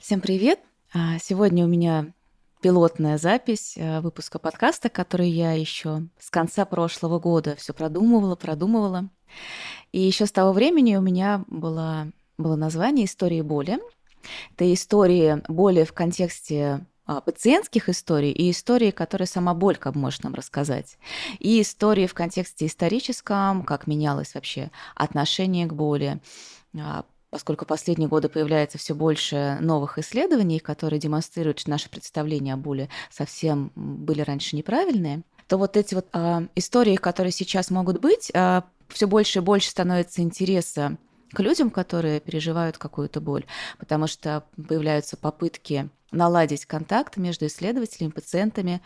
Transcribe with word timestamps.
Всем 0.00 0.22
привет! 0.22 0.58
А, 0.94 1.18
сегодня 1.18 1.62
у 1.62 1.68
меня 1.68 2.14
пилотная 2.62 3.18
запись 3.18 3.74
э, 3.76 4.00
выпуска 4.00 4.38
подкаста, 4.38 4.88
который 4.88 5.28
я 5.28 5.52
еще 5.52 6.04
с 6.18 6.30
конца 6.30 6.64
прошлого 6.64 7.18
года 7.18 7.54
все 7.56 7.74
продумывала, 7.74 8.34
продумывала. 8.34 9.10
И 9.92 10.00
еще 10.00 10.24
с 10.24 10.32
того 10.32 10.52
времени 10.54 10.96
у 10.96 11.02
меня 11.02 11.44
было, 11.48 12.10
было 12.38 12.56
название 12.56 13.04
«Истории 13.04 13.42
боли». 13.42 13.78
Это 14.54 14.72
истории 14.72 15.42
боли 15.48 15.84
в 15.84 15.92
контексте 15.92 16.86
а, 17.04 17.20
пациентских 17.20 17.90
историй 17.90 18.32
и 18.32 18.52
истории, 18.52 18.92
которые 18.92 19.26
сама 19.26 19.52
боль 19.52 19.76
как 19.76 19.96
может 19.96 20.24
нам 20.24 20.32
рассказать. 20.32 20.96
И 21.40 21.60
истории 21.60 22.06
в 22.06 22.14
контексте 22.14 22.64
историческом, 22.64 23.64
как 23.64 23.86
менялось 23.86 24.34
вообще 24.34 24.70
отношение 24.94 25.66
к 25.66 25.74
боли, 25.74 26.22
а, 26.74 27.04
поскольку 27.30 27.64
последние 27.64 28.08
годы 28.08 28.28
появляется 28.28 28.78
все 28.78 28.94
больше 28.94 29.58
новых 29.60 29.98
исследований, 29.98 30.58
которые 30.58 31.00
демонстрируют, 31.00 31.60
что 31.60 31.70
наши 31.70 31.88
представления 31.88 32.54
о 32.54 32.56
боли 32.56 32.88
совсем 33.10 33.72
были 33.74 34.20
раньше 34.20 34.56
неправильные, 34.56 35.22
то 35.46 35.56
вот 35.56 35.76
эти 35.76 35.94
вот 35.94 36.06
а, 36.12 36.44
истории, 36.54 36.96
которые 36.96 37.32
сейчас 37.32 37.70
могут 37.70 38.00
быть, 38.00 38.30
а, 38.34 38.64
все 38.88 39.06
больше 39.06 39.38
и 39.38 39.42
больше 39.42 39.70
становится 39.70 40.22
интереса 40.22 40.96
к 41.32 41.40
людям, 41.40 41.70
которые 41.70 42.20
переживают 42.20 42.78
какую-то 42.78 43.20
боль, 43.20 43.44
потому 43.78 44.06
что 44.06 44.44
появляются 44.56 45.16
попытки 45.16 45.88
наладить 46.10 46.66
контакт 46.66 47.16
между 47.16 47.46
исследователями, 47.46 48.10
пациентами, 48.10 48.82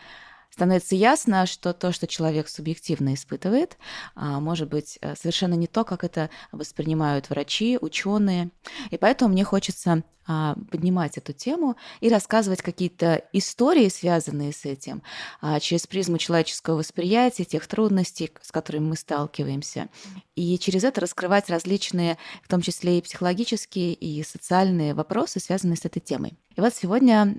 становится 0.55 0.95
ясно, 0.95 1.45
что 1.47 1.73
то, 1.73 1.91
что 1.91 2.07
человек 2.07 2.47
субъективно 2.47 3.13
испытывает, 3.13 3.77
а, 4.15 4.39
может 4.39 4.69
быть 4.69 4.97
э, 5.01 5.13
совершенно 5.17 5.55
не 5.55 5.67
то, 5.67 5.83
как 5.83 6.05
это 6.05 6.29
воспринимают 6.53 7.29
врачи, 7.29 7.77
ученые. 7.81 8.51
И 8.89 8.97
поэтому 8.97 9.33
мне 9.33 9.43
хочется 9.43 10.03
а, 10.27 10.55
поднимать 10.71 11.17
эту 11.17 11.33
тему 11.33 11.75
и 11.99 12.07
рассказывать 12.07 12.61
какие-то 12.61 13.25
истории, 13.33 13.89
связанные 13.89 14.53
с 14.53 14.63
этим, 14.63 15.03
а, 15.41 15.59
через 15.59 15.87
призму 15.87 16.17
человеческого 16.19 16.77
восприятия, 16.77 17.43
тех 17.43 17.67
трудностей, 17.67 18.31
с 18.41 18.53
которыми 18.53 18.85
мы 18.85 18.95
сталкиваемся. 18.95 19.89
И 20.35 20.57
через 20.57 20.85
это 20.85 21.01
раскрывать 21.01 21.49
различные, 21.49 22.17
в 22.43 22.47
том 22.47 22.61
числе 22.61 22.97
и 22.97 23.01
психологические, 23.01 23.93
и 23.93 24.23
социальные 24.23 24.93
вопросы, 24.93 25.41
связанные 25.41 25.75
с 25.75 25.83
этой 25.83 25.99
темой. 25.99 26.33
И 26.55 26.61
вот 26.61 26.73
сегодня 26.73 27.35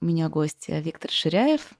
у 0.00 0.04
меня 0.04 0.28
гость 0.28 0.66
Виктор 0.66 1.12
Ширяев, 1.12 1.74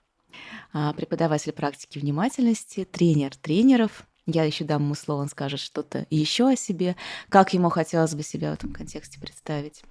преподаватель 0.73 1.53
практики 1.53 1.99
внимательности, 1.99 2.85
тренер 2.85 3.37
тренеров. 3.37 4.05
Я 4.27 4.45
еще 4.45 4.65
дам 4.65 4.85
ему 4.85 4.95
слово, 4.95 5.23
он 5.23 5.29
скажет 5.29 5.61
что-то 5.61 6.07
еще 6.11 6.51
о 6.51 6.57
себе, 6.57 6.97
как 7.29 7.53
ему 7.53 7.71
хотелось 7.71 8.15
бы 8.15 8.23
себя 8.23 8.51
в 8.51 8.55
этом 8.55 8.73
контексте 8.73 9.19
представить. 9.19 9.83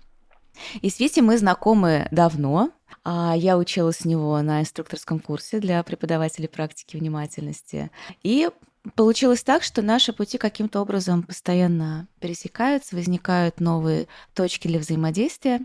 И 0.82 0.90
с 0.90 1.00
Витей 1.00 1.22
мы 1.22 1.38
знакомы 1.38 2.08
давно. 2.12 2.72
А, 3.04 3.34
я 3.36 3.58
училась 3.58 4.06
у 4.06 4.10
него 4.10 4.42
на 4.42 4.62
инструкторском 4.62 5.20
курсе 5.20 5.60
для 5.60 5.82
преподавателей 5.84 6.48
практики 6.48 6.98
внимательности. 6.98 7.92
И 8.24 8.50
Получилось 8.96 9.44
так, 9.44 9.64
что 9.64 9.82
наши 9.82 10.14
пути 10.14 10.38
каким-то 10.38 10.80
образом 10.82 11.24
постоянно 11.24 12.08
пересекаются, 12.22 12.96
возникают 12.96 13.60
новые 13.60 14.08
точки 14.34 14.68
для 14.68 14.80
взаимодействия. 14.80 15.60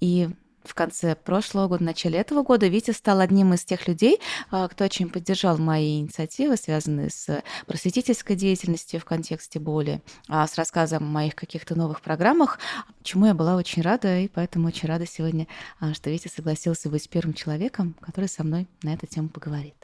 И 0.00 0.30
в 0.68 0.74
конце 0.74 1.16
прошлого 1.16 1.68
года, 1.68 1.84
начале 1.84 2.18
этого 2.18 2.42
года 2.42 2.68
Витя 2.68 2.90
стал 2.90 3.20
одним 3.20 3.54
из 3.54 3.64
тех 3.64 3.88
людей, 3.88 4.20
а, 4.50 4.68
кто 4.68 4.84
очень 4.84 5.08
поддержал 5.08 5.58
мои 5.58 6.00
инициативы, 6.00 6.56
связанные 6.56 7.10
с 7.10 7.42
просветительской 7.66 8.36
деятельностью 8.36 9.00
в 9.00 9.04
контексте 9.04 9.58
боли, 9.58 10.02
а, 10.28 10.46
с 10.46 10.56
рассказом 10.56 11.04
о 11.04 11.06
моих 11.06 11.34
каких-то 11.34 11.74
новых 11.74 12.02
программах, 12.02 12.58
чему 13.02 13.26
я 13.26 13.34
была 13.34 13.56
очень 13.56 13.82
рада, 13.82 14.18
и 14.18 14.28
поэтому 14.28 14.68
очень 14.68 14.88
рада 14.88 15.06
сегодня, 15.06 15.46
а, 15.80 15.94
что 15.94 16.10
Витя 16.10 16.28
согласился 16.28 16.88
быть 16.90 17.08
первым 17.08 17.34
человеком, 17.34 17.96
который 18.00 18.28
со 18.28 18.44
мной 18.44 18.68
на 18.82 18.94
эту 18.94 19.06
тему 19.06 19.28
поговорит. 19.28 19.74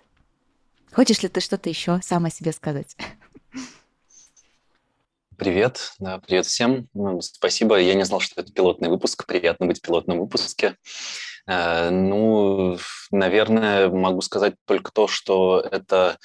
Хочешь 0.92 1.22
ли 1.22 1.28
ты 1.28 1.40
что-то 1.40 1.68
еще 1.68 2.00
сам 2.02 2.26
о 2.26 2.30
себе 2.30 2.52
сказать? 2.52 2.96
Привет, 5.38 5.94
да, 5.98 6.18
привет 6.18 6.46
всем. 6.46 6.88
Спасибо. 7.20 7.76
Я 7.80 7.94
не 7.94 8.04
знал, 8.04 8.20
что 8.20 8.40
это 8.40 8.52
пилотный 8.52 8.88
выпуск. 8.88 9.26
Приятно 9.26 9.66
быть 9.66 9.78
в 9.78 9.82
пилотном 9.82 10.20
выпуске. 10.20 10.76
Э, 11.46 11.90
ну, 11.90 12.78
наверное, 13.10 13.88
могу 13.88 14.20
сказать 14.20 14.54
только 14.66 14.92
то, 14.92 15.08
что 15.08 15.60
это 15.60 16.18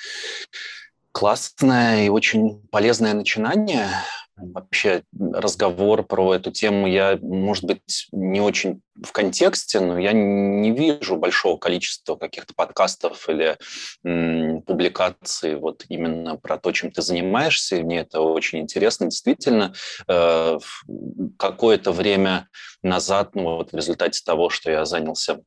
классное 1.12 2.06
и 2.06 2.10
очень 2.10 2.68
полезное 2.72 3.14
начинание 3.14 3.88
вообще 4.42 5.04
разговор 5.20 6.04
про 6.04 6.36
эту 6.36 6.52
тему, 6.52 6.88
я, 6.88 7.18
может 7.22 7.64
быть, 7.66 8.08
не 8.12 8.42
очень 8.42 8.82
в 9.02 9.12
контексте, 9.12 9.80
но 9.80 9.98
я 9.98 10.12
не 10.12 10.72
вижу 10.72 11.16
большого 11.16 11.58
количества 11.58 12.16
каких-то 12.16 12.54
подкастов 12.54 13.30
или 13.30 13.58
м, 14.04 14.62
публикаций 14.64 15.56
вот 15.56 15.86
именно 15.90 16.36
про 16.36 16.58
то, 16.58 16.72
чем 16.72 16.92
ты 16.92 17.02
занимаешься, 17.02 17.78
и 17.78 17.84
мне 17.84 18.00
это 18.00 18.22
очень 18.22 18.60
интересно. 18.60 19.06
Действительно, 19.06 19.74
э, 20.08 20.60
какое-то 21.38 21.92
время 21.92 22.50
назад, 22.84 23.36
ну 23.36 23.56
вот 23.56 23.72
в 23.72 23.76
результате 23.76 24.22
того, 24.24 24.50
что 24.50 24.72
я 24.72 24.86
занялся 24.86 25.40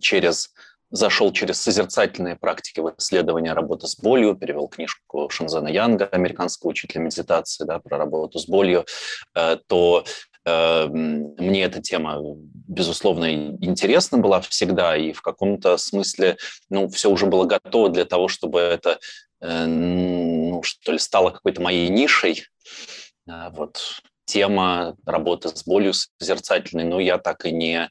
через 0.00 0.52
зашел 0.90 1.32
через 1.32 1.60
созерцательные 1.60 2.36
практики 2.36 2.80
в 2.80 2.94
исследование 2.98 3.52
работы 3.52 3.86
с 3.86 3.96
болью, 3.96 4.34
перевел 4.34 4.68
книжку 4.68 5.28
Шанзена 5.30 5.68
Янга, 5.68 6.06
американского 6.06 6.70
учителя 6.70 7.02
медитации, 7.02 7.64
да, 7.64 7.78
про 7.78 7.98
работу 7.98 8.38
с 8.38 8.46
болью, 8.46 8.86
э, 9.34 9.58
то 9.66 10.04
э, 10.44 10.86
мне 10.86 11.64
эта 11.64 11.82
тема, 11.82 12.20
безусловно, 12.66 13.32
интересна 13.32 14.18
была 14.18 14.40
всегда, 14.40 14.96
и 14.96 15.12
в 15.12 15.20
каком-то 15.20 15.76
смысле, 15.76 16.36
ну, 16.70 16.88
все 16.88 17.10
уже 17.10 17.26
было 17.26 17.44
готово 17.44 17.90
для 17.90 18.04
того, 18.04 18.28
чтобы 18.28 18.60
это, 18.60 18.98
э, 19.40 19.66
ну, 19.66 20.62
что 20.62 20.92
ли, 20.92 20.98
стало 20.98 21.30
какой-то 21.30 21.60
моей 21.60 21.88
нишей, 21.88 22.44
вот, 23.26 24.00
тема 24.28 24.96
работы 25.06 25.48
с 25.48 25.64
болью 25.64 25.92
созерцательной, 25.94 26.84
но 26.84 27.00
я 27.00 27.18
так 27.18 27.46
и 27.46 27.50
не, 27.50 27.90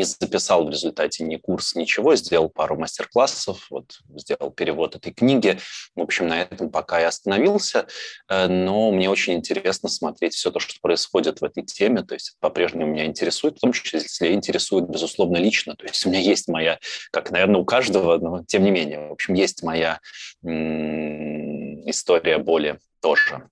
не 0.00 0.04
записал 0.04 0.64
в 0.64 0.70
результате 0.70 1.24
ни 1.24 1.36
курс, 1.36 1.74
ничего, 1.74 2.16
сделал 2.16 2.48
пару 2.48 2.78
мастер-классов, 2.78 3.66
вот, 3.70 4.00
сделал 4.16 4.50
перевод 4.50 4.96
этой 4.96 5.12
книги. 5.12 5.58
В 5.94 6.00
общем, 6.00 6.28
на 6.28 6.40
этом 6.40 6.70
пока 6.70 7.00
и 7.00 7.04
остановился, 7.04 7.86
э, 8.28 8.46
но 8.46 8.90
мне 8.90 9.10
очень 9.10 9.34
интересно 9.34 9.90
смотреть 9.90 10.34
все 10.34 10.50
то, 10.50 10.58
что 10.58 10.74
происходит 10.80 11.40
в 11.40 11.44
этой 11.44 11.62
теме, 11.64 12.02
то 12.02 12.14
есть 12.14 12.36
по-прежнему 12.40 12.86
меня 12.86 13.04
интересует, 13.04 13.58
в 13.58 13.60
том 13.60 13.72
числе 13.72 14.32
интересует, 14.32 14.88
безусловно, 14.88 15.36
лично, 15.36 15.76
то 15.76 15.84
есть 15.84 16.06
у 16.06 16.08
меня 16.08 16.20
есть 16.20 16.48
моя, 16.48 16.78
как, 17.12 17.30
наверное, 17.30 17.60
у 17.60 17.64
каждого, 17.66 18.16
но 18.16 18.42
тем 18.44 18.64
не 18.64 18.70
менее, 18.70 19.08
в 19.08 19.12
общем, 19.12 19.34
есть 19.34 19.62
моя 19.62 20.00
история 20.42 22.38
боли 22.38 22.78
тоже. 23.02 23.50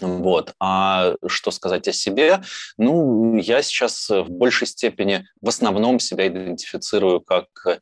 Вот. 0.00 0.54
А 0.60 1.14
что 1.26 1.50
сказать 1.50 1.88
о 1.88 1.92
себе? 1.92 2.42
Ну, 2.76 3.36
я 3.36 3.62
сейчас 3.62 4.10
в 4.10 4.28
большей 4.28 4.66
степени, 4.66 5.26
в 5.40 5.48
основном 5.48 6.00
себя 6.00 6.28
идентифицирую 6.28 7.20
как 7.20 7.46
э, 7.66 7.78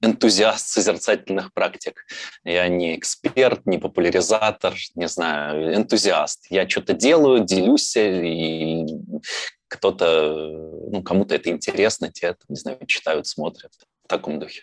энтузиаст 0.00 0.68
созерцательных 0.68 1.52
практик. 1.52 2.06
Я 2.44 2.68
не 2.68 2.96
эксперт, 2.96 3.66
не 3.66 3.78
популяризатор, 3.78 4.74
не 4.94 5.06
знаю, 5.08 5.74
энтузиаст. 5.74 6.46
Я 6.48 6.66
что-то 6.68 6.94
делаю, 6.94 7.44
делюсь, 7.44 7.94
и 7.96 8.86
кто-то, 9.68 10.32
ну, 10.90 11.02
кому-то 11.02 11.34
это 11.34 11.50
интересно, 11.50 12.10
те, 12.10 12.36
не 12.48 12.56
знаю, 12.56 12.78
читают, 12.86 13.26
смотрят 13.26 13.72
в 14.04 14.08
таком 14.08 14.40
духе. 14.40 14.62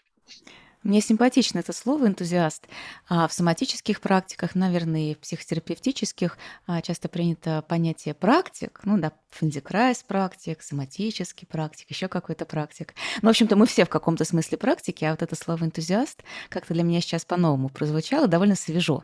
Мне 0.87 1.01
симпатично 1.01 1.59
это 1.59 1.73
слово 1.73 2.07
«энтузиаст». 2.07 2.65
А 3.09 3.27
в 3.27 3.33
соматических 3.33 3.99
практиках, 3.99 4.55
наверное, 4.55 5.11
и 5.11 5.15
в 5.15 5.19
психотерапевтических 5.19 6.37
а, 6.65 6.81
часто 6.81 7.09
принято 7.09 7.61
понятие 7.67 8.13
«практик». 8.13 8.79
Ну 8.85 8.97
да, 8.97 9.11
Фельденкрайс 9.31 10.03
практик, 10.03 10.61
соматический 10.61 11.45
практик, 11.45 11.89
еще 11.89 12.07
какой-то 12.07 12.45
практик. 12.45 12.93
Ну, 13.21 13.27
в 13.27 13.31
общем-то, 13.31 13.57
мы 13.57 13.65
все 13.65 13.83
в 13.83 13.89
каком-то 13.89 14.23
смысле 14.23 14.57
практики, 14.57 15.03
а 15.03 15.11
вот 15.11 15.21
это 15.21 15.35
слово 15.35 15.65
«энтузиаст» 15.65 16.23
как-то 16.47 16.73
для 16.73 16.83
меня 16.83 17.01
сейчас 17.01 17.25
по-новому 17.25 17.67
прозвучало, 17.67 18.29
довольно 18.29 18.55
свежо. 18.55 19.03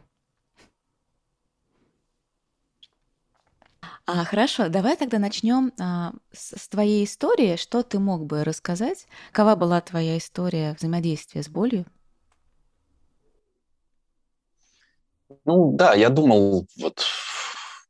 А, 4.05 4.25
хорошо, 4.25 4.67
давай 4.67 4.97
тогда 4.97 5.17
начнем 5.17 5.71
а, 5.79 6.11
с, 6.33 6.57
с 6.57 6.67
твоей 6.67 7.05
истории. 7.05 7.55
Что 7.55 7.83
ты 7.83 7.99
мог 7.99 8.25
бы 8.25 8.43
рассказать? 8.43 9.07
Какова 9.31 9.55
была 9.55 9.79
твоя 9.79 10.17
история 10.17 10.75
взаимодействия 10.77 11.41
с 11.41 11.47
болью? 11.47 11.85
Ну 15.45 15.71
да, 15.73 15.93
я 15.93 16.09
думал 16.09 16.67
вот 16.77 17.05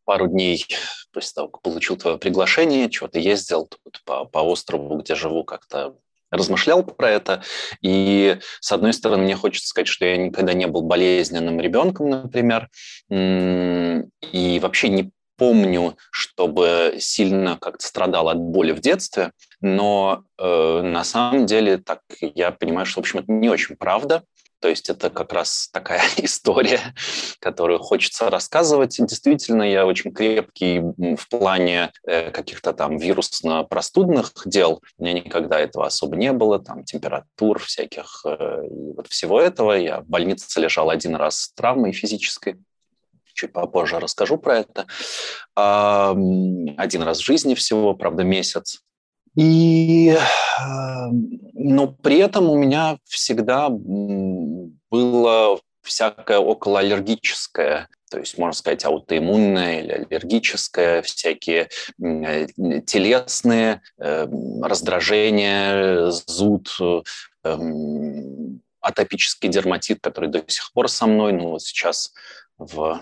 пару 0.06 0.28
дней 0.28 0.66
после 1.12 1.34
того, 1.34 1.48
как 1.48 1.62
получил 1.64 1.98
твое 1.98 2.20
приглашение, 2.20 2.92
что-то 2.92 3.18
ездил 3.18 3.68
тут 3.68 4.02
по, 4.06 4.26
по 4.26 4.40
острову, 4.40 4.98
где 5.00 5.16
живу, 5.16 5.44
как-то 5.44 5.96
размышлял 6.30 6.84
про 6.84 7.10
это. 7.10 7.44
И, 7.82 8.38
с 8.60 8.72
одной 8.72 8.94
стороны, 8.94 9.24
мне 9.24 9.36
хочется 9.36 9.68
сказать, 9.68 9.88
что 9.88 10.06
я 10.06 10.18
никогда 10.18 10.54
не 10.54 10.68
был 10.68 10.84
болезненным 10.84 11.60
ребенком, 11.60 12.10
например, 12.10 12.70
и 13.10 14.60
вообще 14.62 14.90
не 14.90 15.12
помню, 15.44 15.98
чтобы 16.10 16.96
сильно 17.00 17.58
как-то 17.58 17.86
страдал 17.86 18.30
от 18.30 18.38
боли 18.38 18.72
в 18.72 18.80
детстве, 18.80 19.34
но 19.60 20.24
э, 20.38 20.82
на 20.82 21.04
самом 21.04 21.46
деле 21.46 21.80
так 21.80 22.00
я 22.22 22.52
понимаю, 22.52 22.86
что, 22.86 23.02
в 23.02 23.04
общем, 23.04 23.20
это 23.20 23.30
не 23.30 23.50
очень 23.50 23.76
правда. 23.76 24.24
То 24.62 24.70
есть 24.70 24.90
это 24.90 25.10
как 25.10 25.34
раз 25.34 25.68
такая 25.74 26.02
история, 26.18 26.80
которую 27.40 27.80
хочется 27.80 28.30
рассказывать. 28.30 28.96
Действительно, 28.98 29.64
я 29.64 29.86
очень 29.86 30.14
крепкий 30.14 30.80
в 30.80 31.28
плане 31.28 31.92
э, 32.08 32.32
каких-то 32.32 32.72
там 32.72 32.96
вирусно-простудных 32.96 34.32
дел. 34.46 34.82
У 34.98 35.04
меня 35.04 35.12
никогда 35.20 35.60
этого 35.60 35.88
особо 35.88 36.16
не 36.16 36.32
было, 36.32 36.60
там 36.60 36.86
температур 36.86 37.60
всяких 37.60 38.22
э, 38.24 38.62
и 38.66 38.94
вот 38.96 39.08
всего 39.10 39.42
этого. 39.42 39.74
Я 39.74 40.00
в 40.00 40.08
больнице 40.08 40.62
лежал 40.62 40.90
один 40.90 41.16
раз 41.18 41.38
с 41.38 41.54
травмой 41.54 41.92
физической. 41.92 42.56
Чуть 43.34 43.52
попозже 43.52 44.00
расскажу 44.00 44.38
про 44.38 44.60
это. 44.60 44.86
Один 45.56 47.02
раз 47.04 47.20
в 47.20 47.26
жизни 47.26 47.56
всего, 47.56 47.94
правда, 47.94 48.24
месяц. 48.24 48.84
И, 49.36 50.16
эм, 50.60 51.40
но 51.54 51.88
при 51.88 52.20
этом 52.20 52.50
у 52.50 52.56
меня 52.56 52.98
всегда 53.06 53.70
было 53.70 55.60
всякое 55.82 56.38
околоаллергическое, 56.38 57.90
то 58.12 58.20
есть, 58.20 58.38
можно 58.38 58.54
сказать, 58.54 58.86
аутоиммунное 58.86 59.82
или 59.82 59.92
аллергическое, 59.92 61.02
всякие 61.02 61.70
э, 62.00 62.48
телесные 62.86 63.82
эм, 63.98 64.64
раздражения, 64.64 66.12
зуд, 66.12 66.70
эм, 67.44 68.62
атопический 68.82 69.50
дерматит, 69.50 70.00
который 70.02 70.30
до 70.30 70.44
сих 70.48 70.72
пор 70.74 70.90
со 70.90 71.08
мной, 71.08 71.34
ну 71.34 71.50
вот 71.50 71.64
сейчас 71.64 72.14
в 72.58 73.02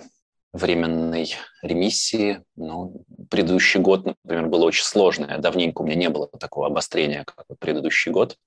временной 0.54 1.34
ремиссии. 1.62 2.44
Ну, 2.56 3.04
предыдущий 3.30 3.80
год, 3.80 4.06
например, 4.06 4.48
был 4.48 4.64
очень 4.64 4.84
сложный. 4.84 5.38
Давненько 5.38 5.82
у 5.82 5.86
меня 5.86 5.96
не 5.96 6.10
было 6.10 6.28
такого 6.28 6.68
обострения, 6.68 7.24
как 7.24 7.46
предыдущий 7.60 8.12
год 8.12 8.38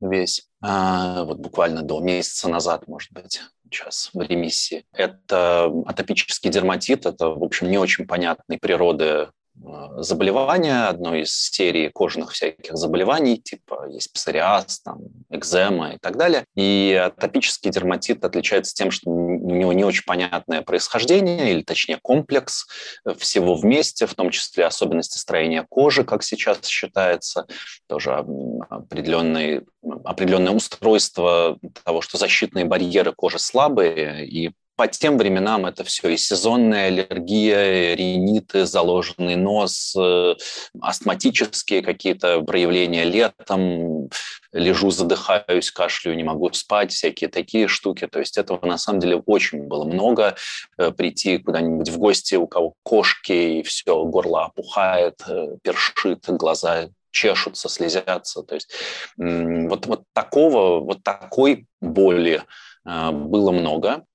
весь. 0.00 0.48
А, 0.62 1.24
вот 1.24 1.38
буквально 1.38 1.82
до 1.82 2.00
месяца 2.00 2.48
назад, 2.48 2.88
может 2.88 3.12
быть, 3.12 3.40
сейчас 3.64 4.10
в 4.14 4.20
ремиссии. 4.20 4.84
Это 4.92 5.70
атопический 5.86 6.50
дерматит. 6.50 7.06
Это, 7.06 7.28
в 7.28 7.44
общем, 7.44 7.70
не 7.70 7.78
очень 7.78 8.06
понятной 8.06 8.58
природы 8.58 9.28
Э, 9.62 10.02
заболевания, 10.02 10.88
одно 10.88 11.14
из 11.14 11.32
серии 11.32 11.88
кожных 11.88 12.32
всяких 12.32 12.76
заболеваний, 12.76 13.36
типа 13.36 13.88
есть 13.88 14.12
псориаз, 14.12 14.80
там, 14.80 15.00
экзема 15.28 15.94
и 15.94 15.98
так 15.98 16.16
далее. 16.16 16.44
И 16.54 16.98
атопический 17.04 17.70
дерматит 17.70 18.24
отличается 18.24 18.74
тем, 18.74 18.90
что 18.90 19.10
него 19.54 19.72
не 19.72 19.84
очень 19.84 20.04
понятное 20.06 20.62
происхождение, 20.62 21.52
или 21.52 21.62
точнее 21.62 21.98
комплекс 22.00 22.66
всего 23.18 23.54
вместе, 23.54 24.06
в 24.06 24.14
том 24.14 24.30
числе 24.30 24.66
особенности 24.66 25.18
строения 25.18 25.66
кожи, 25.68 26.04
как 26.04 26.22
сейчас 26.22 26.66
считается, 26.66 27.46
тоже 27.86 28.12
определенные, 28.68 29.64
определенное 30.04 30.52
устройство 30.52 31.58
того, 31.84 32.00
что 32.00 32.18
защитные 32.18 32.64
барьеры 32.64 33.12
кожи 33.12 33.38
слабые, 33.38 34.26
и 34.26 34.52
по 34.80 34.88
тем 34.88 35.18
временам 35.18 35.66
это 35.66 35.84
все 35.84 36.08
и 36.08 36.16
сезонная 36.16 36.86
аллергия, 36.86 37.94
риниты, 37.94 38.64
заложенный 38.64 39.36
нос, 39.36 39.94
э, 39.94 40.36
астматические 40.80 41.82
какие-то 41.82 42.40
проявления 42.40 43.04
летом, 43.04 44.08
лежу, 44.54 44.90
задыхаюсь, 44.90 45.70
кашляю, 45.70 46.16
не 46.16 46.24
могу 46.24 46.50
спать, 46.54 46.92
всякие 46.92 47.28
такие 47.28 47.68
штуки. 47.68 48.06
То 48.06 48.20
есть 48.20 48.38
этого 48.38 48.64
на 48.64 48.78
самом 48.78 49.00
деле 49.00 49.16
очень 49.26 49.64
было 49.64 49.84
много. 49.84 50.34
Э, 50.78 50.92
прийти 50.92 51.36
куда-нибудь 51.36 51.90
в 51.90 51.98
гости, 51.98 52.36
у 52.36 52.46
кого 52.46 52.72
кошки, 52.82 53.32
и 53.58 53.62
все, 53.62 54.02
горло 54.06 54.46
опухает, 54.46 55.20
э, 55.28 55.58
першит, 55.62 56.24
глаза 56.26 56.88
чешутся, 57.10 57.68
слезятся. 57.68 58.42
То 58.44 58.54
есть 58.54 58.72
вот, 59.18 59.84
вот 59.84 60.04
такого, 60.14 60.80
вот 60.80 61.02
такой 61.02 61.66
боли 61.82 62.42
было 62.86 63.50
много 63.50 64.06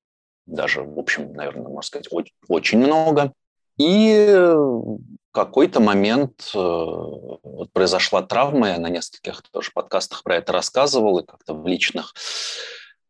даже, 0.46 0.84
в 0.84 0.98
общем, 1.00 1.34
наверное, 1.34 1.68
можно 1.68 1.82
сказать, 1.82 2.08
очень, 2.48 2.80
много. 2.80 3.34
И 3.78 4.34
в 4.38 5.00
какой-то 5.32 5.82
момент 5.82 6.52
э, 6.54 6.58
вот 6.58 7.72
произошла 7.74 8.22
травма, 8.22 8.70
я 8.70 8.78
на 8.80 8.88
нескольких 8.88 9.42
тоже 9.52 9.72
подкастах 9.74 10.24
про 10.24 10.38
это 10.38 10.54
рассказывал, 10.54 11.20
и 11.20 11.26
как-то 11.26 11.54
в 11.54 11.68
личных 11.68 12.14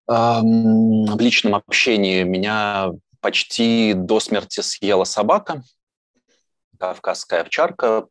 в 0.08 1.18
личном 1.20 1.56
общении 1.56 2.24
меня 2.24 2.92
почти 3.22 3.94
до 3.96 4.20
смерти 4.20 4.62
съела 4.62 5.04
собака, 5.04 5.64
кавказская 6.80 7.42
овчарка, 7.42 8.08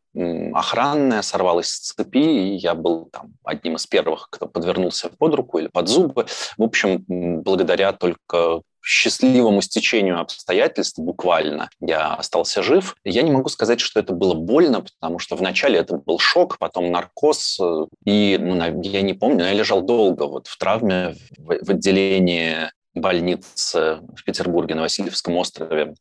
охранная, 0.53 1.21
сорвалась 1.21 1.69
с 1.69 1.93
цепи, 1.93 2.17
и 2.17 2.55
я 2.55 2.75
был 2.75 3.09
там 3.11 3.33
одним 3.43 3.75
из 3.75 3.87
первых, 3.87 4.29
кто 4.29 4.47
подвернулся 4.47 5.09
под 5.09 5.35
руку 5.35 5.59
или 5.59 5.67
под 5.67 5.87
зубы. 5.87 6.25
В 6.57 6.63
общем, 6.63 7.03
благодаря 7.07 7.91
только 7.93 8.61
счастливому 8.85 9.61
стечению 9.61 10.21
обстоятельств 10.21 10.99
буквально 10.99 11.69
я 11.79 12.13
остался 12.13 12.61
жив. 12.61 12.95
Я 13.03 13.23
не 13.23 13.31
могу 13.31 13.49
сказать, 13.49 13.79
что 13.79 13.99
это 13.99 14.13
было 14.13 14.35
больно, 14.35 14.81
потому 14.81 15.17
что 15.17 15.35
вначале 15.35 15.79
это 15.79 15.97
был 15.97 16.19
шок, 16.19 16.59
потом 16.59 16.91
наркоз, 16.91 17.59
э, 17.59 17.85
и 18.05 18.37
ну, 18.39 18.55
я 18.83 19.01
не 19.01 19.13
помню, 19.13 19.39
но 19.39 19.45
я 19.45 19.53
лежал 19.53 19.81
долго 19.81 20.23
вот 20.27 20.45
в 20.45 20.57
травме 20.59 21.15
в, 21.37 21.65
в 21.65 21.69
отделении 21.71 22.69
больницы 22.93 24.01
в 24.15 24.23
Петербурге 24.23 24.75
на 24.75 24.81
Васильевском 24.81 25.35
острове 25.35 25.95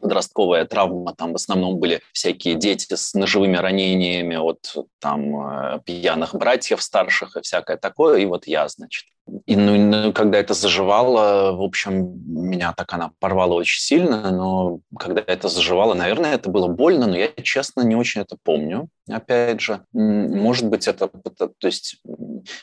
подростковая 0.00 0.64
травма, 0.64 1.14
там 1.14 1.32
в 1.32 1.36
основном 1.36 1.78
были 1.78 2.00
всякие 2.12 2.54
дети 2.54 2.94
с 2.94 3.14
ножевыми 3.14 3.56
ранениями 3.56 4.36
от 4.36 4.74
там 5.00 5.40
э, 5.40 5.80
пьяных 5.84 6.34
братьев 6.34 6.82
старших 6.82 7.36
и 7.36 7.42
всякое 7.42 7.76
такое, 7.76 8.18
и 8.18 8.26
вот 8.26 8.46
я, 8.46 8.68
значит. 8.68 9.06
И 9.46 9.56
ну, 9.56 9.76
ну, 9.76 10.12
когда 10.12 10.38
это 10.38 10.54
заживало, 10.54 11.52
в 11.52 11.62
общем, 11.62 12.18
меня 12.26 12.72
так 12.72 12.92
она 12.92 13.12
порвала 13.18 13.54
очень 13.54 13.80
сильно, 13.80 14.30
но 14.30 14.80
когда 14.98 15.22
это 15.26 15.48
заживало, 15.48 15.94
наверное, 15.94 16.34
это 16.34 16.48
было 16.48 16.68
больно, 16.68 17.06
но 17.06 17.16
я, 17.16 17.28
честно, 17.42 17.82
не 17.82 17.94
очень 17.94 18.22
это 18.22 18.36
помню. 18.42 18.88
Опять 19.08 19.60
же, 19.60 19.82
может 19.92 20.66
быть, 20.66 20.88
это, 20.88 21.10
это 21.24 21.48
то 21.48 21.66
есть 21.66 22.00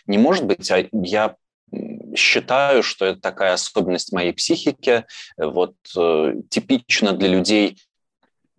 не 0.08 0.18
может 0.18 0.46
быть, 0.46 0.70
а 0.72 0.88
я 0.92 1.36
считаю, 2.16 2.84
что 2.84 3.06
это 3.06 3.20
такая 3.20 3.54
особенность 3.54 4.14
моей 4.14 4.32
психики. 4.34 5.06
Вот 5.38 5.76
э, 5.98 6.36
типично 6.50 7.14
для 7.14 7.28
людей 7.28 7.78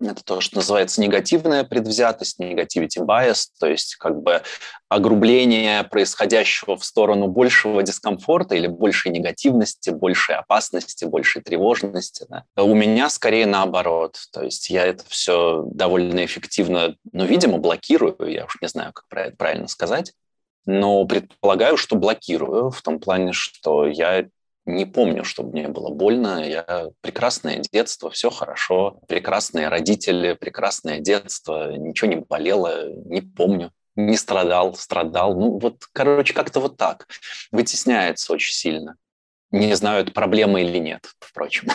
это 0.00 0.22
то, 0.22 0.40
что 0.40 0.56
называется 0.56 1.00
негативная 1.00 1.64
предвзятость, 1.64 2.38
negativity 2.38 2.98
bias, 3.00 3.46
то 3.58 3.66
есть 3.66 3.96
как 3.96 4.20
бы 4.22 4.42
огрубление 4.88 5.84
происходящего 5.84 6.76
в 6.76 6.84
сторону 6.84 7.28
большего 7.28 7.82
дискомфорта 7.82 8.54
или 8.54 8.66
большей 8.66 9.10
негативности, 9.10 9.90
большей 9.90 10.36
опасности, 10.36 11.06
большей 11.06 11.42
тревожности. 11.42 12.26
Да. 12.28 12.44
У 12.62 12.74
меня 12.74 13.08
скорее 13.08 13.46
наоборот, 13.46 14.18
то 14.32 14.44
есть 14.44 14.68
я 14.68 14.84
это 14.84 15.02
все 15.08 15.64
довольно 15.72 16.24
эффективно, 16.24 16.96
ну, 17.12 17.24
видимо, 17.24 17.58
блокирую, 17.58 18.16
я 18.30 18.44
уж 18.44 18.58
не 18.60 18.68
знаю, 18.68 18.92
как 18.92 19.08
про 19.08 19.22
это 19.26 19.36
правильно 19.36 19.68
сказать, 19.68 20.12
но 20.66 21.04
предполагаю, 21.06 21.76
что 21.76 21.96
блокирую 21.96 22.70
в 22.70 22.82
том 22.82 22.98
плане, 23.00 23.32
что 23.32 23.86
я 23.86 24.26
не 24.64 24.84
помню, 24.84 25.24
чтобы 25.24 25.52
мне 25.52 25.68
было 25.68 25.90
больно. 25.90 26.44
Я 26.46 26.88
прекрасное 27.00 27.62
детство, 27.72 28.10
все 28.10 28.30
хорошо, 28.30 29.00
прекрасные 29.08 29.68
родители, 29.68 30.34
прекрасное 30.34 30.98
детство, 30.98 31.72
ничего 31.72 32.10
не 32.10 32.16
болело, 32.16 32.90
не 32.90 33.22
помню 33.22 33.72
не 33.96 34.16
страдал, 34.16 34.74
страдал. 34.74 35.34
Ну, 35.34 35.58
вот, 35.58 35.86
короче, 35.92 36.34
как-то 36.34 36.60
вот 36.60 36.76
так. 36.76 37.08
Вытесняется 37.50 38.32
очень 38.32 38.52
сильно. 38.52 38.96
Не 39.50 39.74
знаю, 39.74 40.02
это 40.02 40.12
проблема 40.12 40.60
или 40.60 40.78
нет, 40.78 41.10
впрочем. 41.18 41.68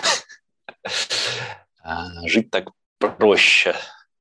А, 1.83 2.27
жить 2.27 2.51
так 2.51 2.69
проще 3.00 3.75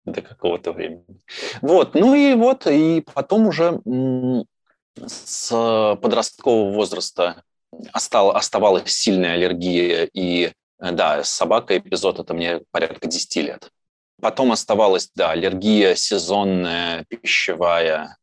до 0.06 0.22
какого-то 0.22 0.72
времени. 0.72 1.20
Вот, 1.60 1.94
ну 1.94 2.14
и 2.14 2.32
вот, 2.32 2.66
и 2.66 3.04
потом 3.14 3.48
уже 3.48 3.82
с 5.06 5.96
подросткового 6.00 6.72
возраста 6.72 7.42
оставалась 7.92 8.92
сильная 8.92 9.34
аллергия, 9.34 10.08
и 10.12 10.52
э, 10.80 10.92
да, 10.92 11.22
с 11.22 11.30
собакой 11.30 11.78
эпизод 11.78 12.18
это 12.18 12.34
мне 12.34 12.62
порядка 12.70 13.06
10 13.08 13.36
лет. 13.36 13.70
Потом 14.20 14.52
оставалась, 14.52 15.10
да, 15.14 15.30
аллергия 15.30 15.94
сезонная, 15.94 17.04
пищевая 17.08 18.16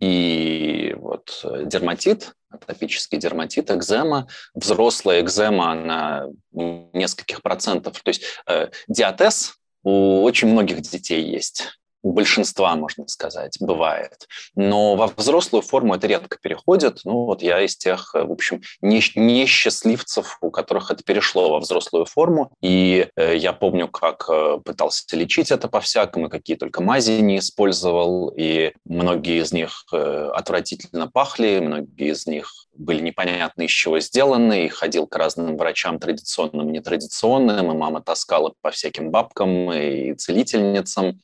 и 0.00 0.94
вот 0.98 1.40
э, 1.44 1.64
дерматит, 1.66 2.32
атопический 2.50 3.18
дерматит, 3.18 3.70
экзема. 3.70 4.28
Взрослая 4.54 5.20
экзема, 5.20 5.72
она 5.72 6.26
нескольких 6.52 7.42
процентов. 7.42 8.00
То 8.02 8.08
есть 8.08 8.22
э, 8.46 8.68
диатез 8.88 9.54
у 9.82 10.22
очень 10.22 10.48
многих 10.48 10.80
детей 10.80 11.22
есть 11.22 11.78
у 12.06 12.12
большинства, 12.12 12.76
можно 12.76 13.08
сказать, 13.08 13.56
бывает. 13.58 14.28
Но 14.54 14.94
во 14.94 15.08
взрослую 15.08 15.62
форму 15.62 15.96
это 15.96 16.06
редко 16.06 16.38
переходит. 16.40 17.00
Ну, 17.02 17.24
вот 17.24 17.42
я 17.42 17.60
из 17.60 17.76
тех, 17.76 18.14
в 18.14 18.30
общем, 18.30 18.62
несчастливцев, 18.80 20.38
у 20.40 20.52
которых 20.52 20.92
это 20.92 21.02
перешло 21.02 21.50
во 21.50 21.58
взрослую 21.58 22.04
форму. 22.04 22.52
И 22.62 23.08
э, 23.16 23.36
я 23.36 23.52
помню, 23.52 23.88
как 23.88 24.24
э, 24.28 24.58
пытался 24.64 25.04
лечить 25.16 25.50
это 25.50 25.66
по-всякому, 25.66 26.30
какие 26.30 26.56
только 26.56 26.80
мази 26.80 27.10
не 27.20 27.38
использовал. 27.38 28.32
И 28.36 28.72
многие 28.84 29.42
из 29.42 29.52
них 29.52 29.82
э, 29.92 30.30
отвратительно 30.32 31.08
пахли, 31.08 31.58
многие 31.58 32.12
из 32.12 32.24
них 32.28 32.52
были 32.72 33.00
непонятны, 33.00 33.64
из 33.64 33.72
чего 33.72 33.98
сделаны, 33.98 34.66
и 34.66 34.68
ходил 34.68 35.08
к 35.08 35.16
разным 35.16 35.56
врачам 35.56 35.98
традиционным 35.98 36.68
и 36.68 36.72
нетрадиционным, 36.72 37.72
и 37.72 37.74
мама 37.74 38.00
таскала 38.00 38.54
по 38.62 38.70
всяким 38.70 39.10
бабкам 39.10 39.72
и 39.72 40.14
целительницам 40.14 41.20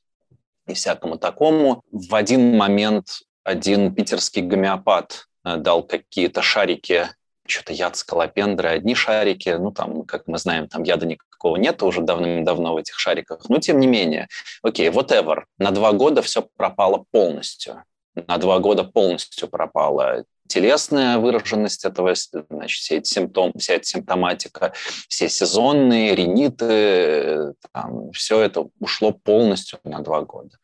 и 0.67 0.75
всякому 0.75 1.17
такому. 1.19 1.83
В 1.91 2.15
один 2.15 2.57
момент 2.57 3.23
один 3.45 3.95
питерский 3.95 4.43
гомеопат 4.43 5.27
э, 5.45 5.57
дал 5.57 5.83
какие-то 5.83 6.43
шарики, 6.43 7.09
что-то 7.47 7.73
яд 7.73 7.97
скалопендры, 7.97 8.69
одни 8.69 8.95
шарики, 8.95 9.51
ну 9.51 9.73
там, 9.73 10.05
как 10.05 10.27
мы 10.27 10.39
знаем, 10.39 10.69
там 10.69 10.85
яда 10.85 11.07
никакого 11.07 11.57
нет 11.57 11.83
уже 11.83 12.01
давным-давно 12.01 12.75
в 12.75 12.77
этих 12.77 12.99
шариках, 12.99 13.49
но 13.49 13.59
тем 13.59 13.81
не 13.81 13.87
менее, 13.87 14.29
окей, 14.63 14.89
okay, 14.89 14.95
whatever, 14.95 15.45
на 15.59 15.73
два 15.73 15.93
года 15.93 16.23
все 16.23 16.43
пропало 16.57 17.05
полностью 17.11 17.83
на 18.15 18.39
два 18.39 18.59
года 18.59 18.85
полностью 18.85 19.49
пропала 19.49 20.25
телесная 20.53 21.19
выраженность 21.19 21.85
этого, 21.85 22.15
значит, 22.51 22.83
все 22.83 22.97
эти 22.97 23.09
симптомы, 23.09 23.55
вся 23.59 23.75
эта 23.75 23.85
симптоматика, 23.85 24.75
все 25.09 25.29
сезонные, 25.29 26.15
риниты, 26.15 27.55
там, 27.73 28.13
все 28.13 28.41
это 28.41 28.69
ушло 28.79 29.13
полностью 29.13 29.79
на 29.85 30.01
два 30.01 30.23
года. 30.23 30.59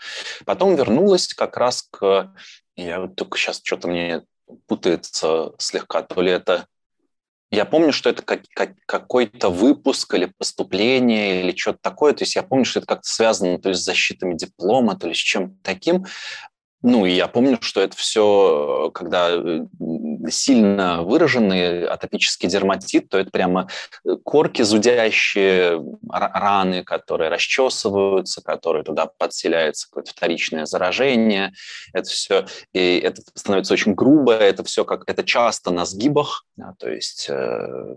Потом 0.45 0.77
вернулась 0.77 1.33
как 1.33 1.57
раз 1.57 1.89
к... 1.91 2.35
Я 2.77 3.01
вот 3.01 3.17
только 3.17 3.39
сейчас 3.39 3.61
что-то 3.65 3.89
мне 3.89 4.23
путается 4.67 5.53
слегка, 5.59 6.03
то 6.03 6.21
ли 6.21 6.33
это 6.33 6.67
я 7.51 7.65
помню, 7.65 7.93
что 7.93 8.11
это 8.11 8.23
как, 8.23 8.43
как, 8.55 8.73
какой-то 8.85 9.49
выпуск 9.49 10.13
или 10.13 10.31
поступление 10.37 11.41
или 11.41 11.57
что-то 11.57 11.79
такое. 11.81 12.13
То 12.13 12.25
есть 12.25 12.37
я 12.37 12.43
помню, 12.43 12.67
что 12.67 12.81
это 12.81 12.87
как-то 12.87 13.09
связано 13.09 13.59
то 13.59 13.71
ли 13.71 13.75
с 13.75 13.79
защитами 13.79 14.35
диплома, 14.35 14.99
то 14.99 15.09
ли 15.09 15.15
с 15.15 15.19
чем-то 15.19 15.57
таким. 15.63 16.05
Ну, 16.83 17.07
и 17.07 17.13
я 17.13 17.27
помню, 17.27 17.59
что 17.61 17.81
это 17.81 17.97
все, 17.97 18.91
когда 18.95 19.31
э, 19.31 19.67
сильно 20.31 21.03
выраженный 21.03 21.87
атопический 21.87 22.49
дерматит, 22.49 23.09
то 23.09 23.19
это 23.19 23.31
прямо 23.31 23.69
э, 24.05 24.17
корки 24.25 24.63
зудящие, 24.63 25.83
раны, 26.11 26.85
которые 26.85 27.31
расчесываются, 27.31 28.43
которые 28.43 28.85
туда 28.85 29.07
подселяется 29.07 29.89
какое-то 29.89 30.13
вторичное 30.13 30.67
заражение. 30.67 31.53
Это 31.93 32.09
все, 32.09 32.47
и 32.73 32.99
это 32.99 33.23
становится 33.35 33.75
очень 33.75 33.95
грубо, 33.95 34.33
это 34.33 34.65
все 34.65 34.85
как, 34.85 35.09
это 35.09 35.25
часто 35.25 35.71
на 35.71 35.85
сгибах, 35.85 36.45
да, 36.57 36.75
то 36.79 36.91
есть 36.91 37.27
э, 37.29 37.97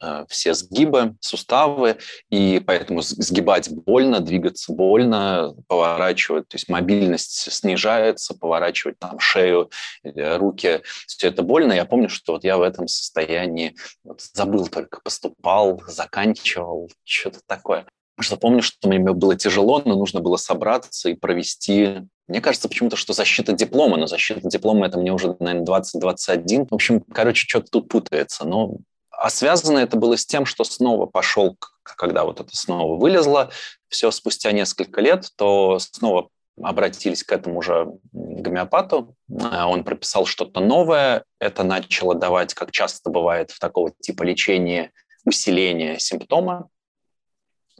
э, 0.00 0.24
все 0.28 0.54
сгибы, 0.54 1.14
суставы, 1.20 1.98
и 2.30 2.62
поэтому 2.64 3.02
сгибать 3.02 3.70
больно, 3.70 4.20
двигаться 4.20 4.72
больно, 4.72 5.54
поворачивать, 5.66 6.48
то 6.48 6.56
есть 6.56 6.68
мобильность 6.68 7.52
снижается, 7.52 8.34
поворачивать 8.34 8.98
там 8.98 9.18
шею, 9.18 9.70
руки, 10.04 10.82
все 11.06 11.28
это 11.28 11.42
больно. 11.42 11.67
Я 11.72 11.84
помню, 11.84 12.08
что 12.08 12.32
вот 12.32 12.44
я 12.44 12.56
в 12.58 12.62
этом 12.62 12.88
состоянии 12.88 13.74
вот, 14.04 14.20
забыл 14.20 14.66
только, 14.66 15.00
поступал, 15.02 15.82
заканчивал, 15.86 16.90
что-то 17.04 17.40
такое. 17.46 17.86
Что 18.20 18.36
помню, 18.36 18.62
что 18.62 18.88
мне 18.88 18.98
было 18.98 19.36
тяжело, 19.36 19.80
но 19.84 19.94
нужно 19.94 20.20
было 20.20 20.36
собраться 20.36 21.08
и 21.08 21.14
провести 21.14 22.02
мне 22.28 22.42
кажется 22.42 22.68
почему-то, 22.68 22.96
что 22.96 23.14
защита 23.14 23.52
диплома, 23.52 23.96
но 23.96 24.06
защита 24.06 24.46
диплома 24.46 24.86
это 24.86 24.98
мне 24.98 25.12
уже, 25.12 25.34
наверное, 25.40 25.64
20-21. 25.64 26.68
В 26.70 26.74
общем, 26.74 27.00
короче, 27.00 27.46
что-то 27.48 27.70
тут 27.70 27.88
путается. 27.88 28.46
Но 28.46 28.76
а 29.10 29.30
связано 29.30 29.78
это 29.78 29.96
было 29.96 30.16
с 30.16 30.26
тем, 30.26 30.44
что 30.44 30.62
снова 30.62 31.06
пошел, 31.06 31.56
когда 31.82 32.24
вот 32.24 32.40
это 32.40 32.54
снова 32.54 32.96
вылезло, 32.96 33.50
все 33.88 34.10
спустя 34.10 34.52
несколько 34.52 35.00
лет, 35.00 35.30
то 35.36 35.78
снова 35.80 36.28
обратились 36.62 37.24
к 37.24 37.32
этому 37.32 37.62
же 37.62 37.92
гомеопату, 38.12 39.14
а 39.40 39.68
он 39.68 39.84
прописал 39.84 40.26
что-то 40.26 40.60
новое, 40.60 41.24
это 41.38 41.62
начало 41.62 42.14
давать, 42.14 42.54
как 42.54 42.70
часто 42.70 43.10
бывает 43.10 43.50
в 43.50 43.58
такого 43.58 43.90
типа 44.00 44.22
лечения, 44.22 44.92
усиление 45.24 45.98
симптома, 45.98 46.68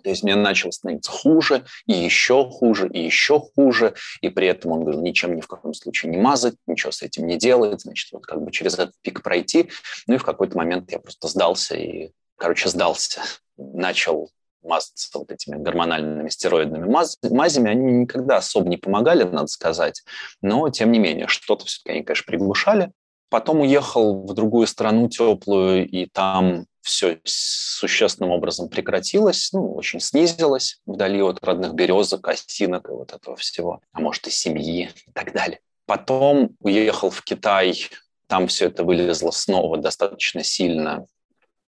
то 0.03 0.11
есть 0.11 0.23
мне 0.23 0.37
начало 0.37 0.71
становиться 0.71 1.11
хуже, 1.11 1.65
и 1.87 1.93
еще 1.93 2.49
хуже, 2.49 2.89
и 2.89 3.01
еще 3.05 3.41
хуже, 3.41 3.95
и 4.21 4.29
при 4.29 4.47
этом 4.47 4.73
он 4.73 4.83
говорил, 4.83 5.03
ничем 5.03 5.35
ни 5.35 5.41
в 5.41 5.49
каком 5.49 5.75
случае 5.75 6.11
не 6.13 6.19
мазать, 6.19 6.57
ничего 6.67 6.93
с 6.93 7.03
этим 7.03 7.27
не 7.27 7.37
делать, 7.37 7.81
значит, 7.81 8.13
вот 8.13 8.25
как 8.25 8.43
бы 8.43 8.51
через 8.51 8.75
этот 8.75 8.95
пик 9.03 9.23
пройти. 9.23 9.71
Ну 10.07 10.15
и 10.15 10.19
в 10.19 10.25
какой-то 10.25 10.57
момент 10.57 10.91
я 10.93 10.99
просто 10.99 11.29
сдался 11.29 11.77
и, 11.77 12.13
короче, 12.37 12.69
сдался. 12.69 13.23
Начал 13.57 14.31
мазаться 14.63 15.19
вот 15.19 15.31
этими 15.31 15.57
гормональными 15.57 16.29
стероидными 16.29 16.87
маз, 16.87 17.19
мазями, 17.23 17.71
они 17.71 17.93
никогда 17.93 18.39
особо 18.39 18.69
не 18.69 18.77
помогали, 18.77 19.25
надо 19.25 19.49
сказать, 19.49 20.03
но 20.41 20.69
тем 20.71 20.93
не 20.93 20.99
менее, 20.99 21.29
что-то 21.29 21.67
все-таки 21.67 21.93
они, 21.93 22.03
конечно, 22.03 22.25
приглушали. 22.27 22.93
Потом 23.31 23.61
уехал 23.61 24.27
в 24.27 24.33
другую 24.33 24.67
страну 24.67 25.09
теплую, 25.09 25.87
и 25.87 26.07
там 26.07 26.65
все 26.81 27.21
существенным 27.25 28.31
образом 28.31 28.71
прекратилось, 28.71 29.51
ну, 29.53 29.75
очень 29.75 30.01
снизилось 30.01 30.81
вдали 30.87 31.21
от 31.21 31.45
родных 31.45 31.75
березок, 31.75 32.27
осинок 32.27 32.89
и 32.89 32.93
вот 32.93 33.13
этого 33.13 33.37
всего, 33.37 33.83
а 33.93 34.01
может 34.01 34.27
и 34.27 34.31
семьи 34.31 34.91
и 35.07 35.13
так 35.13 35.35
далее. 35.35 35.61
Потом 35.85 36.57
уехал 36.61 37.11
в 37.11 37.23
Китай, 37.23 37.89
там 38.27 38.47
все 38.47 38.67
это 38.67 38.85
вылезло 38.85 39.31
снова 39.31 39.77
достаточно 39.77 40.43
сильно, 40.43 41.07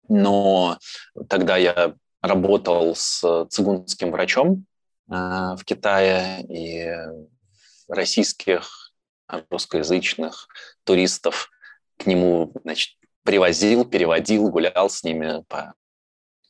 но 0.07 0.77
тогда 1.27 1.57
я 1.57 1.95
работал 2.21 2.95
с 2.95 3.47
цигунским 3.49 4.11
врачом 4.11 4.65
э, 5.09 5.13
в 5.13 5.63
Китае 5.65 6.45
и 6.49 6.95
российских, 7.87 8.91
русскоязычных 9.49 10.47
туристов 10.83 11.49
к 11.97 12.05
нему 12.05 12.53
значит, 12.63 12.97
привозил, 13.23 13.85
переводил, 13.85 14.49
гулял 14.49 14.89
с 14.89 15.03
ними 15.03 15.43
по 15.47 15.73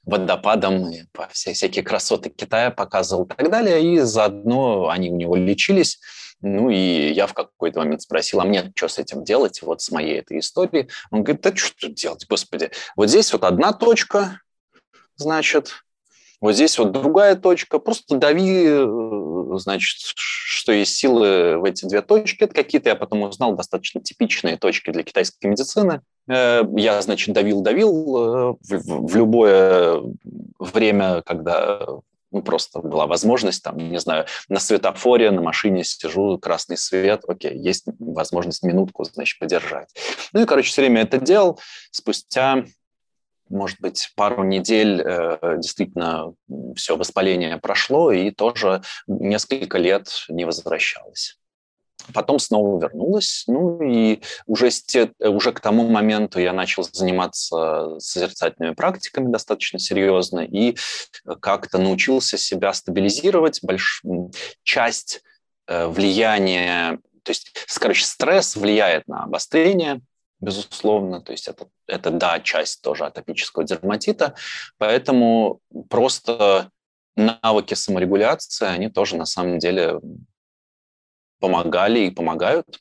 водопадам, 0.04 0.92
по 1.12 1.28
все, 1.28 1.54
всякие 1.54 1.84
красоты 1.84 2.30
Китая 2.30 2.72
показывал 2.72 3.26
и 3.26 3.30
так 3.30 3.52
далее. 3.52 3.82
И 3.84 4.00
заодно 4.00 4.90
они 4.90 5.12
у 5.12 5.16
него 5.16 5.36
лечились. 5.36 6.00
Ну 6.42 6.72
и 6.72 7.12
я 7.12 7.28
в 7.28 7.34
какой-то 7.34 7.80
момент 7.80 8.02
спросил, 8.02 8.42
а 8.42 8.46
мне 8.46 8.72
что 8.76 8.88
с 8.88 8.98
этим 8.98 9.24
делать, 9.24 9.62
вот 9.62 9.82
с 9.82 9.92
моей 9.92 10.20
этой 10.20 10.40
историей? 10.40 10.90
Он 11.12 11.24
говорит, 11.24 11.44
да 11.44 11.56
что 11.56 11.88
делать, 11.88 12.26
господи, 12.28 12.72
вот 12.96 13.10
здесь 13.10 13.32
вот 13.32 13.44
одна 13.44 13.74
точка, 13.74 14.42
значит, 15.16 15.84
вот 16.42 16.54
здесь 16.54 16.78
вот 16.80 16.92
другая 16.92 17.36
точка. 17.36 17.78
Просто 17.78 18.18
дави, 18.18 18.66
э, 18.66 19.58
значит, 19.58 20.00
что 20.16 20.72
есть 20.72 20.96
силы 20.96 21.58
в 21.58 21.64
эти 21.64 21.86
две 21.86 22.02
точки. 22.02 22.44
Это 22.44 22.56
какие-то, 22.56 22.90
я 22.90 22.96
потом 22.96 23.22
узнал, 23.22 23.56
достаточно 23.56 24.02
типичные 24.02 24.58
точки 24.58 24.90
для 24.90 25.04
китайской 25.04 25.46
медицины. 25.46 26.02
Э, 26.28 26.64
я, 26.76 27.00
значит, 27.04 27.36
давил-давил 27.36 28.18
э, 28.18 28.56
в 28.60 29.16
любое 29.16 30.02
время, 30.58 31.22
когда 31.22 31.86
ну, 32.32 32.42
просто 32.42 32.80
была 32.80 33.06
возможность, 33.06 33.62
там, 33.62 33.78
не 33.78 34.00
знаю, 34.00 34.26
на 34.50 34.60
светофоре, 34.60 35.30
на 35.30 35.42
машине 35.42 35.84
сижу, 35.84 36.40
красный 36.40 36.78
свет, 36.78 37.24
окей, 37.28 37.56
есть 37.56 37.86
возможность 38.00 38.64
минутку, 38.64 39.04
значит, 39.04 39.38
подержать. 39.38 39.90
Ну 40.34 40.42
и, 40.42 40.46
короче, 40.46 40.70
все 40.70 40.82
время 40.82 41.02
это 41.02 41.20
делал. 41.20 41.60
Спустя 41.92 42.66
может 43.52 43.80
быть, 43.80 44.12
пару 44.16 44.44
недель 44.44 45.02
э, 45.02 45.58
действительно 45.58 46.34
все 46.76 46.96
воспаление 46.98 47.58
прошло 47.58 48.12
и 48.12 48.32
тоже 48.32 48.82
несколько 49.08 49.78
лет 49.78 50.08
не 50.30 50.46
возвращалось. 50.46 51.38
Потом 52.14 52.40
снова 52.40 52.82
вернулась, 52.82 53.44
ну 53.48 53.82
и 53.82 54.22
уже, 54.48 54.70
те, 54.70 55.12
уже 55.20 55.52
к 55.52 55.60
тому 55.60 55.88
моменту 55.88 56.40
я 56.40 56.52
начал 56.52 56.84
заниматься 56.84 58.00
созерцательными 58.00 58.74
практиками 58.74 59.32
достаточно 59.32 59.80
серьезно 59.80 60.40
и 60.40 60.76
как-то 61.42 61.78
научился 61.78 62.38
себя 62.38 62.74
стабилизировать. 62.74 63.60
Больш... 63.62 64.04
Часть 64.64 65.22
э, 65.68 65.88
влияния, 65.88 67.00
то 67.24 67.32
есть, 67.32 67.54
короче, 67.80 68.06
стресс 68.06 68.56
влияет 68.56 69.08
на 69.08 69.24
обострение, 69.24 70.02
безусловно, 70.42 71.22
то 71.22 71.32
есть 71.32 71.48
это, 71.48 71.68
это 71.88 72.12
да, 72.12 72.40
часть 72.40 72.82
тоже 72.82 73.06
атопического 73.06 73.64
дерматита, 73.64 74.36
поэтому 74.78 75.60
просто 75.90 76.72
навыки 77.16 77.74
саморегуляции, 77.76 78.66
они 78.66 78.90
тоже 78.90 79.16
на 79.16 79.26
самом 79.26 79.60
деле 79.60 80.00
помогали 81.40 82.02
и 82.02 82.12
помогают. 82.12 82.80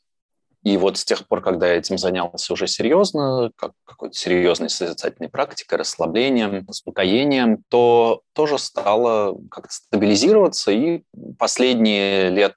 И 0.63 0.77
вот 0.77 0.97
с 0.97 1.03
тех 1.03 1.27
пор, 1.27 1.41
когда 1.41 1.67
я 1.67 1.77
этим 1.77 1.97
занялся 1.97 2.53
уже 2.53 2.67
серьезно, 2.67 3.51
как 3.55 3.71
какой-то 3.83 4.15
серьезной 4.15 4.69
созидательной 4.69 5.29
практикой, 5.29 5.79
расслаблением, 5.79 6.65
успокоением, 6.67 7.63
то 7.69 8.21
тоже 8.33 8.59
стало 8.59 9.39
как-то 9.49 9.73
стабилизироваться. 9.73 10.71
И 10.71 11.01
последние 11.39 12.29
лет, 12.29 12.55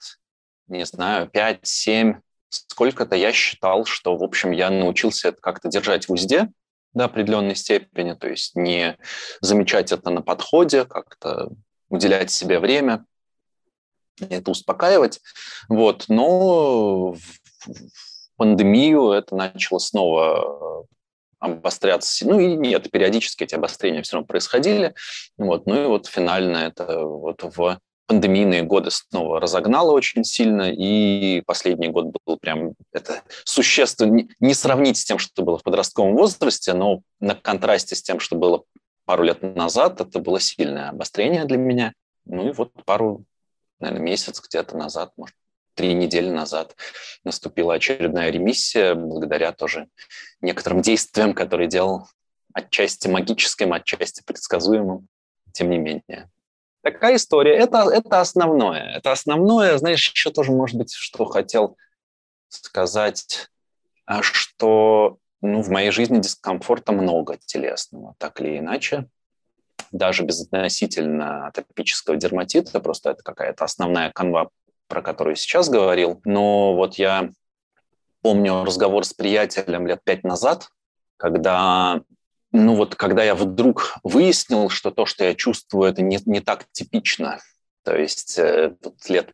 не 0.69 0.85
знаю, 0.85 1.31
5-7, 1.33 2.17
сколько-то 2.55 3.17
я 3.17 3.33
считал, 3.33 3.85
что, 3.85 4.17
в 4.17 4.23
общем, 4.23 4.51
я 4.51 4.71
научился 4.71 5.29
это 5.29 5.41
как-то 5.41 5.69
держать 5.69 6.09
в 6.09 6.13
узде 6.13 6.49
до 6.93 7.07
определенной 7.07 7.57
степени, 7.57 8.15
то 8.15 8.29
есть 8.29 8.55
не 8.55 8.97
замечать 9.41 9.93
это 9.93 10.11
на 10.11 10.23
подходе, 10.23 10.85
как-то 10.85 11.51
уделять 11.89 12.31
себе 12.31 12.61
время, 12.61 13.05
это 14.21 14.51
успокаивать. 14.51 15.21
Вот. 15.69 16.05
Но 16.09 17.13
в 17.13 17.21
пандемию 18.37 19.11
это 19.11 19.35
начало 19.35 19.79
снова 19.79 20.83
э, 20.83 20.95
обостряться. 21.41 22.27
Ну 22.27 22.39
и 22.39 22.55
нет, 22.55 22.91
периодически 22.91 23.45
эти 23.45 23.55
обострения 23.55 24.03
все 24.03 24.17
равно 24.17 24.27
происходили. 24.27 24.95
Вот. 25.37 25.67
Ну 25.67 25.85
и 25.85 25.87
вот 25.87 26.07
финально 26.07 26.59
это 26.59 27.05
вот 27.05 27.43
в 27.43 27.79
пандемийные 28.07 28.63
годы 28.63 28.91
снова 28.91 29.41
разогнало 29.41 29.93
очень 29.93 30.25
сильно, 30.25 30.71
и 30.71 31.41
последний 31.43 31.89
год 31.89 32.15
был 32.27 32.39
прям 32.39 32.75
это 32.93 33.23
существенно, 33.45 34.27
не 34.41 34.55
сравнить 34.55 34.99
с 34.99 35.05
тем, 35.05 35.19
что 35.19 35.43
было 35.43 35.59
в 35.59 35.63
подростковом 35.63 36.15
возрасте, 36.15 36.75
но 36.75 37.01
на 37.21 37.35
контрасте 37.35 37.97
с 37.97 38.03
тем, 38.03 38.21
что 38.21 38.37
было 38.37 38.65
пару 39.05 39.23
лет 39.23 39.43
назад, 39.43 40.01
это 40.01 40.19
было 40.19 40.41
сильное 40.41 40.91
обострение 40.91 41.45
для 41.45 41.57
меня. 41.57 41.93
Ну 42.27 42.49
и 42.49 42.53
вот 42.53 42.73
пару, 42.85 43.25
наверное, 43.81 44.05
месяц 44.05 44.41
где-то 44.41 44.77
назад, 44.77 45.13
может, 45.17 45.37
три 45.75 45.93
недели 45.95 46.29
назад 46.29 46.77
наступила 47.25 47.75
очередная 47.75 48.31
ремиссия 48.31 48.95
благодаря 48.95 49.53
тоже 49.53 49.89
некоторым 50.41 50.83
действиям, 50.83 51.35
которые 51.35 51.69
делал 51.69 52.07
отчасти 52.53 53.09
магическим, 53.09 53.73
отчасти 53.73 54.23
предсказуемым, 54.25 55.09
тем 55.53 55.71
не 55.71 55.79
менее. 55.79 56.31
Такая 56.85 57.17
история. 57.17 57.57
Это, 57.57 57.89
это 57.91 58.21
основное. 58.21 58.97
Это 58.97 59.11
основное. 59.11 59.79
Знаешь, 59.79 60.11
еще 60.11 60.31
тоже, 60.31 60.53
может 60.53 60.77
быть, 60.77 60.93
что 60.93 61.25
хотел 61.25 61.79
сказать, 62.51 63.49
а 64.05 64.23
что 64.23 65.17
ну, 65.41 65.63
в 65.63 65.71
моей 65.71 65.91
жизни 65.91 66.21
дискомфорта 66.21 66.93
много 66.93 67.39
телесного, 67.39 68.15
так 68.19 68.39
или 68.43 68.59
иначе. 68.59 69.09
Даже 69.93 70.25
безотносительно 70.25 71.47
атопического 71.47 72.17
дерматита, 72.17 72.79
просто 72.81 73.13
это 73.13 73.23
какая-то 73.23 73.65
основная 73.65 74.13
канва 74.13 74.51
про 74.87 75.01
которую 75.01 75.37
сейчас 75.37 75.71
говорил. 75.71 76.21
Но 76.27 76.75
вот 76.75 76.97
я 76.97 77.31
помню 78.21 78.63
разговор 78.63 79.07
с 79.07 79.15
приятелем 79.15 79.87
лет 79.87 80.03
пять 80.05 80.23
назад, 80.23 80.69
когда 81.17 82.03
ну 82.55 82.77
вот 82.77 82.95
когда 82.95 83.25
я 83.25 83.35
вдруг 83.35 83.99
выяснил, 84.05 84.69
что 84.69 84.93
то, 84.93 85.07
что 85.07 85.25
я 85.25 85.35
чувствую, 85.35 85.91
это 85.91 86.03
не, 86.03 86.21
не 86.25 86.41
так 86.41 86.67
типично. 86.71 87.41
То 87.83 87.97
есть 87.97 88.39
э, 88.39 88.77
вот 88.81 88.95
лет, 89.09 89.33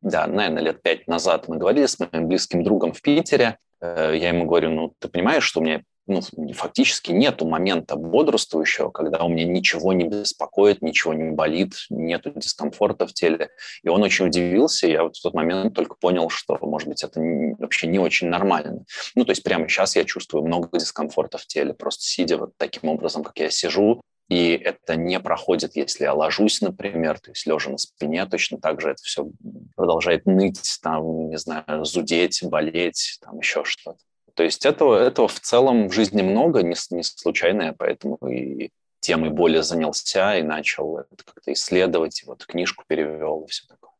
да, 0.00 0.28
наверное, 0.28 0.62
лет 0.62 0.80
пять 0.80 1.08
назад 1.08 1.48
мы 1.48 1.58
говорили 1.58 1.86
с 1.86 1.98
моим 1.98 2.28
близким 2.28 2.62
другом 2.62 2.92
в 2.92 3.02
Питере. 3.02 3.58
Э, 3.80 4.14
я 4.16 4.28
ему 4.28 4.46
говорю, 4.46 4.70
ну 4.70 4.94
ты 5.00 5.08
понимаешь, 5.08 5.42
что 5.42 5.58
у 5.58 5.64
меня 5.64 5.82
ну, 6.10 6.52
фактически 6.52 7.12
нету 7.12 7.46
момента 7.46 7.96
бодрствующего, 7.96 8.90
когда 8.90 9.24
у 9.24 9.28
меня 9.28 9.44
ничего 9.44 9.92
не 9.92 10.04
беспокоит, 10.04 10.82
ничего 10.82 11.14
не 11.14 11.30
болит, 11.30 11.74
нету 11.88 12.32
дискомфорта 12.34 13.06
в 13.06 13.12
теле. 13.12 13.50
И 13.82 13.88
он 13.88 14.02
очень 14.02 14.26
удивился, 14.26 14.86
и 14.86 14.92
я 14.92 15.04
вот 15.04 15.16
в 15.16 15.22
тот 15.22 15.34
момент 15.34 15.74
только 15.74 15.94
понял, 15.94 16.28
что, 16.28 16.58
может 16.60 16.88
быть, 16.88 17.04
это 17.04 17.20
вообще 17.58 17.86
не 17.86 17.98
очень 17.98 18.28
нормально. 18.28 18.84
Ну, 19.14 19.24
то 19.24 19.30
есть 19.30 19.42
прямо 19.42 19.68
сейчас 19.68 19.96
я 19.96 20.04
чувствую 20.04 20.44
много 20.44 20.68
дискомфорта 20.76 21.38
в 21.38 21.46
теле, 21.46 21.72
просто 21.74 22.02
сидя 22.02 22.36
вот 22.36 22.52
таким 22.56 22.90
образом, 22.90 23.22
как 23.22 23.38
я 23.38 23.50
сижу, 23.50 24.02
и 24.28 24.52
это 24.52 24.94
не 24.94 25.18
проходит, 25.18 25.74
если 25.74 26.04
я 26.04 26.14
ложусь, 26.14 26.60
например, 26.60 27.18
то 27.18 27.32
есть 27.32 27.46
лежа 27.46 27.70
на 27.70 27.78
спине, 27.78 28.24
точно 28.26 28.58
так 28.58 28.80
же 28.80 28.90
это 28.90 29.02
все 29.02 29.28
продолжает 29.74 30.24
ныть, 30.24 30.78
там, 30.82 31.30
не 31.30 31.36
знаю, 31.36 31.84
зудеть, 31.84 32.40
болеть, 32.44 33.18
там 33.20 33.38
еще 33.38 33.64
что-то. 33.64 33.98
То 34.40 34.44
есть 34.44 34.64
этого, 34.64 34.96
этого 34.96 35.28
в 35.28 35.38
целом 35.38 35.90
в 35.90 35.92
жизни 35.92 36.22
много, 36.22 36.62
не, 36.62 36.74
не 36.96 37.02
случайно 37.02 37.60
я 37.64 37.72
поэтому 37.74 38.16
и 38.26 38.70
темой 38.98 39.28
более 39.28 39.62
занялся 39.62 40.34
и 40.38 40.42
начал 40.42 40.96
это 40.96 41.22
как-то 41.22 41.52
исследовать, 41.52 42.22
и 42.22 42.26
вот 42.26 42.46
книжку 42.46 42.84
перевел 42.86 43.42
и 43.42 43.50
все 43.50 43.66
такое. 43.66 43.90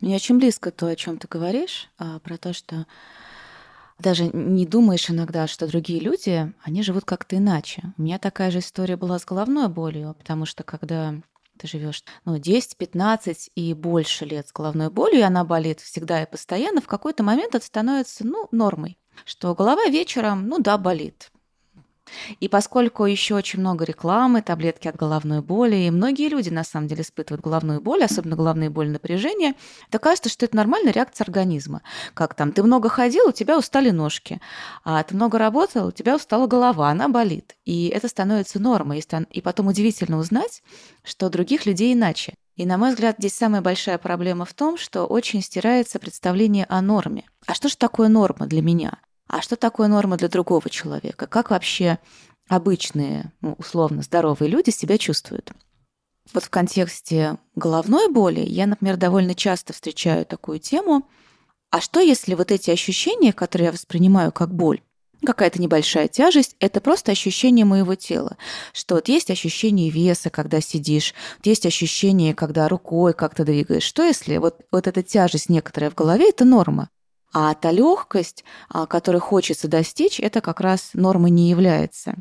Мне 0.00 0.16
очень 0.16 0.38
близко 0.38 0.70
то, 0.70 0.86
о 0.86 0.96
чем 0.96 1.18
ты 1.18 1.28
говоришь, 1.28 1.90
а, 1.98 2.20
про 2.20 2.38
то, 2.38 2.54
что 2.54 2.86
даже 3.98 4.30
не 4.32 4.66
думаешь 4.66 5.10
иногда, 5.10 5.46
что 5.46 5.66
другие 5.66 6.00
люди, 6.00 6.50
они 6.62 6.82
живут 6.82 7.04
как-то 7.04 7.36
иначе. 7.36 7.82
У 7.98 8.02
меня 8.02 8.18
такая 8.18 8.50
же 8.50 8.60
история 8.60 8.96
была 8.96 9.18
с 9.18 9.26
головной 9.26 9.68
болью, 9.68 10.14
потому 10.18 10.46
что 10.46 10.62
когда 10.62 11.16
ты 11.58 11.66
живешь 11.66 12.04
ну, 12.24 12.38
10, 12.38 12.76
15 12.76 13.50
и 13.54 13.74
больше 13.74 14.24
лет 14.24 14.48
с 14.48 14.52
головной 14.52 14.90
болью, 14.90 15.20
и 15.20 15.22
она 15.22 15.44
болит 15.44 15.80
всегда 15.80 16.22
и 16.22 16.30
постоянно, 16.30 16.80
в 16.80 16.86
какой-то 16.86 17.22
момент 17.22 17.54
это 17.54 17.64
становится 17.64 18.26
ну, 18.26 18.48
нормой 18.50 18.98
что 19.24 19.54
голова 19.54 19.86
вечером, 19.86 20.48
ну 20.48 20.58
да, 20.58 20.78
болит. 20.78 21.30
И 22.40 22.48
поскольку 22.48 23.04
еще 23.04 23.34
очень 23.34 23.60
много 23.60 23.84
рекламы, 23.84 24.42
таблетки 24.42 24.88
от 24.88 24.96
головной 24.96 25.40
боли, 25.40 25.76
и 25.76 25.90
многие 25.90 26.28
люди 26.28 26.50
на 26.50 26.64
самом 26.64 26.86
деле 26.86 27.02
испытывают 27.02 27.42
головную 27.42 27.80
боль, 27.80 28.04
особенно 28.04 28.36
головные 28.36 28.70
боли 28.70 28.88
напряжения, 28.88 29.54
то 29.90 29.98
кажется, 29.98 30.28
что 30.28 30.44
это 30.44 30.56
нормальная 30.56 30.92
реакция 30.92 31.24
организма. 31.24 31.82
Как 32.14 32.34
там, 32.34 32.52
ты 32.52 32.62
много 32.62 32.88
ходил, 32.88 33.28
у 33.28 33.32
тебя 33.32 33.58
устали 33.58 33.90
ножки, 33.90 34.40
а 34.84 35.02
ты 35.02 35.14
много 35.14 35.38
работал, 35.38 35.88
у 35.88 35.92
тебя 35.92 36.16
устала 36.16 36.46
голова, 36.46 36.90
она 36.90 37.08
болит. 37.08 37.56
И 37.64 37.88
это 37.88 38.08
становится 38.08 38.60
нормой. 38.60 39.02
И 39.30 39.40
потом 39.40 39.68
удивительно 39.68 40.18
узнать, 40.18 40.62
что 41.02 41.26
у 41.26 41.30
других 41.30 41.66
людей 41.66 41.92
иначе. 41.94 42.34
И, 42.56 42.66
на 42.66 42.78
мой 42.78 42.90
взгляд, 42.90 43.16
здесь 43.18 43.34
самая 43.34 43.62
большая 43.62 43.98
проблема 43.98 44.44
в 44.44 44.54
том, 44.54 44.78
что 44.78 45.06
очень 45.06 45.42
стирается 45.42 45.98
представление 45.98 46.66
о 46.68 46.80
норме. 46.82 47.24
А 47.46 47.54
что 47.54 47.68
же 47.68 47.76
такое 47.76 48.08
норма 48.08 48.46
для 48.46 48.62
меня? 48.62 48.98
А 49.28 49.42
что 49.42 49.56
такое 49.56 49.88
норма 49.88 50.16
для 50.16 50.28
другого 50.28 50.68
человека? 50.70 51.26
Как 51.26 51.50
вообще 51.50 51.98
обычные, 52.48 53.32
ну, 53.40 53.54
условно, 53.58 54.02
здоровые 54.02 54.50
люди 54.50 54.70
себя 54.70 54.98
чувствуют? 54.98 55.52
Вот 56.32 56.44
в 56.44 56.50
контексте 56.50 57.38
головной 57.54 58.10
боли 58.10 58.40
я, 58.40 58.66
например, 58.66 58.96
довольно 58.96 59.34
часто 59.34 59.72
встречаю 59.72 60.24
такую 60.24 60.58
тему. 60.58 61.06
А 61.70 61.80
что, 61.80 62.00
если 62.00 62.34
вот 62.34 62.50
эти 62.50 62.70
ощущения, 62.70 63.32
которые 63.32 63.66
я 63.66 63.72
воспринимаю 63.72 64.32
как 64.32 64.54
боль, 64.54 64.80
какая-то 65.24 65.60
небольшая 65.60 66.08
тяжесть, 66.08 66.56
это 66.60 66.80
просто 66.80 67.12
ощущение 67.12 67.64
моего 67.64 67.94
тела. 67.94 68.36
Что 68.72 68.96
вот 68.96 69.08
есть 69.08 69.30
ощущение 69.30 69.90
веса, 69.90 70.30
когда 70.30 70.60
сидишь, 70.60 71.14
вот 71.38 71.46
есть 71.46 71.66
ощущение, 71.66 72.34
когда 72.34 72.68
рукой 72.68 73.12
как-то 73.12 73.44
двигаешь. 73.44 73.82
Что 73.82 74.02
если 74.02 74.36
вот, 74.36 74.60
вот 74.70 74.86
эта 74.86 75.02
тяжесть 75.02 75.48
некоторая 75.48 75.90
в 75.90 75.94
голове, 75.94 76.28
это 76.28 76.44
норма? 76.44 76.90
А 77.34 77.52
та 77.54 77.72
легкость, 77.72 78.44
а, 78.68 78.86
которой 78.86 79.18
хочется 79.18 79.66
достичь, 79.66 80.20
это 80.20 80.40
как 80.40 80.60
раз 80.60 80.90
нормой 80.94 81.30
не 81.30 81.50
является. 81.50 82.14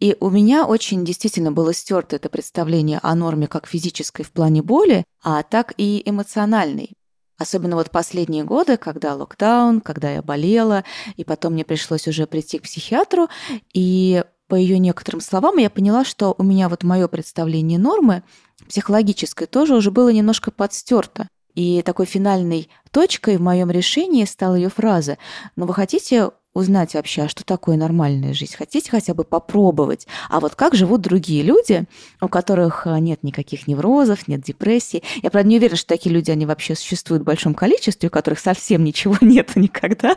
И 0.00 0.16
у 0.18 0.28
меня 0.28 0.66
очень 0.66 1.04
действительно 1.04 1.52
было 1.52 1.72
стерто 1.72 2.16
это 2.16 2.28
представление 2.28 2.98
о 3.02 3.14
норме 3.14 3.46
как 3.46 3.68
физической 3.68 4.24
в 4.24 4.32
плане 4.32 4.62
боли, 4.62 5.04
а 5.22 5.44
так 5.44 5.72
и 5.78 6.02
эмоциональной. 6.04 6.90
Особенно 7.38 7.76
вот 7.76 7.90
последние 7.90 8.42
годы, 8.42 8.76
когда 8.76 9.14
локдаун, 9.14 9.80
когда 9.80 10.10
я 10.10 10.20
болела, 10.20 10.84
и 11.16 11.22
потом 11.22 11.52
мне 11.52 11.64
пришлось 11.64 12.08
уже 12.08 12.26
прийти 12.26 12.58
к 12.58 12.62
психиатру, 12.62 13.28
и 13.72 14.24
по 14.48 14.56
ее 14.56 14.78
некоторым 14.78 15.20
словам 15.20 15.58
я 15.58 15.70
поняла, 15.70 16.04
что 16.04 16.34
у 16.36 16.42
меня 16.42 16.68
вот 16.68 16.82
мое 16.82 17.06
представление 17.06 17.78
нормы 17.78 18.24
психологической 18.68 19.46
тоже 19.46 19.76
уже 19.76 19.92
было 19.92 20.08
немножко 20.08 20.50
подстерто. 20.50 21.28
И 21.56 21.82
такой 21.82 22.06
финальной 22.06 22.68
точкой 22.92 23.38
в 23.38 23.40
моем 23.40 23.70
решении 23.70 24.24
стала 24.24 24.54
ее 24.54 24.68
фраза 24.68 25.18
«Но 25.56 25.66
вы 25.66 25.74
хотите 25.74 26.30
узнать 26.52 26.94
вообще, 26.94 27.22
а 27.22 27.28
что 27.28 27.44
такое 27.44 27.76
нормальная 27.76 28.32
жизнь? 28.32 28.54
Хотите 28.56 28.90
хотя 28.90 29.12
бы 29.14 29.24
попробовать? 29.24 30.06
А 30.30 30.40
вот 30.40 30.54
как 30.54 30.74
живут 30.74 31.02
другие 31.02 31.42
люди, 31.42 31.84
у 32.20 32.28
которых 32.28 32.86
а, 32.86 32.98
нет 32.98 33.22
никаких 33.22 33.66
неврозов, 33.66 34.26
нет 34.26 34.40
депрессии? 34.42 35.02
Я, 35.22 35.30
правда, 35.30 35.48
не 35.48 35.58
уверена, 35.58 35.76
что 35.76 35.88
такие 35.88 36.14
люди, 36.14 36.30
они 36.30 36.46
вообще 36.46 36.74
существуют 36.74 37.22
в 37.22 37.26
большом 37.26 37.54
количестве, 37.54 38.08
у 38.08 38.12
которых 38.12 38.38
совсем 38.38 38.84
ничего 38.84 39.16
нет 39.20 39.54
никогда. 39.56 40.16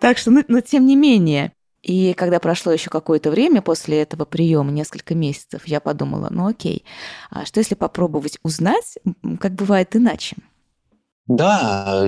Так 0.00 0.16
что, 0.18 0.30
ну, 0.30 0.42
но 0.48 0.60
тем 0.60 0.86
не 0.86 0.96
менее. 0.96 1.52
И 1.82 2.14
когда 2.14 2.38
прошло 2.38 2.72
еще 2.72 2.90
какое-то 2.90 3.30
время 3.30 3.60
после 3.60 4.02
этого 4.02 4.24
приема, 4.24 4.70
несколько 4.70 5.14
месяцев, 5.14 5.66
я 5.66 5.80
подумала, 5.80 6.28
ну 6.30 6.46
окей, 6.46 6.84
а 7.30 7.44
что 7.44 7.58
если 7.58 7.74
попробовать 7.74 8.38
узнать, 8.42 8.98
как 9.40 9.52
бывает 9.52 9.94
иначе? 9.96 10.36
Да, 11.26 12.04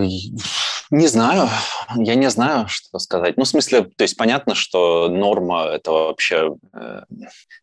не 0.90 1.06
знаю, 1.06 1.48
я 1.96 2.14
не 2.14 2.28
знаю, 2.30 2.66
что 2.68 2.98
сказать. 2.98 3.36
Ну, 3.36 3.44
в 3.44 3.48
смысле, 3.48 3.84
то 3.84 4.02
есть 4.02 4.16
понятно, 4.16 4.54
что 4.54 5.08
норма– 5.08 5.64
это 5.72 5.90
вообще… 5.90 6.56
Э, 6.72 7.02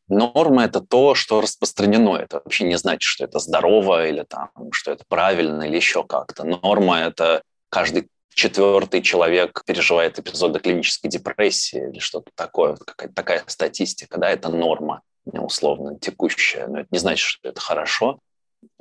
норма– 0.08 0.63
это 0.65 0.82
то, 0.82 1.13
что 1.13 1.39
распространено. 1.39 2.17
Это 2.17 2.41
вообще 2.43 2.65
не 2.65 2.78
значит, 2.78 3.04
что 3.04 3.26
это 3.26 3.39
здорово 3.39 4.08
или 4.08 4.24
там, 4.24 4.50
что 4.71 4.91
это 4.91 5.04
правильно 5.08 5.63
или 5.63 5.76
еще 5.76 6.04
как-то. 6.04 6.45
Норма– 6.45 7.00
это 7.00 7.43
каждый 7.69 8.08
четвертый 8.34 9.02
человек 9.02 9.63
переживает 9.65 10.20
эпизоды 10.20 10.60
клинической 10.60 11.10
депрессии 11.10 11.89
или 11.91 12.00
что-то 12.00 12.32
такое, 12.36 12.76
какая-то 12.76 13.13
такая 13.13 13.44
статистика, 13.48 14.17
да, 14.17 14.30
это 14.30 14.50
норма 14.50 15.02
условно 15.26 15.98
текущая, 16.00 16.67
но 16.67 16.80
это 16.80 16.88
не 16.91 17.00
значит, 17.00 17.26
что 17.26 17.50
это 17.50 17.62
хорошо. 17.62 18.20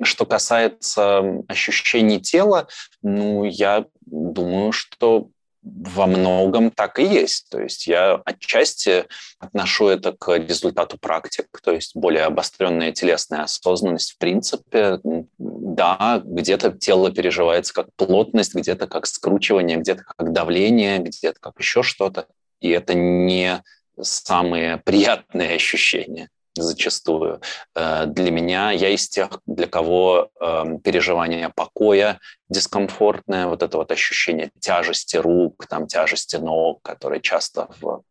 Что 0.01 0.25
касается 0.25 1.23
ощущений 1.47 2.19
тела, 2.19 2.67
ну, 3.01 3.43
я 3.43 3.85
думаю, 4.05 4.71
что 4.71 5.29
во 5.63 6.07
многом 6.07 6.71
так 6.71 6.99
и 6.99 7.03
есть. 7.03 7.47
То 7.49 7.61
есть 7.61 7.87
я 7.87 8.15
отчасти 8.25 9.05
отношу 9.39 9.87
это 9.87 10.11
к 10.11 10.37
результату 10.37 10.97
практик, 10.97 11.47
то 11.63 11.71
есть 11.71 11.95
более 11.95 12.23
обостренная 12.23 12.91
телесная 12.91 13.43
осознанность 13.43 14.13
в 14.13 14.17
принципе. 14.17 14.99
Да, 15.75 16.21
где-то 16.25 16.71
тело 16.71 17.11
переживается 17.11 17.73
как 17.73 17.87
плотность, 17.95 18.53
где-то 18.53 18.87
как 18.87 19.05
скручивание, 19.07 19.77
где-то 19.77 20.03
как 20.03 20.33
давление, 20.33 20.99
где-то 20.99 21.39
как 21.39 21.53
еще 21.59 21.81
что-то. 21.81 22.27
И 22.59 22.69
это 22.69 22.93
не 22.93 23.63
самые 24.01 24.77
приятные 24.85 25.55
ощущения 25.55 26.29
зачастую. 26.55 27.39
Э, 27.73 28.05
для 28.05 28.31
меня, 28.31 28.71
я 28.71 28.89
из 28.89 29.07
тех, 29.07 29.39
для 29.45 29.67
кого 29.67 30.29
эм, 30.41 30.81
переживание 30.81 31.49
покоя 31.55 32.19
дискомфортное, 32.49 33.47
вот 33.47 33.63
это 33.63 33.77
вот 33.77 33.89
ощущение 33.93 34.51
тяжести 34.59 35.15
рук, 35.15 35.65
там, 35.69 35.87
тяжести 35.87 36.35
ног, 36.35 36.81
которые 36.81 37.21
часто 37.21 37.69
в 37.79 38.03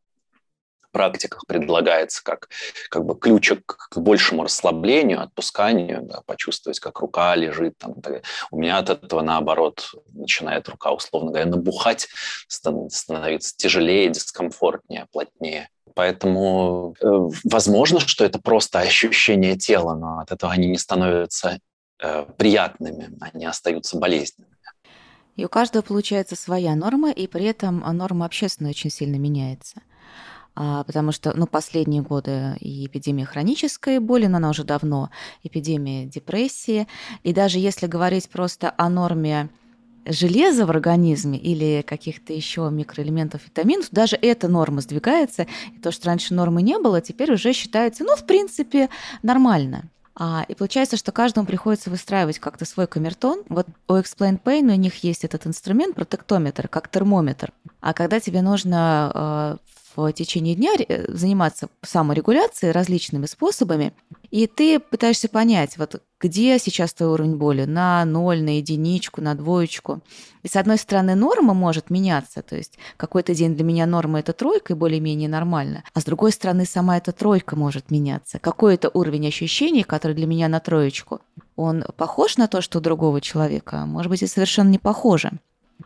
практиках 0.91 1.47
предлагается 1.47 2.23
как, 2.23 2.49
как 2.91 3.05
бы 3.05 3.19
ключик 3.19 3.65
к 3.67 3.99
большему 3.99 4.45
расслаблению, 4.45 5.23
отпусканию, 5.23 6.03
да, 6.03 6.23
почувствовать, 6.27 6.81
как 6.81 7.01
рука 7.01 7.35
лежит. 7.35 7.79
Там, 7.79 7.95
у 8.51 8.59
меня 8.59 8.79
от 8.79 8.91
этого, 8.91 9.23
наоборот, 9.23 9.95
начинает 10.13 10.69
рука, 10.69 10.93
условно 10.93 11.31
говоря, 11.31 11.47
набухать, 11.47 12.09
становиться 12.49 13.57
тяжелее, 13.57 14.09
дискомфортнее, 14.09 15.07
плотнее. 15.13 15.69
Поэтому 15.95 16.95
э, 17.01 17.07
возможно, 17.45 18.01
что 18.01 18.25
это 18.25 18.41
просто 18.41 18.81
ощущение 18.81 19.57
тела, 19.57 19.95
но 19.95 20.21
от 20.21 20.31
этого 20.31 20.53
они 20.53 20.69
не 20.69 20.79
становятся 20.79 21.59
э, 22.03 22.27
приятными, 22.37 23.11
они 23.21 23.47
остаются 23.47 23.99
болезненными. 23.99 24.51
И 25.37 25.45
у 25.45 25.49
каждого 25.49 25.83
получается 25.83 26.37
своя 26.37 26.75
норма, 26.75 27.11
и 27.11 27.27
при 27.27 27.47
этом 27.47 27.81
норма 27.97 28.27
общественная 28.27 28.73
очень 28.73 28.91
сильно 28.91 29.17
меняется. 29.17 29.81
А, 30.55 30.85
потому 30.85 31.13
что 31.13 31.33
ну, 31.37 31.47
последние 31.47 32.03
годы 32.03 32.57
и 32.61 32.87
эпидемия 32.87 33.25
хронической 33.25 33.99
боли, 33.99 34.27
но 34.27 34.39
она 34.39 34.51
уже 34.51 34.65
давно, 34.65 35.11
эпидемия 35.43 36.07
депрессии. 36.07 36.87
И 37.23 37.33
даже 37.33 37.59
если 37.59 37.87
говорить 37.87 38.29
просто 38.29 38.75
о 38.77 38.89
норме 38.89 39.49
железа 40.07 40.67
в 40.67 40.71
организме 40.71 41.39
или 41.39 41.83
каких-то 41.83 42.33
еще 42.33 42.69
микроэлементов, 42.71 43.45
витаминов, 43.45 43.89
даже 43.91 44.17
эта 44.17 44.49
норма 44.49 44.81
сдвигается. 44.81 45.47
И 45.75 45.79
то, 45.79 45.93
что 45.93 46.07
раньше 46.07 46.35
нормы 46.35 46.63
не 46.63 46.79
было, 46.79 47.01
теперь 47.01 47.33
уже 47.33 47.53
считается, 47.53 48.05
ну, 48.05 48.17
в 48.17 48.25
принципе, 48.27 48.89
нормально. 49.23 49.85
А, 50.15 50.45
и 50.49 50.55
получается, 50.55 50.97
что 50.97 51.13
каждому 51.13 51.47
приходится 51.47 51.89
выстраивать 51.89 52.39
как-то 52.39 52.65
свой 52.65 52.87
камертон. 52.87 53.43
Вот 53.49 53.67
у 53.89 53.95
Explain 53.95 54.41
Pain 54.43 54.71
у 54.71 54.77
них 54.77 55.03
есть 55.05 55.25
этот 55.25 55.47
инструмент, 55.47 55.95
протектометр, 55.95 56.69
как 56.69 56.89
термометр. 56.89 57.53
А 57.81 57.95
когда 57.95 58.21
тебе 58.21 58.43
нужно 58.43 59.13
э, 59.15 59.57
в 59.95 60.13
течение 60.13 60.55
дня 60.55 60.75
э, 60.77 61.13
заниматься 61.13 61.69
саморегуляцией 61.83 62.73
различными 62.73 63.27
способами, 63.27 63.93
и 64.31 64.47
ты 64.47 64.79
пытаешься 64.79 65.29
понять, 65.29 65.77
вот 65.77 66.03
где 66.21 66.59
сейчас 66.59 66.93
твой 66.93 67.11
уровень 67.11 67.37
боли, 67.37 67.65
на 67.65 68.05
ноль, 68.05 68.43
на 68.43 68.59
единичку, 68.59 69.23
на 69.23 69.35
двоечку. 69.35 70.03
И 70.43 70.49
с 70.49 70.57
одной 70.57 70.77
стороны, 70.77 71.15
норма 71.15 71.55
может 71.55 71.91
меняться, 71.91 72.43
то 72.43 72.57
есть 72.57 72.79
какой-то 72.97 73.35
день 73.35 73.55
для 73.55 73.65
меня 73.65 73.87
норма– 73.87 74.19
это 74.21 74.33
тройка 74.33 74.75
и 74.75 74.77
более-менее 74.77 75.29
нормально, 75.29 75.83
а 75.95 76.01
с 76.01 76.05
другой 76.05 76.33
стороны, 76.33 76.67
сама 76.67 76.97
эта 76.97 77.13
тройка 77.13 77.57
может 77.57 77.91
меняться. 77.91 78.39
Какой-то 78.39 78.91
уровень 78.93 79.29
ощущений, 79.29 79.83
который 79.83 80.15
для 80.15 80.27
меня 80.27 80.49
на 80.49 80.61
троечку, 80.61 81.21
он 81.57 81.85
похож 81.97 82.37
на 82.37 82.49
то, 82.49 82.61
что 82.61 82.79
у 82.79 82.83
другого 82.83 83.21
человека, 83.21 83.85
может 83.87 84.11
быть, 84.11 84.23
и 84.23 84.27
совершенно 84.27 84.69
не 84.69 84.79
похоже. 84.79 85.33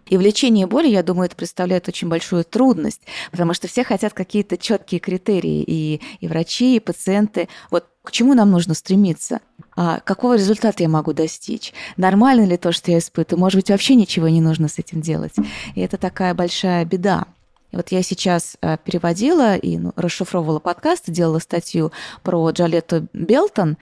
И 0.07 0.17
в 0.17 0.21
лечении 0.21 0.65
боли, 0.65 0.89
я 0.89 1.03
думаю, 1.03 1.27
это 1.27 1.37
представляет 1.37 1.89
очень 1.89 2.09
большую 2.09 2.45
трудность, 2.45 3.03
потому 3.31 3.55
что 3.55 3.69
все 3.69 3.85
хотят 3.85 4.13
какие-то 4.13 4.57
четкие 4.57 5.01
критерии, 5.01 5.63
и, 5.67 6.01
и 6.21 6.29
врачи, 6.29 6.77
и 6.77 6.81
пациенты. 6.81 7.49
Вот 7.71 7.87
к 8.03 8.11
чему 8.11 8.35
нам 8.35 8.51
нужно 8.51 8.75
стремиться? 8.75 9.41
А 9.77 10.01
какого 10.01 10.35
результата 10.35 10.83
я 10.83 10.89
могу 10.89 11.13
достичь? 11.13 11.73
Нормально 11.97 12.45
ли 12.45 12.57
то, 12.57 12.71
что 12.73 12.91
я 12.91 12.99
испытываю? 12.99 13.41
Может 13.41 13.57
быть, 13.57 13.71
вообще 13.71 13.95
ничего 13.95 14.29
не 14.29 14.41
нужно 14.41 14.69
с 14.69 14.79
этим 14.79 15.01
делать? 15.01 15.33
И 15.75 15.81
это 15.81 15.97
такая 15.97 16.35
большая 16.35 16.85
беда. 16.85 17.27
Вот 17.75 17.89
я 17.91 18.03
сейчас 18.03 18.57
э, 18.61 18.77
переводила 18.85 19.57
и 19.57 19.79
ну, 19.79 19.93
расшифровывала 19.97 20.61
подкаст, 20.61 21.11
делала 21.11 21.41
статью 21.41 21.91
про 22.23 22.51
Джалетту 22.51 23.09
Белтон, 23.13 23.79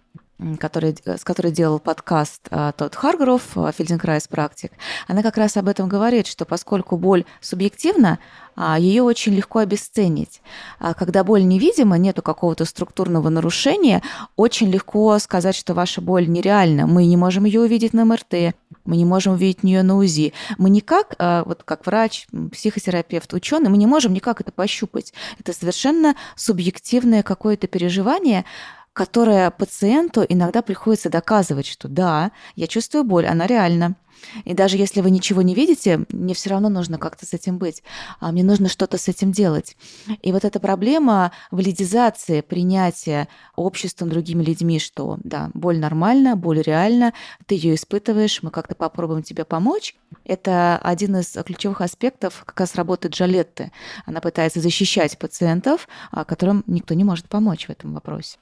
который, 0.59 0.97
э, 1.05 1.17
с 1.17 1.25
которой 1.25 1.53
делал 1.53 1.79
подкаст 1.79 2.49
а, 2.51 2.73
тот 2.73 2.95
Харгров, 2.95 3.43
а, 3.57 3.73
Фельденкрайс 3.73 4.29
практик, 4.29 4.73
она 5.07 5.23
как 5.23 5.37
раз 5.37 5.57
об 5.57 5.69
этом 5.69 5.89
говорит, 5.89 6.27
что 6.27 6.45
поскольку 6.45 6.97
боль 6.97 7.25
субъективна, 7.41 8.19
а, 8.55 8.79
ее 8.79 9.03
очень 9.03 9.35
легко 9.35 9.61
обесценить. 9.61 10.43
Когда 10.79 11.25
боль 11.25 11.45
невидима, 11.45 11.97
нету 11.97 12.21
какого-то 12.21 12.65
структурного 12.67 13.31
нарушения, 13.31 14.03
очень 14.37 14.71
легко 14.71 15.19
сказать, 15.19 15.55
что 15.55 15.73
ваша 15.73 16.03
боль 16.03 16.29
нереальна. 16.29 16.87
Мы 16.87 17.07
не 17.07 17.17
можем 17.17 17.45
ее 17.45 17.61
увидеть 17.61 17.95
на 17.95 18.05
МРТ, 18.05 18.55
мы 18.85 18.97
не 18.97 19.07
можем 19.07 19.35
увидеть 19.35 19.63
нее 19.63 19.83
на 19.83 19.97
УЗИ. 19.97 20.35
Мы 20.59 20.69
никак, 20.69 21.15
вот 21.19 21.63
как 21.65 21.87
врач, 21.87 22.27
психотерапевт, 22.53 23.33
ученый, 23.33 23.71
мы 23.71 23.79
не 23.79 23.87
можем 23.87 24.13
никак 24.13 24.43
это 24.43 24.53
пощупать. 24.53 25.15
Это 25.39 25.55
совершенно 25.55 26.15
субъективное 26.37 27.23
какое-то 27.23 27.69
переживание, 27.69 28.45
которое 28.93 29.51
пациенту 29.51 30.25
иногда 30.29 30.63
приходится 30.63 31.11
доказывать, 31.11 31.67
что 31.67 31.89
да, 31.89 32.33
я 32.57 32.67
чувствую 32.67 33.05
боль, 33.05 33.27
она 33.27 33.47
реальна. 33.47 33.97
И 34.45 34.55
даже 34.55 34.77
если 34.77 35.01
вы 35.01 35.11
ничего 35.11 35.43
не 35.43 35.55
видите, 35.55 36.05
мне 36.11 36.35
все 36.35 36.51
равно 36.51 36.69
нужно 36.69 36.99
как-то 36.99 37.27
с 37.27 37.33
этим 37.33 37.59
быть, 37.59 37.83
а 38.21 38.33
мне 38.33 38.45
нужно 38.45 38.69
что-то 38.69 38.99
с 38.99 39.09
этим 39.09 39.33
делать. 39.33 39.77
И 40.23 40.33
вот 40.33 40.45
эта 40.45 40.61
проблема 40.61 41.33
валидизации, 41.51 42.41
принятия 42.41 43.29
обществом, 43.57 44.11
другими 44.11 44.43
людьми, 44.43 44.79
что 44.79 45.19
да, 45.25 45.51
боль 45.55 45.79
нормальна, 45.79 46.37
боль 46.37 46.63
реальна, 46.63 47.13
ты 47.47 47.55
ее 47.55 47.75
испытываешь, 47.75 48.43
мы 48.43 48.51
как-то 48.51 48.75
попробуем 48.75 49.23
тебе 49.23 49.45
помочь, 49.45 49.97
это 50.25 50.79
один 50.79 51.17
из 51.17 51.33
ключевых 51.45 51.81
аспектов 51.81 52.45
как 52.47 52.61
раз 52.61 52.75
работы 52.75 53.09
Джалетты. 53.09 53.73
Она 54.07 54.21
пытается 54.21 54.61
защищать 54.61 55.19
пациентов, 55.19 55.89
а 56.11 56.25
которым 56.25 56.63
никто 56.67 56.95
не 56.95 57.05
может 57.05 57.29
помочь 57.29 57.67
в 57.67 57.71
этом 57.71 57.95
вопросе. 57.95 58.39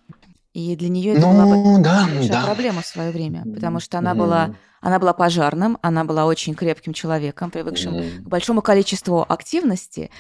И 0.53 0.75
для 0.75 0.89
нее 0.89 1.13
это 1.13 1.21
ну, 1.27 1.33
была 1.33 1.79
да, 1.79 2.07
большая 2.07 2.29
да. 2.29 2.45
проблема 2.45 2.83
в 2.83 2.87
свое 2.87 3.13
время, 3.13 3.45
потому 3.55 3.79
что 3.79 3.99
она 3.99 4.15
была 4.15 4.55
она 4.81 4.99
была 4.99 5.13
пожарным, 5.13 5.79
она 5.83 6.05
была 6.05 6.25
очень 6.25 6.55
крепким 6.55 6.93
человеком, 6.93 7.51
привыкшим 7.51 7.95
mm. 7.95 8.19
к 8.21 8.29
большому 8.29 8.63
количеству 8.63 9.25
активности. 9.29 10.11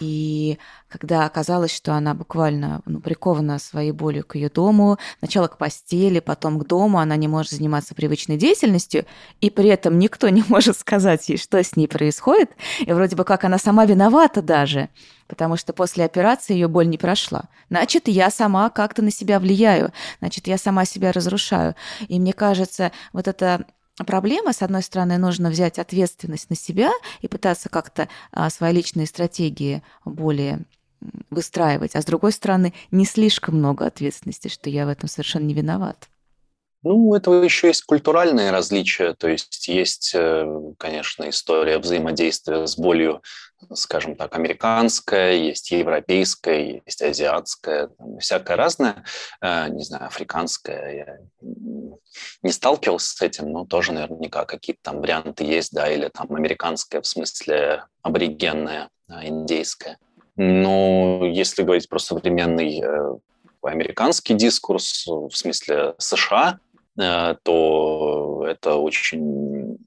И 0.00 0.58
когда 0.88 1.26
оказалось, 1.26 1.74
что 1.74 1.94
она 1.94 2.14
буквально 2.14 2.80
ну, 2.86 3.00
прикована 3.00 3.58
своей 3.58 3.92
болью 3.92 4.24
к 4.24 4.36
ее 4.36 4.48
дому, 4.48 4.98
сначала 5.18 5.48
к 5.48 5.58
постели, 5.58 6.20
потом 6.20 6.58
к 6.58 6.66
дому, 6.66 6.98
она 6.98 7.16
не 7.16 7.28
может 7.28 7.52
заниматься 7.52 7.94
привычной 7.94 8.38
деятельностью, 8.38 9.04
и 9.40 9.50
при 9.50 9.68
этом 9.68 9.98
никто 9.98 10.28
не 10.30 10.42
может 10.48 10.78
сказать 10.78 11.28
ей, 11.28 11.36
что 11.36 11.62
с 11.62 11.76
ней 11.76 11.86
происходит. 11.86 12.50
И 12.80 12.92
вроде 12.92 13.16
бы 13.16 13.24
как 13.24 13.44
она 13.44 13.58
сама 13.58 13.84
виновата 13.84 14.40
даже, 14.40 14.88
потому 15.28 15.56
что 15.56 15.72
после 15.72 16.04
операции 16.04 16.54
ее 16.54 16.68
боль 16.68 16.88
не 16.88 16.98
прошла. 16.98 17.44
Значит, 17.68 18.08
я 18.08 18.30
сама 18.30 18.70
как-то 18.70 19.02
на 19.02 19.10
себя 19.10 19.40
влияю, 19.40 19.92
значит, 20.20 20.46
я 20.46 20.56
сама 20.56 20.84
себя 20.86 21.12
разрушаю. 21.12 21.74
И 22.08 22.18
мне 22.18 22.32
кажется, 22.32 22.92
вот 23.12 23.28
это 23.28 23.66
проблема. 24.04 24.52
С 24.52 24.62
одной 24.62 24.82
стороны, 24.82 25.18
нужно 25.18 25.50
взять 25.50 25.78
ответственность 25.78 26.50
на 26.50 26.56
себя 26.56 26.90
и 27.22 27.28
пытаться 27.28 27.68
как-то 27.68 28.08
а, 28.32 28.50
свои 28.50 28.72
личные 28.72 29.06
стратегии 29.06 29.82
более 30.04 30.60
выстраивать, 31.30 31.94
а 31.94 32.02
с 32.02 32.04
другой 32.04 32.32
стороны, 32.32 32.72
не 32.90 33.04
слишком 33.04 33.56
много 33.56 33.86
ответственности, 33.86 34.48
что 34.48 34.70
я 34.70 34.86
в 34.86 34.88
этом 34.88 35.08
совершенно 35.08 35.44
не 35.44 35.54
виноват. 35.54 36.08
Ну, 36.82 37.08
у 37.08 37.14
этого 37.14 37.42
еще 37.42 37.68
есть 37.68 37.82
культуральные 37.82 38.50
различия, 38.50 39.14
то 39.14 39.28
есть 39.28 39.66
есть, 39.66 40.12
э, 40.14 40.46
конечно, 40.78 41.28
история 41.28 41.78
взаимодействия 41.78 42.66
с 42.66 42.78
болью, 42.78 43.22
скажем 43.74 44.16
так, 44.16 44.34
американская, 44.34 45.32
есть 45.32 45.70
европейская, 45.70 46.82
есть 46.84 47.02
азиатская, 47.02 47.88
там, 47.88 48.18
всякое 48.18 48.56
разное, 48.56 49.04
э, 49.40 49.68
не 49.68 49.84
знаю, 49.84 50.06
африканская. 50.06 50.94
Я 50.94 51.18
не 52.42 52.52
сталкивался 52.52 53.16
с 53.16 53.22
этим, 53.22 53.50
но 53.50 53.64
тоже 53.64 53.92
наверняка 53.92 54.44
какие-то 54.44 54.80
там 54.82 55.00
варианты 55.00 55.44
есть, 55.44 55.72
да, 55.72 55.90
или 55.90 56.08
там 56.08 56.34
американская 56.34 57.00
в 57.00 57.06
смысле 57.06 57.84
аборигенная, 58.02 58.90
индейская. 59.22 59.98
Но 60.36 61.20
если 61.24 61.62
говорить 61.62 61.88
про 61.88 61.98
современный 61.98 62.80
э, 62.80 63.14
американский 63.62 64.34
дискурс, 64.34 65.06
в 65.06 65.32
смысле 65.32 65.94
США, 65.98 66.58
Э, 66.98 67.36
то 67.42 68.44
это 68.48 68.76
очень 68.76 69.78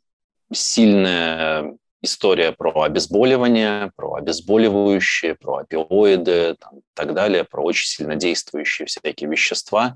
сильное 0.53 1.77
история 2.01 2.51
про 2.51 2.83
обезболивание, 2.83 3.91
про 3.95 4.15
обезболивающие, 4.15 5.35
про 5.35 5.57
опиоиды 5.57 6.55
там, 6.59 6.79
и 6.79 6.81
так 6.93 7.13
далее, 7.13 7.43
про 7.43 7.63
очень 7.63 7.87
сильно 7.87 8.15
действующие 8.15 8.85
всякие 8.85 9.29
вещества, 9.29 9.95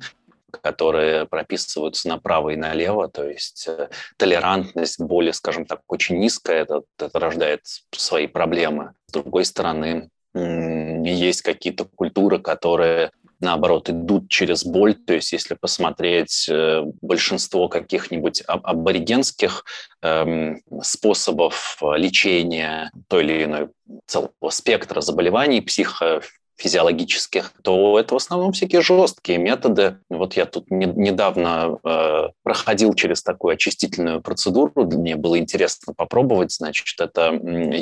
которые 0.62 1.26
прописываются 1.26 2.08
направо 2.08 2.52
и 2.52 2.56
налево, 2.56 3.08
то 3.08 3.28
есть 3.28 3.66
э, 3.68 3.89
толерантность 4.18 4.98
к 4.98 5.02
боли, 5.02 5.32
скажем 5.32 5.66
так, 5.66 5.82
очень 5.88 6.20
низкая, 6.20 6.62
это, 6.63 6.84
это 7.00 7.20
рождает 7.20 7.62
свои 7.92 8.28
проблемы. 8.28 8.94
С 9.08 9.13
другой 9.13 9.46
стороны, 9.46 10.10
есть 10.36 11.42
какие-то 11.42 11.86
культуры, 11.86 12.39
которые 12.39 13.12
наоборот, 13.43 13.89
идут 13.89 14.29
через 14.29 14.65
боль. 14.65 14.95
То 14.95 15.13
есть 15.13 15.32
если 15.34 15.56
посмотреть 15.56 16.47
э, 16.49 16.82
большинство 17.01 17.67
каких-нибудь 17.67 18.43
аборигенских 18.47 19.65
эм, 20.01 20.62
способов 20.82 21.77
лечения 21.95 22.91
той 23.08 23.23
или 23.23 23.43
иной 23.43 23.69
целого 24.08 24.49
спектра 24.49 25.01
заболеваний, 25.01 25.62
психо 25.62 26.21
физиологических, 26.56 27.51
то 27.63 27.99
это 27.99 28.13
в 28.13 28.17
основном 28.17 28.53
всякие 28.53 28.82
жесткие 28.82 29.38
методы. 29.38 29.97
Вот 30.10 30.34
я 30.34 30.45
тут 30.45 30.69
не, 30.69 30.86
недавно 30.86 31.79
э, 31.84 32.29
проходил 32.43 32.93
через 32.93 33.23
такую 33.23 33.53
очистительную 33.53 34.21
процедуру, 34.21 34.71
мне 34.75 35.15
было 35.15 35.38
интересно 35.38 35.93
попробовать. 35.93 36.53
Значит, 36.53 36.99
это 36.99 37.39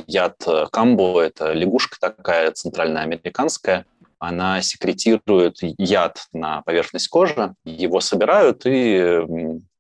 яд 0.07 0.37
камбо, 0.71 1.21
это 1.21 1.51
лягушка 1.53 1.97
такая 1.99 2.51
центральноамериканская, 2.51 3.85
она 4.21 4.61
секретирует 4.61 5.57
яд 5.79 6.27
на 6.31 6.61
поверхность 6.61 7.07
кожи, 7.07 7.55
его 7.65 7.99
собирают 8.01 8.67
и 8.67 9.19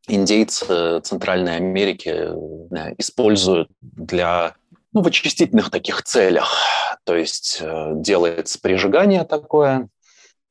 индейцы 0.07 0.99
Центральной 1.01 1.57
Америки 1.57 2.09
э, 2.09 2.95
используют 2.97 3.69
для 3.81 4.55
ну, 4.93 5.03
в 5.03 5.07
очистительных 5.07 5.69
таких 5.69 6.01
целях. 6.01 6.57
То 7.05 7.15
есть 7.15 7.59
э, 7.61 7.91
делается 7.93 8.59
прижигание 8.59 9.25
такое, 9.25 9.89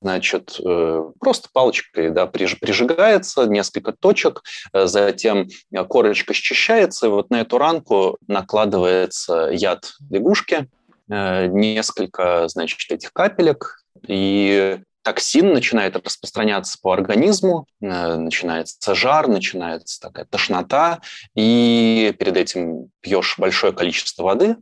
значит, 0.01 0.61
э, 0.65 1.03
просто 1.19 1.49
палочкой 1.53 2.11
да, 2.11 2.27
прижигается 2.27 3.47
несколько 3.47 3.91
точек, 3.91 4.45
затем 4.73 5.49
корочка 5.89 6.33
счищается, 6.33 7.07
и 7.07 7.11
вот 7.11 7.31
на 7.31 7.41
эту 7.41 7.59
ранку 7.59 8.19
накладывается 8.29 9.49
яд 9.51 9.95
лягушки, 10.11 10.69
несколько, 11.11 12.49
значит, 12.49 12.91
этих 12.91 13.13
капелек, 13.13 13.83
и 14.07 14.81
токсин 15.03 15.53
начинает 15.53 15.97
распространяться 15.97 16.79
по 16.81 16.93
организму, 16.93 17.67
э, 17.81 18.17
начинается 18.17 18.95
жар, 18.95 19.29
начинается 19.29 20.01
такая 20.01 20.25
тошнота, 20.25 21.01
и 21.35 22.15
перед 22.19 22.37
этим 22.37 22.91
пьешь 23.01 23.37
большое 23.39 23.73
количество 23.73 24.25
воды, 24.25 24.57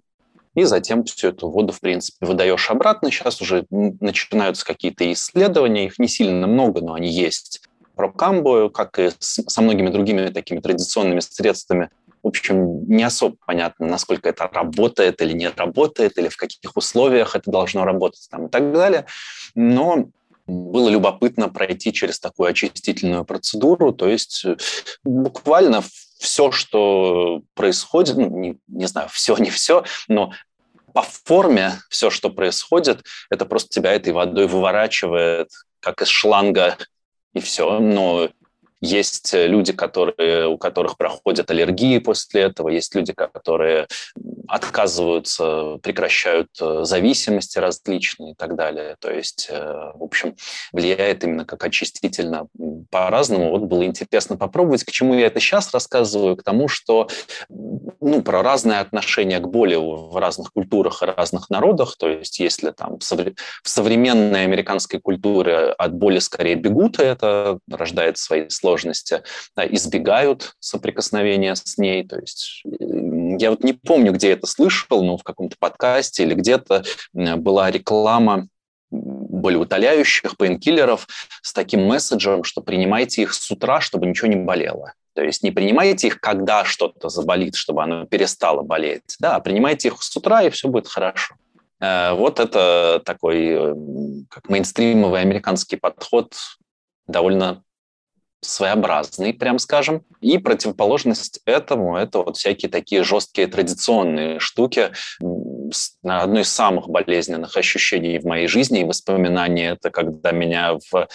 и 0.54 0.64
затем 0.64 1.04
всю 1.04 1.28
эту 1.28 1.50
воду, 1.50 1.72
в 1.72 1.80
принципе, 1.80 2.26
выдаешь 2.26 2.70
обратно. 2.70 3.10
Сейчас 3.10 3.40
уже 3.40 3.66
начинаются 3.70 4.64
какие-то 4.64 5.10
исследования, 5.12 5.86
их 5.86 5.98
не 5.98 6.08
сильно 6.08 6.46
много, 6.46 6.80
но 6.80 6.94
они 6.94 7.08
есть. 7.08 7.62
Про 7.94 8.10
камбо, 8.10 8.68
как 8.68 8.98
и 8.98 9.10
со 9.18 9.60
многими 9.60 9.90
другими 9.90 10.28
такими 10.28 10.60
традиционными 10.60 11.20
средствами 11.20 11.90
в 12.22 12.26
общем, 12.26 12.84
не 12.88 13.02
особо 13.02 13.36
понятно, 13.46 13.86
насколько 13.86 14.28
это 14.28 14.48
работает 14.52 15.20
или 15.22 15.32
не 15.32 15.48
работает, 15.48 16.18
или 16.18 16.28
в 16.28 16.36
каких 16.36 16.76
условиях 16.76 17.36
это 17.36 17.50
должно 17.50 17.84
работать 17.84 18.26
там, 18.30 18.46
и 18.46 18.50
так 18.50 18.72
далее. 18.72 19.06
Но 19.54 20.08
было 20.46 20.88
любопытно 20.88 21.48
пройти 21.48 21.92
через 21.92 22.18
такую 22.18 22.48
очистительную 22.50 23.24
процедуру, 23.24 23.92
то 23.92 24.08
есть 24.08 24.44
э, 24.44 24.56
буквально 25.04 25.82
все, 26.18 26.50
что 26.50 27.42
происходит, 27.54 28.16
ну, 28.16 28.28
не, 28.38 28.58
не 28.66 28.86
знаю, 28.86 29.08
все, 29.10 29.36
не 29.36 29.50
все, 29.50 29.84
но 30.08 30.32
по 30.94 31.02
форме 31.02 31.74
все, 31.90 32.10
что 32.10 32.30
происходит, 32.30 33.04
это 33.30 33.44
просто 33.44 33.68
тебя 33.68 33.92
этой 33.92 34.12
водой 34.12 34.46
выворачивает, 34.46 35.50
как 35.80 36.02
из 36.02 36.08
шланга, 36.08 36.76
и 37.34 37.40
все. 37.40 37.78
Но 37.78 38.30
есть 38.80 39.34
э, 39.34 39.46
люди, 39.46 39.72
которые, 39.72 40.46
у 40.48 40.56
которых 40.56 40.96
проходят 40.96 41.50
аллергии 41.50 41.98
после 41.98 42.42
этого, 42.42 42.68
есть 42.68 42.94
люди, 42.94 43.12
которые 43.12 43.88
отказываются, 44.46 45.78
прекращают 45.82 46.48
э, 46.60 46.84
зависимости 46.84 47.58
различные 47.58 48.32
и 48.32 48.34
так 48.34 48.54
далее. 48.54 48.96
То 49.00 49.10
есть, 49.10 49.48
э, 49.50 49.92
в 49.94 50.02
общем, 50.02 50.36
влияет 50.72 51.24
именно 51.24 51.44
как 51.44 51.64
очистительно 51.64 52.46
по-разному. 52.90 53.50
Вот 53.50 53.62
было 53.62 53.84
интересно 53.84 54.36
попробовать. 54.36 54.84
К 54.84 54.90
чему 54.90 55.14
я 55.14 55.26
это 55.26 55.40
сейчас 55.40 55.72
рассказываю? 55.74 56.36
К 56.36 56.42
тому, 56.42 56.68
что 56.68 57.08
ну, 57.48 58.22
про 58.22 58.42
разное 58.42 58.80
отношение 58.80 59.40
к 59.40 59.48
боли 59.48 59.74
в 59.74 60.16
разных 60.16 60.52
культурах 60.52 61.02
и 61.02 61.06
разных 61.06 61.50
народах. 61.50 61.96
То 61.98 62.08
есть, 62.08 62.38
если 62.38 62.70
там 62.70 62.98
в 63.00 63.68
современной 63.68 64.44
американской 64.44 65.00
культуре 65.00 65.74
от 65.76 65.94
боли 65.94 66.20
скорее 66.20 66.54
бегут, 66.54 67.00
и 67.00 67.02
это 67.02 67.58
рождает 67.68 68.18
свои 68.18 68.48
сложности, 68.48 68.67
сложности, 68.68 69.22
да, 69.56 69.66
избегают 69.66 70.52
соприкосновения 70.60 71.54
с 71.54 71.78
ней. 71.78 72.06
То 72.06 72.18
есть 72.18 72.62
я 72.64 73.50
вот 73.50 73.64
не 73.64 73.72
помню, 73.72 74.12
где 74.12 74.32
это 74.32 74.46
слышал, 74.46 75.02
но 75.02 75.16
в 75.16 75.22
каком-то 75.22 75.56
подкасте 75.58 76.24
или 76.24 76.34
где-то 76.34 76.84
была 77.12 77.70
реклама 77.70 78.48
болеутоляющих, 78.90 80.36
пейнкиллеров 80.36 81.06
с 81.42 81.52
таким 81.52 81.84
месседжем, 81.84 82.44
что 82.44 82.62
принимайте 82.62 83.22
их 83.22 83.34
с 83.34 83.50
утра, 83.50 83.80
чтобы 83.80 84.06
ничего 84.06 84.28
не 84.28 84.36
болело. 84.36 84.92
То 85.14 85.22
есть 85.22 85.42
не 85.42 85.50
принимайте 85.50 86.06
их, 86.06 86.20
когда 86.20 86.64
что-то 86.64 87.08
заболит, 87.08 87.54
чтобы 87.54 87.82
оно 87.82 88.06
перестало 88.06 88.62
болеть, 88.62 89.16
да, 89.18 89.36
а 89.36 89.40
принимайте 89.40 89.88
их 89.88 90.02
с 90.02 90.16
утра, 90.16 90.42
и 90.42 90.50
все 90.50 90.68
будет 90.68 90.86
хорошо. 90.86 91.34
Э, 91.80 92.12
вот 92.14 92.40
это 92.40 93.02
такой 93.04 93.74
как 94.30 94.48
мейнстримовый 94.48 95.20
американский 95.20 95.76
подход, 95.76 96.34
довольно 97.06 97.62
своеобразный, 98.40 99.34
прям 99.34 99.58
скажем. 99.58 100.02
И 100.20 100.38
противоположность 100.38 101.40
этому– 101.44 101.96
это 101.98 102.18
вот 102.18 102.36
всякие 102.36 102.70
такие 102.70 103.02
жесткие 103.02 103.46
традиционные 103.46 104.38
штуки. 104.38 104.90
Одно 106.02 106.40
из 106.40 106.48
самых 106.48 106.88
болезненных 106.88 107.56
ощущений 107.56 108.18
в 108.18 108.24
моей 108.24 108.46
жизни 108.46 108.80
и 108.80 108.84
воспоминаний– 108.84 109.64
это 109.72 109.90
когда 109.90 110.32
меня 110.32 110.78
в 110.90 111.08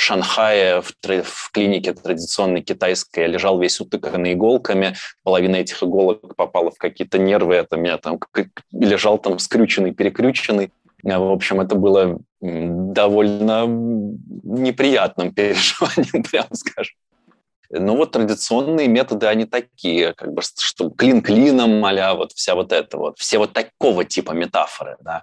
Шанхае 0.00 0.80
в, 0.80 0.94
в 1.02 1.50
клинике 1.52 1.92
традиционной 1.92 2.62
китайской 2.62 3.20
я 3.20 3.26
лежал 3.26 3.60
весь 3.60 3.80
утыканный 3.80 4.32
иголками, 4.32 4.94
половина 5.24 5.56
этих 5.56 5.82
иголок 5.82 6.36
попала 6.36 6.70
в 6.70 6.78
какие-то 6.78 7.18
нервы, 7.18 7.56
это 7.56 7.76
меня 7.76 7.98
там 7.98 8.18
лежал 8.72 9.18
там 9.18 9.38
скрюченный, 9.38 9.92
перекрюченный. 9.92 10.72
Э, 11.04 11.18
в 11.18 11.30
общем, 11.30 11.60
это 11.60 11.74
было 11.74 12.18
довольно 12.40 13.66
неприятным 13.66 15.32
переживанием, 15.34 16.22
прямо 16.22 16.54
скажем. 16.54 16.94
Ну 17.72 17.96
вот 17.96 18.10
традиционные 18.10 18.88
методы, 18.88 19.26
они 19.26 19.44
такие, 19.44 20.12
как 20.14 20.32
бы, 20.32 20.42
что 20.42 20.90
клин 20.90 21.22
клином, 21.22 21.84
а 21.84 22.14
вот 22.14 22.32
вся 22.32 22.56
вот 22.56 22.72
это 22.72 22.98
вот, 22.98 23.18
все 23.18 23.38
вот 23.38 23.52
такого 23.52 24.04
типа 24.04 24.32
метафоры, 24.32 24.96
да. 25.00 25.22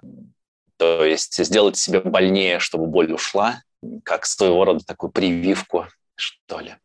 То 0.78 1.04
есть 1.04 1.44
сделать 1.44 1.76
себе 1.76 2.00
больнее, 2.00 2.58
чтобы 2.58 2.86
боль 2.86 3.12
ушла, 3.12 3.62
как 4.02 4.24
своего 4.24 4.64
рода 4.64 4.84
такую 4.84 5.10
прививку, 5.10 5.86
что 6.14 6.60
ли. 6.60 6.76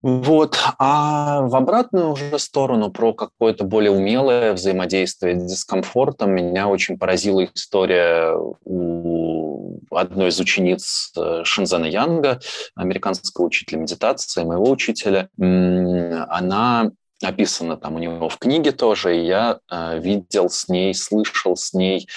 Вот. 0.00 0.56
А 0.78 1.42
в 1.42 1.56
обратную 1.56 2.10
уже 2.10 2.38
сторону, 2.38 2.90
про 2.90 3.12
какое-то 3.12 3.64
более 3.64 3.90
умелое 3.90 4.52
взаимодействие 4.52 5.40
с 5.40 5.44
дискомфортом, 5.44 6.30
меня 6.30 6.68
очень 6.68 6.98
поразила 6.98 7.44
история 7.44 8.36
у 8.64 9.80
одной 9.90 10.28
из 10.28 10.38
учениц 10.38 11.12
э, 11.16 11.42
Шинзена 11.44 11.86
Янга, 11.86 12.38
американского 12.76 13.46
учителя 13.46 13.78
медитации, 13.78 14.44
моего 14.44 14.70
учителя. 14.70 15.28
Она 15.36 16.92
описана 17.22 17.76
там 17.76 17.96
у 17.96 17.98
него 17.98 18.28
в 18.28 18.38
книге 18.38 18.70
тоже, 18.70 19.16
и 19.16 19.26
я 19.26 19.58
э, 19.68 19.98
видел 19.98 20.48
с 20.48 20.68
ней, 20.68 20.94
слышал 20.94 21.56
с 21.56 21.72
ней 21.72 22.08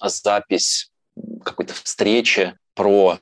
запись 0.00 0.90
какой-то 1.44 1.74
встречи 1.74 2.54
про 2.74 3.18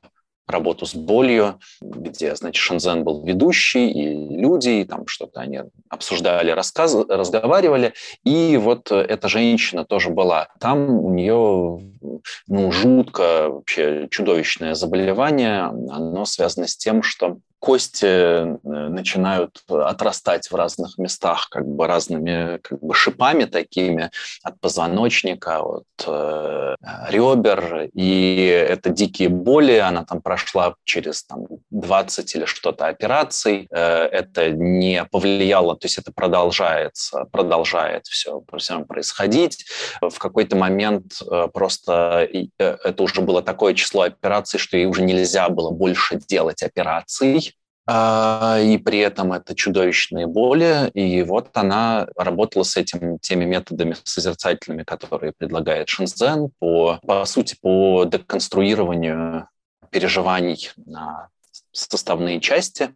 работу 0.47 0.87
с 0.87 0.95
болью, 0.95 1.59
где, 1.81 2.35
значит, 2.37 2.63
Шензен 2.63 3.05
был 3.05 3.25
ведущий, 3.25 3.91
и 3.91 4.37
люди, 4.37 4.81
и 4.81 4.85
там 4.85 5.07
что-то 5.07 5.41
они 5.41 5.61
обсуждали, 5.89 6.51
рассказ... 6.51 6.95
разговаривали, 7.09 7.95
и 8.25 8.57
вот 8.57 8.93
эта 8.93 9.29
женщина 9.29 9.85
тоже 9.85 10.11
была. 10.11 10.49
Там 10.61 10.89
у 10.89 11.13
нее, 11.13 11.81
ну, 12.47 12.73
жутко, 12.73 13.49
вообще 13.49 14.09
чудовищное 14.11 14.75
заболевание, 14.75 15.63
оно 15.63 16.25
связано 16.25 16.67
с 16.67 16.77
тем, 16.77 17.03
что 17.03 17.39
кости 17.59 18.07
э, 18.07 18.57
начинают 18.63 19.63
отрастать 19.69 20.51
в 20.51 20.55
разных 20.55 20.99
местах, 20.99 21.49
как 21.51 21.67
бы 21.67 21.87
разными 21.87 22.59
как 22.59 22.81
бы 22.81 22.95
шипами 22.95 23.45
такими 23.45 24.11
от 24.43 24.61
позвоночника, 24.61 25.63
от 25.63 25.85
э, 26.07 26.77
ребер, 27.09 27.89
и 27.93 28.67
это 28.69 28.91
дикие 28.91 29.31
боли, 29.31 29.79
она 29.79 30.05
там 30.05 30.21
прошла 30.21 30.75
через 30.85 31.25
там, 31.25 31.47
20 31.71 32.35
или 32.37 32.45
что-то 32.45 32.87
операций, 32.87 33.67
э, 33.71 33.79
это 33.79 34.51
не 34.51 35.05
повлияло, 35.05 35.77
то 35.77 35.87
есть 35.87 35.99
это 35.99 36.13
продолжается, 36.13 37.25
продолжает 37.33 38.07
все, 38.07 38.43
все 38.59 38.85
происходить. 38.85 39.67
В 40.01 40.19
какой-то 40.19 40.57
момент 40.57 41.15
э, 41.29 41.49
просто 41.53 41.86
э, 41.89 42.47
это 42.59 43.03
уже 43.03 43.21
было 43.21 43.43
такое 43.43 43.75
число 43.75 44.03
операций, 44.03 44.59
что 44.59 44.77
ей 44.77 44.87
уже 44.87 45.03
нельзя 45.03 45.49
было 45.49 45.71
больше 45.71 46.21
делать 46.29 46.63
операций, 46.63 47.55
а, 47.89 48.59
и 48.59 48.79
при 48.79 48.99
этом 48.99 49.33
это 49.33 49.55
чудовищные 49.55 50.27
боли. 50.27 50.91
И 50.95 51.23
вот 51.23 51.51
она 51.57 52.09
работала 52.17 52.65
с 52.65 52.77
этим, 52.77 53.19
теми 53.21 53.45
методами 53.45 53.97
созерцательными, 54.03 54.83
которые 54.83 55.33
предлагает 55.33 55.89
Шинзен, 55.89 56.51
по, 56.59 56.99
по 57.07 57.25
сути, 57.25 57.57
по 57.61 58.05
деконструированию 58.05 59.49
переживаний 59.91 60.71
на 60.85 61.29
составные 61.73 62.41
части, 62.41 62.93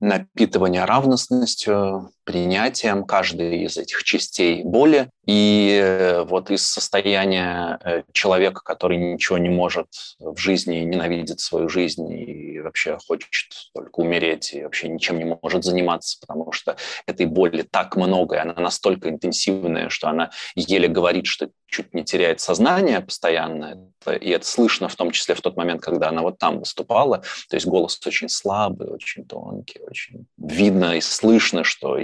напитывание 0.00 0.84
равностностью, 0.84 2.10
принятием 2.24 3.04
каждой 3.04 3.62
из 3.64 3.76
этих 3.76 4.02
частей 4.02 4.62
боли. 4.64 5.10
И 5.26 5.78
э, 5.82 6.24
вот 6.24 6.50
из 6.50 6.66
состояния 6.66 7.78
э, 7.82 8.02
человека, 8.12 8.60
который 8.62 8.98
ничего 8.98 9.38
не 9.38 9.48
может 9.48 9.88
в 10.18 10.36
жизни, 10.36 10.76
ненавидит 10.76 11.40
свою 11.40 11.68
жизнь 11.68 12.10
и 12.12 12.60
вообще 12.60 12.98
хочет 13.06 13.30
только 13.74 14.00
умереть 14.00 14.52
и 14.52 14.62
вообще 14.62 14.88
ничем 14.88 15.18
не 15.18 15.24
может 15.24 15.64
заниматься, 15.64 16.18
потому 16.20 16.52
что 16.52 16.76
этой 17.06 17.26
боли 17.26 17.62
так 17.62 17.96
много, 17.96 18.36
и 18.36 18.38
она 18.38 18.54
настолько 18.54 19.08
интенсивная, 19.08 19.88
что 19.88 20.08
она 20.08 20.30
еле 20.54 20.88
говорит, 20.88 21.26
что 21.26 21.48
чуть 21.74 21.92
не 21.92 22.04
теряет 22.04 22.40
сознание 22.40 23.00
постоянно. 23.00 23.90
И 24.20 24.30
это 24.30 24.46
слышно 24.46 24.88
в 24.88 24.94
том 24.94 25.10
числе 25.10 25.34
в 25.34 25.40
тот 25.40 25.56
момент, 25.56 25.82
когда 25.82 26.10
она 26.10 26.22
вот 26.22 26.38
там 26.38 26.60
выступала. 26.60 27.18
То 27.48 27.56
есть 27.56 27.66
голос 27.66 27.98
очень 28.06 28.28
слабый, 28.28 28.88
очень 28.88 29.24
тонкий, 29.24 29.80
очень 29.80 30.26
видно 30.36 30.96
и 30.96 31.00
слышно, 31.00 31.64
что 31.64 31.98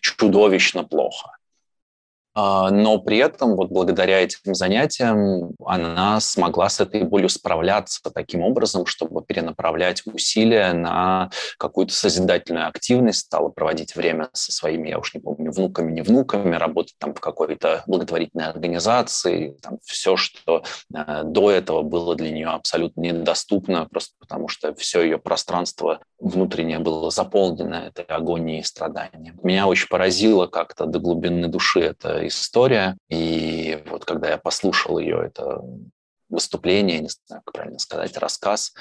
чудовищно 0.00 0.84
плохо. 0.84 1.32
А, 2.34 2.70
но 2.70 2.98
при 2.98 3.18
этом 3.18 3.56
вот 3.56 3.68
благодаря 3.68 4.20
этим 4.20 4.54
занятиям 4.54 5.52
она 5.64 6.18
смогла 6.20 6.68
с 6.70 6.80
этой 6.80 7.02
болью 7.02 7.28
справляться 7.28 8.00
таким 8.10 8.40
образом, 8.42 8.86
чтобы 8.86 9.22
перенаправлять 9.22 10.02
усилия 10.06 10.72
на 10.72 11.30
какую-то 11.58 11.92
созидательную 11.92 12.68
активность, 12.68 13.26
стала 13.26 13.50
проводить 13.50 13.94
время 13.94 14.30
со 14.32 14.50
своими, 14.50 14.88
я 14.88 14.98
уж 14.98 15.12
не 15.12 15.20
помню, 15.20 15.52
внуками, 15.52 15.92
не 15.92 16.00
внуками, 16.00 16.56
работать 16.56 16.94
там 16.98 17.14
в 17.14 17.20
какой-то 17.20 17.82
благотворительной 17.86 18.46
организации, 18.46 19.56
там 19.60 19.78
все, 19.84 20.16
что 20.16 20.64
э, 20.94 21.22
до 21.24 21.50
этого 21.50 21.82
было 21.82 22.14
для 22.14 22.30
нее 22.30 22.48
абсолютно 22.48 23.02
недоступно, 23.02 23.86
просто 23.90 24.14
потому 24.18 24.48
что 24.48 24.74
все 24.74 25.02
ее 25.02 25.18
пространство 25.18 26.00
внутреннее 26.22 26.78
было 26.78 27.10
заполнено 27.10 27.74
этой 27.74 28.04
агонией 28.04 28.60
и 28.60 28.64
страданием. 28.64 29.38
Меня 29.42 29.66
очень 29.66 29.88
поразило 29.88 30.46
как-то 30.46 30.86
до 30.86 31.00
глубины 31.00 31.48
души 31.48 31.80
это 31.80 32.26
история. 32.26 32.96
И 33.08 33.82
вот 33.86 34.04
когда 34.04 34.30
я 34.30 34.38
послушал 34.38 34.98
ее, 34.98 35.20
это 35.26 35.60
выступление, 36.28 37.00
не 37.00 37.08
знаю, 37.08 37.42
как 37.44 37.52
правильно 37.52 37.78
сказать, 37.78 38.16
рассказ, 38.16 38.72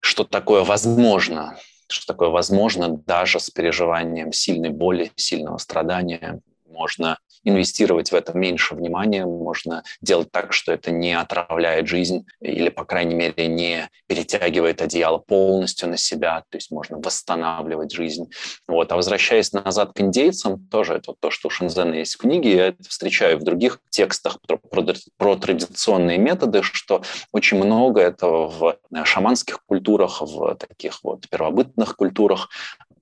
что 0.00 0.24
такое 0.24 0.64
возможно, 0.64 1.56
что 1.88 2.06
такое 2.06 2.28
возможно 2.28 2.88
даже 2.88 3.38
с 3.38 3.50
переживанием 3.50 4.32
сильной 4.32 4.70
боли, 4.70 5.12
сильного 5.16 5.58
страдания. 5.58 6.40
Можно 6.66 7.18
инвестировать 7.44 8.12
в 8.12 8.14
это 8.14 8.36
меньше 8.36 8.74
внимания, 8.74 9.24
можно 9.24 9.82
делать 10.00 10.30
так, 10.30 10.52
что 10.52 10.72
это 10.72 10.90
не 10.90 11.18
отравляет 11.18 11.86
жизнь 11.86 12.26
или, 12.40 12.68
по 12.68 12.84
крайней 12.84 13.14
мере, 13.14 13.46
не 13.46 13.88
перетягивает 14.06 14.82
одеяло 14.82 15.18
полностью 15.18 15.88
на 15.88 15.96
себя, 15.96 16.44
то 16.48 16.56
есть 16.56 16.70
можно 16.70 16.98
восстанавливать 16.98 17.92
жизнь. 17.92 18.30
Вот. 18.66 18.92
А 18.92 18.96
возвращаясь 18.96 19.52
назад 19.52 19.92
к 19.94 20.00
индейцам, 20.00 20.66
тоже 20.68 20.94
это 20.94 21.14
то, 21.18 21.30
что 21.30 21.48
у 21.48 21.50
Шинзена 21.50 21.94
есть 21.94 22.14
в 22.14 22.18
книге, 22.18 22.54
я 22.54 22.66
это 22.68 22.82
встречаю 22.88 23.38
в 23.38 23.44
других 23.44 23.80
текстах 23.90 24.40
про, 24.40 24.56
про, 24.56 24.84
про 25.16 25.36
традиционные 25.36 26.18
методы, 26.18 26.62
что 26.62 27.02
очень 27.32 27.58
много 27.58 28.00
этого 28.00 28.48
в 28.48 28.78
шаманских 29.04 29.64
культурах, 29.64 30.20
в 30.20 30.54
таких 30.56 31.02
вот 31.02 31.28
первобытных 31.28 31.96
культурах, 31.96 32.48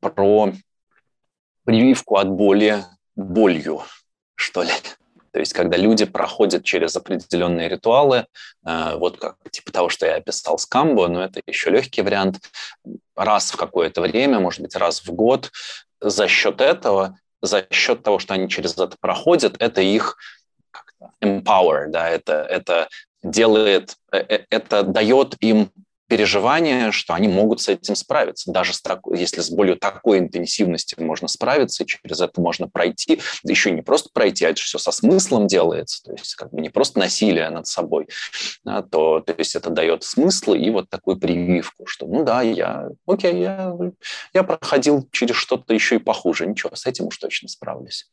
про 0.00 0.52
прививку 1.64 2.16
от 2.16 2.28
боли 2.28 2.84
болью 3.16 3.82
что 4.36 4.62
ли. 4.62 4.70
То 5.32 5.40
есть, 5.40 5.52
когда 5.52 5.76
люди 5.76 6.06
проходят 6.06 6.64
через 6.64 6.96
определенные 6.96 7.68
ритуалы, 7.68 8.26
э, 8.64 8.96
вот 8.96 9.18
как 9.18 9.36
типа 9.50 9.70
того, 9.70 9.88
что 9.90 10.06
я 10.06 10.14
описал 10.14 10.58
с 10.58 10.64
камбо, 10.64 11.08
но 11.08 11.24
это 11.24 11.42
еще 11.46 11.68
легкий 11.68 12.00
вариант, 12.00 12.40
раз 13.14 13.50
в 13.50 13.56
какое-то 13.56 14.00
время, 14.00 14.40
может 14.40 14.60
быть, 14.60 14.74
раз 14.76 15.02
в 15.02 15.12
год, 15.12 15.50
за 16.00 16.26
счет 16.28 16.60
этого, 16.60 17.18
за 17.42 17.66
счет 17.70 18.02
того, 18.02 18.18
что 18.18 18.32
они 18.32 18.48
через 18.48 18.78
это 18.78 18.96
проходят, 18.98 19.56
это 19.58 19.82
их 19.82 20.16
empower, 21.22 21.88
да, 21.88 22.08
это, 22.08 22.42
это 22.42 22.88
делает, 23.22 23.96
э, 24.12 24.18
э, 24.18 24.46
это 24.50 24.84
дает 24.84 25.34
им 25.40 25.70
переживание, 26.08 26.92
что 26.92 27.14
они 27.14 27.28
могут 27.28 27.60
с 27.60 27.68
этим 27.68 27.96
справиться. 27.96 28.52
Даже 28.52 28.72
с 28.72 28.80
такой, 28.80 29.18
если 29.18 29.40
с 29.40 29.50
болью 29.50 29.76
такой 29.76 30.18
интенсивности 30.18 30.94
можно 30.98 31.28
справиться, 31.28 31.84
через 31.84 32.20
это 32.20 32.40
можно 32.40 32.68
пройти, 32.68 33.20
да 33.42 33.50
еще 33.50 33.70
не 33.70 33.82
просто 33.82 34.10
пройти, 34.12 34.44
а 34.44 34.50
это 34.50 34.60
все 34.60 34.78
со 34.78 34.92
смыслом 34.92 35.46
делается, 35.46 36.02
то 36.04 36.12
есть 36.12 36.34
как 36.34 36.52
бы 36.52 36.60
не 36.60 36.70
просто 36.70 36.98
насилие 36.98 37.50
над 37.50 37.66
собой, 37.66 38.08
да, 38.64 38.82
то, 38.82 39.20
то 39.20 39.34
есть 39.36 39.56
это 39.56 39.70
дает 39.70 40.04
смысл 40.04 40.54
и 40.54 40.70
вот 40.70 40.88
такую 40.88 41.18
прививку, 41.18 41.86
что 41.86 42.06
ну 42.06 42.24
да, 42.24 42.42
я, 42.42 42.88
окей, 43.06 43.40
я, 43.40 43.74
я 44.32 44.42
проходил 44.42 45.08
через 45.10 45.36
что-то 45.36 45.74
еще 45.74 45.96
и 45.96 46.00
похуже, 46.00 46.46
ничего, 46.46 46.74
с 46.74 46.86
этим 46.86 47.06
уж 47.06 47.18
точно 47.18 47.48
справлюсь. 47.48 48.06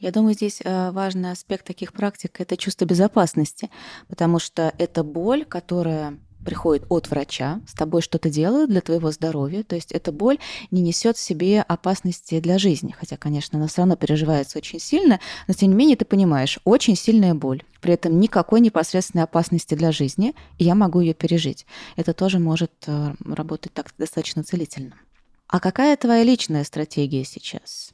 Я 0.00 0.12
думаю, 0.12 0.34
здесь 0.34 0.60
э, 0.62 0.90
важный 0.92 1.32
аспект 1.32 1.66
таких 1.66 1.92
практик– 1.92 2.32
это 2.40 2.56
чувство 2.56 2.84
безопасности, 2.84 3.68
потому 4.08 4.38
что 4.38 4.72
это 4.78 5.02
боль, 5.02 5.44
которая 5.44 6.18
приходит 6.44 6.86
от 6.88 7.10
врача, 7.10 7.60
с 7.66 7.74
тобой 7.74 8.02
что-то 8.02 8.30
делают 8.30 8.70
для 8.70 8.80
твоего 8.80 9.10
здоровья, 9.10 9.62
то 9.62 9.74
есть 9.74 9.92
эта 9.92 10.12
боль 10.12 10.38
не 10.70 10.80
несет 10.80 11.16
в 11.16 11.20
себе 11.20 11.62
опасности 11.62 12.40
для 12.40 12.58
жизни, 12.58 12.94
хотя, 12.98 13.16
конечно, 13.16 13.58
она 13.58 13.68
все 13.68 13.82
равно 13.82 13.96
переживается 13.96 14.58
очень 14.58 14.80
сильно, 14.80 15.20
но 15.46 15.54
тем 15.54 15.70
не 15.70 15.76
менее 15.76 15.96
ты 15.96 16.04
понимаешь, 16.04 16.58
очень 16.64 16.96
сильная 16.96 17.34
боль, 17.34 17.62
при 17.80 17.94
этом 17.94 18.18
никакой 18.20 18.60
непосредственной 18.60 19.24
опасности 19.24 19.74
для 19.74 19.92
жизни, 19.92 20.34
и 20.58 20.64
я 20.64 20.74
могу 20.74 21.00
ее 21.00 21.14
пережить. 21.14 21.66
Это 21.96 22.12
тоже 22.12 22.38
может 22.38 22.72
э, 22.86 23.14
работать 23.24 23.72
так 23.72 23.92
достаточно 23.98 24.42
целительно. 24.42 24.96
А 25.48 25.60
какая 25.60 25.96
твоя 25.96 26.22
личная 26.24 26.64
стратегия 26.64 27.24
сейчас? 27.24 27.92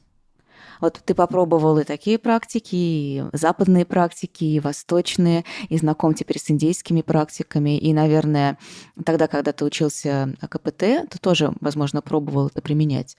Вот 0.81 1.01
ты 1.03 1.13
попробовал 1.13 1.77
и 1.79 1.83
такие 1.83 2.17
практики, 2.17 2.75
и 2.75 3.23
западные 3.33 3.85
практики, 3.85 4.43
и 4.43 4.59
восточные, 4.59 5.45
и 5.69 5.77
знаком 5.77 6.13
теперь 6.13 6.39
с 6.39 6.49
индейскими 6.49 7.01
практиками. 7.01 7.77
И, 7.77 7.93
наверное, 7.93 8.57
тогда, 9.05 9.27
когда 9.27 9.51
ты 9.51 9.65
учился 9.65 10.33
КПТ, 10.41 11.09
ты 11.09 11.19
тоже, 11.19 11.53
возможно, 11.61 12.01
пробовал 12.01 12.47
это 12.47 12.61
применять. 12.61 13.17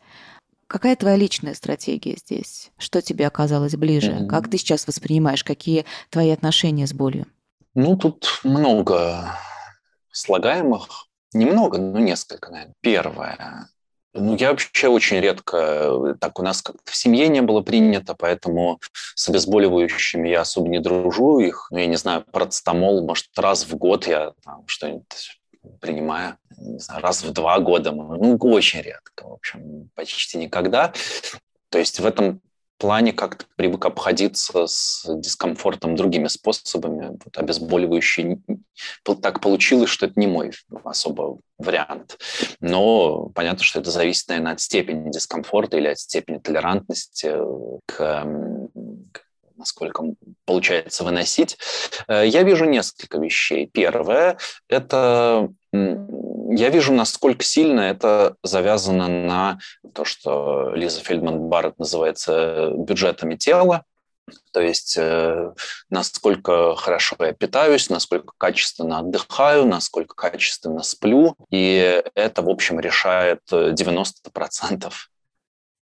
Какая 0.66 0.96
твоя 0.96 1.16
личная 1.16 1.54
стратегия 1.54 2.16
здесь? 2.16 2.72
Что 2.76 3.00
тебе 3.00 3.26
оказалось 3.26 3.76
ближе? 3.76 4.12
Mm-hmm. 4.12 4.26
Как 4.26 4.50
ты 4.50 4.58
сейчас 4.58 4.86
воспринимаешь? 4.86 5.44
Какие 5.44 5.84
твои 6.10 6.30
отношения 6.30 6.86
с 6.86 6.92
болью? 6.92 7.26
Ну, 7.74 7.96
тут 7.96 8.40
много 8.42 9.30
слагаемых. 10.10 11.06
Немного, 11.32 11.78
но 11.78 11.98
несколько, 11.98 12.50
наверное. 12.50 12.74
Первое. 12.80 13.68
Ну, 14.16 14.36
я 14.36 14.50
вообще 14.50 14.88
очень 14.88 15.20
редко, 15.20 15.56
э, 15.56 16.14
так 16.18 16.38
у 16.38 16.42
нас 16.42 16.62
как-то 16.62 16.90
в 16.90 16.96
семье 16.96 17.28
не 17.28 17.42
было 17.42 17.60
принято, 17.60 18.14
поэтому 18.14 18.80
с 19.14 19.28
обезболивающими 19.28 20.28
я 20.28 20.40
особо 20.40 20.68
не 20.68 20.80
дружу 20.80 21.38
их. 21.38 21.68
Ну, 21.70 21.78
я 21.78 21.86
не 21.86 21.96
знаю, 21.96 22.24
парацетамол, 22.32 23.06
может, 23.06 23.26
раз 23.36 23.66
в 23.66 23.76
год 23.76 24.06
я 24.06 24.32
там 24.42 24.64
что-нибудь 24.66 25.38
принимаю, 25.80 26.38
не 26.56 26.78
знаю, 26.78 27.02
раз 27.02 27.22
в 27.22 27.32
два 27.32 27.58
года, 27.58 27.92
ну, 27.92 28.36
очень 28.36 28.80
редко, 28.80 29.28
в 29.28 29.32
общем, 29.32 29.90
почти 29.94 30.38
никогда. 30.38 30.92
То 31.68 31.78
есть 31.78 32.00
в 32.00 32.06
этом 32.06 32.40
плане 32.78 33.12
как-то 33.12 33.46
привык 33.56 33.84
обходиться 33.86 34.66
с 34.66 35.04
дискомфортом 35.06 35.96
другими 35.96 36.28
способами. 36.28 37.18
Вот 37.24 37.36
обезболивающие 37.36 38.40
так 39.22 39.40
получилось, 39.40 39.90
что 39.90 40.06
это 40.06 40.18
не 40.20 40.26
мой 40.26 40.52
особо 40.84 41.38
вариант. 41.58 42.18
Но 42.60 43.30
понятно, 43.34 43.64
что 43.64 43.80
это 43.80 43.90
зависит, 43.90 44.28
наверное, 44.28 44.52
от 44.52 44.60
степени 44.60 45.10
дискомфорта 45.10 45.78
или 45.78 45.88
от 45.88 45.98
степени 45.98 46.38
толерантности 46.38 47.34
к, 47.86 48.26
к 49.12 49.22
насколько 49.56 50.04
получается 50.44 51.04
выносить. 51.04 51.58
Э, 52.08 52.26
я 52.26 52.42
вижу 52.42 52.66
несколько 52.66 53.18
вещей. 53.18 53.66
Первое– 53.66 54.38
это 54.68 55.48
я 56.56 56.70
вижу, 56.70 56.92
насколько 56.92 57.44
сильно 57.44 57.80
это 57.80 58.36
завязано 58.42 59.08
на 59.08 59.58
то, 59.94 60.04
что 60.04 60.72
Лиза 60.74 61.00
Фельдман 61.00 61.48
Барретт 61.48 61.78
называется 61.78 62.70
бюджетами 62.74 63.36
тела, 63.36 63.84
то 64.52 64.60
есть 64.60 64.96
э, 64.98 65.52
насколько 65.88 66.74
хорошо 66.74 67.16
я 67.20 67.32
питаюсь, 67.32 67.90
насколько 67.90 68.32
качественно 68.38 68.98
отдыхаю, 68.98 69.66
насколько 69.66 70.16
качественно 70.16 70.82
сплю. 70.82 71.36
И 71.50 72.02
это, 72.14 72.42
в 72.42 72.48
общем, 72.48 72.80
решает 72.80 73.40
90% 73.50 74.92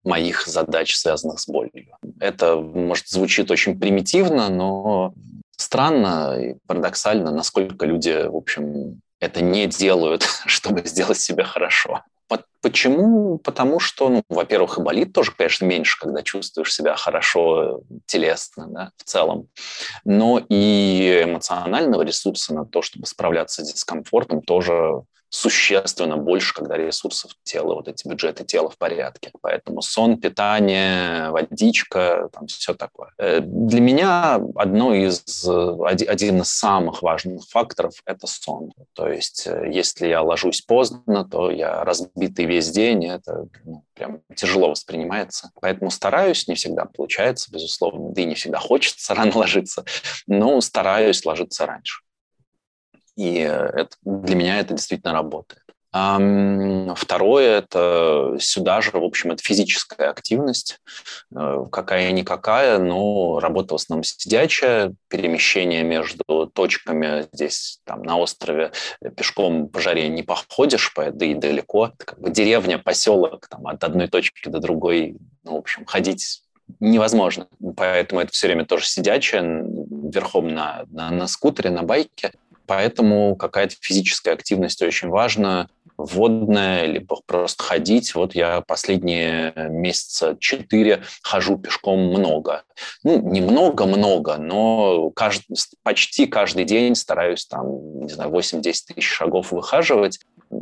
моих 0.03 0.47
задач, 0.47 0.95
связанных 0.95 1.41
с 1.41 1.49
болью. 1.49 1.97
Это, 2.21 2.57
может, 2.57 3.09
звучит 3.09 3.51
очень 3.51 3.79
примитивно, 3.81 4.51
но 4.51 5.15
странно 5.57 6.39
и 6.39 6.57
парадоксально, 6.67 7.31
насколько 7.31 7.87
люди, 7.87 8.27
в 8.29 8.37
общем, 8.37 9.01
это 9.25 9.43
не 9.43 9.67
делают, 9.67 10.23
чтобы 10.47 10.83
сделать 10.85 11.19
себя 11.19 11.45
хорошо. 11.45 12.03
Почему? 12.65 13.37
Потому 13.37 13.79
что, 13.79 14.09
ну, 14.09 14.23
во-первых, 14.31 14.79
и 14.79 14.81
болит 14.81 15.13
тоже, 15.13 15.33
конечно, 15.37 15.67
меньше, 15.67 16.01
когда 16.01 16.23
чувствуешь 16.23 16.73
себя 16.73 16.97
хорошо 16.97 17.83
телесно, 18.07 18.69
да, 18.69 18.91
в 18.97 19.05
целом. 19.05 19.49
Но 20.07 20.43
и 20.49 21.25
эмоционального 21.25 22.01
ресурса 22.01 22.55
на 22.55 22.65
то, 22.65 22.81
чтобы 22.81 23.05
справляться 23.05 23.63
с 23.63 23.71
дискомфортом, 23.71 24.41
тоже 24.41 25.03
существенно 25.35 26.17
больше, 26.17 26.55
когда 26.55 26.77
ресурсов 26.77 27.33
тела, 27.43 27.75
вот 27.75 27.89
эти 27.89 28.07
бюджеты 28.07 28.45
тела 28.45 28.71
в 28.71 28.79
порядке. 28.79 29.33
Поэтому 29.43 29.83
сон, 29.83 30.21
питание, 30.21 31.31
водичка, 31.31 32.29
там 32.33 32.47
все 32.47 32.73
такое. 32.75 33.11
Э, 33.19 33.41
для 33.41 33.81
меня 33.81 34.41
одно 34.55 34.95
из, 34.95 35.45
один 35.45 36.43
из 36.43 36.51
самых 36.51 37.03
важных 37.03 37.49
факторов– 37.49 37.95
это 38.07 38.29
сон. 38.29 38.73
То 38.93 39.09
есть 39.09 39.49
э, 39.49 39.71
если 39.73 40.07
я 40.07 40.23
ложусь 40.23 40.61
поздно, 40.61 41.29
то 41.29 41.51
я 41.51 41.83
разбитый 41.83 42.45
весь 42.45 42.71
день, 42.71 43.05
это 43.07 43.49
ну, 43.65 43.83
прям 43.95 44.21
тяжело 44.37 44.71
воспринимается. 44.71 45.51
Поэтому 45.61 45.91
стараюсь, 45.91 46.47
не 46.47 46.55
всегда 46.55 46.85
получается, 46.85 47.51
безусловно, 47.51 48.13
да 48.13 48.23
и 48.23 48.25
не 48.25 48.37
всегда 48.37 48.61
хочется 48.61 49.15
рано 49.17 49.37
ложиться, 49.37 49.85
но 50.29 50.61
стараюсь 50.61 51.25
ложиться 51.25 51.67
раньше. 51.67 52.04
И 53.17 53.37
это, 53.39 53.91
для 54.03 54.37
меня 54.37 54.61
это 54.61 54.75
действительно 54.75 55.13
работает. 55.13 55.65
Второе– 55.95 57.59
это 57.59 58.37
сюда 58.41 58.81
же, 58.81 58.91
в 58.91 59.05
общем, 59.05 59.31
это 59.31 59.45
физическая 59.45 60.11
активность, 60.11 60.81
э, 61.33 61.67
какая-никакая, 61.71 62.79
но 62.79 63.39
работа 63.39 63.75
в 63.75 63.77
основном 63.77 64.03
сидячая, 64.03 64.93
перемещение 65.07 65.85
между 65.85 66.51
точками 66.53 67.29
здесь, 67.33 67.79
там, 67.85 68.03
на 68.03 68.19
острове 68.19 68.73
пешком 69.17 69.69
по 69.69 69.79
жаре 69.81 70.09
не 70.09 70.25
походишь, 70.25 70.93
да 70.97 71.25
и 71.25 71.35
далеко. 71.35 71.93
Это 71.97 72.05
как 72.05 72.21
бы 72.21 72.31
деревня, 72.31 72.79
поселок, 72.79 73.47
там, 73.47 73.65
от 73.69 73.85
одной 73.85 74.09
точки 74.09 74.49
до 74.49 74.59
другой, 74.59 75.17
ну, 75.45 75.53
в 75.53 75.59
общем, 75.59 75.85
ходить 75.85 76.43
невозможно. 76.81 77.47
Поэтому 77.77 78.21
это 78.21 78.33
все 78.33 78.49
время 78.49 78.65
тоже 78.65 78.87
сидячее, 78.87 79.65
верхом 80.13 80.49
на, 80.49 80.85
на, 80.91 81.11
на 81.11 81.27
скутере, 81.29 81.71
на 81.71 81.83
байке. 81.83 82.33
Поэтому 82.67 83.37
какая-то 83.37 83.75
физическая 83.81 84.35
активность 84.35 84.83
очень 84.83 85.09
важна, 85.09 85.69
водная, 85.97 86.87
либо 86.87 87.21
просто 87.27 87.63
ходить. 87.63 88.15
Вот 88.15 88.35
я 88.35 88.61
последние 88.63 89.53
месяца 89.71 90.37
четыре 90.41 91.03
хожу 91.23 91.59
пешком 91.59 92.01
много. 92.01 92.65
Ну, 93.03 93.21
не 93.21 93.41
много-много, 93.41 94.37
но 94.37 95.11
каждый, 95.11 95.57
почти 95.83 96.27
каждый 96.27 96.65
день 96.65 96.95
стараюсь 96.95 97.47
там, 97.47 98.01
не 98.01 98.13
знаю, 98.13 98.31
8-10 98.31 98.61
тысяч 98.63 99.07
шагов 99.07 99.53
выхаживать 99.53 100.19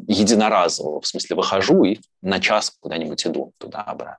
единоразово. 0.06 1.00
В 1.00 1.06
смысле, 1.06 1.36
выхожу 1.36 1.84
и 1.84 1.98
на 2.20 2.40
час 2.40 2.72
куда-нибудь 2.80 3.26
иду 3.26 3.52
туда-обратно 3.58 4.18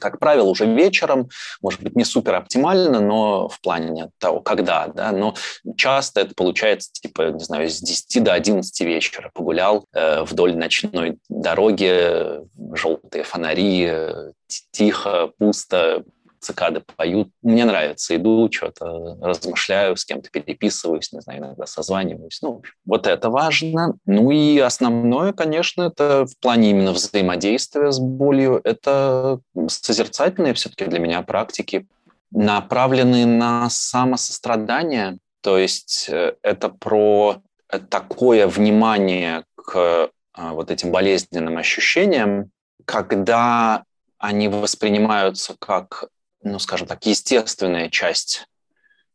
как 0.00 0.18
правило, 0.18 0.48
уже 0.48 0.66
вечером, 0.66 1.28
может 1.62 1.82
быть, 1.82 1.96
не 1.96 2.04
супер 2.04 2.34
оптимально, 2.34 3.00
но 3.00 3.48
в 3.48 3.60
плане 3.60 4.10
того, 4.18 4.40
когда, 4.40 4.88
да, 4.88 5.12
но 5.12 5.34
часто 5.76 6.22
это 6.22 6.34
получается, 6.34 6.90
типа, 6.92 7.30
не 7.30 7.44
знаю, 7.44 7.68
с 7.68 7.80
10 7.80 8.22
до 8.22 8.32
11 8.32 8.80
вечера. 8.80 9.30
Погулял 9.34 9.84
э, 9.92 10.22
вдоль 10.22 10.56
ночной 10.56 11.18
дороги, 11.28 12.40
желтые 12.74 13.24
фонари, 13.24 13.86
э, 13.88 14.32
тихо, 14.72 15.30
пусто, 15.38 16.04
цикады 16.40 16.82
поют. 16.96 17.30
Мне 17.42 17.64
нравится. 17.64 18.16
Иду, 18.16 18.48
что-то 18.50 19.16
размышляю, 19.20 19.96
с 19.96 20.04
кем-то 20.04 20.30
переписываюсь, 20.30 21.12
не 21.12 21.20
знаю, 21.20 21.40
иногда 21.40 21.66
созваниваюсь. 21.66 22.40
Ну, 22.42 22.62
вот 22.84 23.06
это 23.06 23.30
важно. 23.30 23.94
Ну 24.06 24.30
и 24.30 24.58
основное, 24.58 25.32
конечно, 25.32 25.82
это 25.82 26.26
в 26.26 26.36
плане 26.38 26.70
именно 26.70 26.92
взаимодействия 26.92 27.92
с 27.92 27.98
болью, 27.98 28.60
это 28.64 29.40
созерцательные 29.68 30.54
все-таки 30.54 30.86
для 30.86 30.98
меня 30.98 31.22
практики, 31.22 31.86
направленные 32.30 33.26
на 33.26 33.68
самосострадание. 33.70 35.18
То 35.42 35.58
есть 35.58 36.08
э, 36.10 36.34
это 36.42 36.68
про 36.68 37.42
такое 37.88 38.46
внимание 38.46 39.44
к 39.54 40.10
а, 40.32 40.52
вот 40.52 40.70
этим 40.70 40.90
болезненным 40.90 41.56
ощущениям, 41.58 42.50
когда 42.84 43.84
они 44.18 44.48
воспринимаются 44.48 45.54
как 45.58 46.08
ну, 46.42 46.58
скажем 46.58 46.86
так, 46.86 47.04
естественная 47.06 47.88
часть 47.88 48.46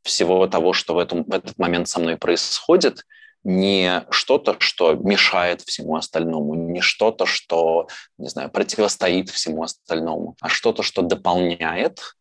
всего 0.03 0.45
того, 0.47 0.73
что 0.73 0.93
в, 0.93 0.99
этом, 0.99 1.23
в 1.23 1.33
этот 1.33 1.57
момент 1.57 1.89
со 1.89 1.99
мной 1.99 2.17
происходит, 2.17 3.05
не 3.43 4.03
что-то, 4.09 4.55
что 4.59 4.93
мешает 4.93 5.61
всему 5.61 5.95
остальному, 5.95 6.55
не 6.55 6.81
что-то, 6.81 7.27
что, 7.27 7.87
не 8.17 8.27
знаю, 8.27 8.49
противостоит 8.49 9.29
всему 9.29 9.63
остальному, 9.63 10.35
а 10.41 10.49
что-то, 10.49 10.81
что 10.81 11.03
дополняет 11.03 12.15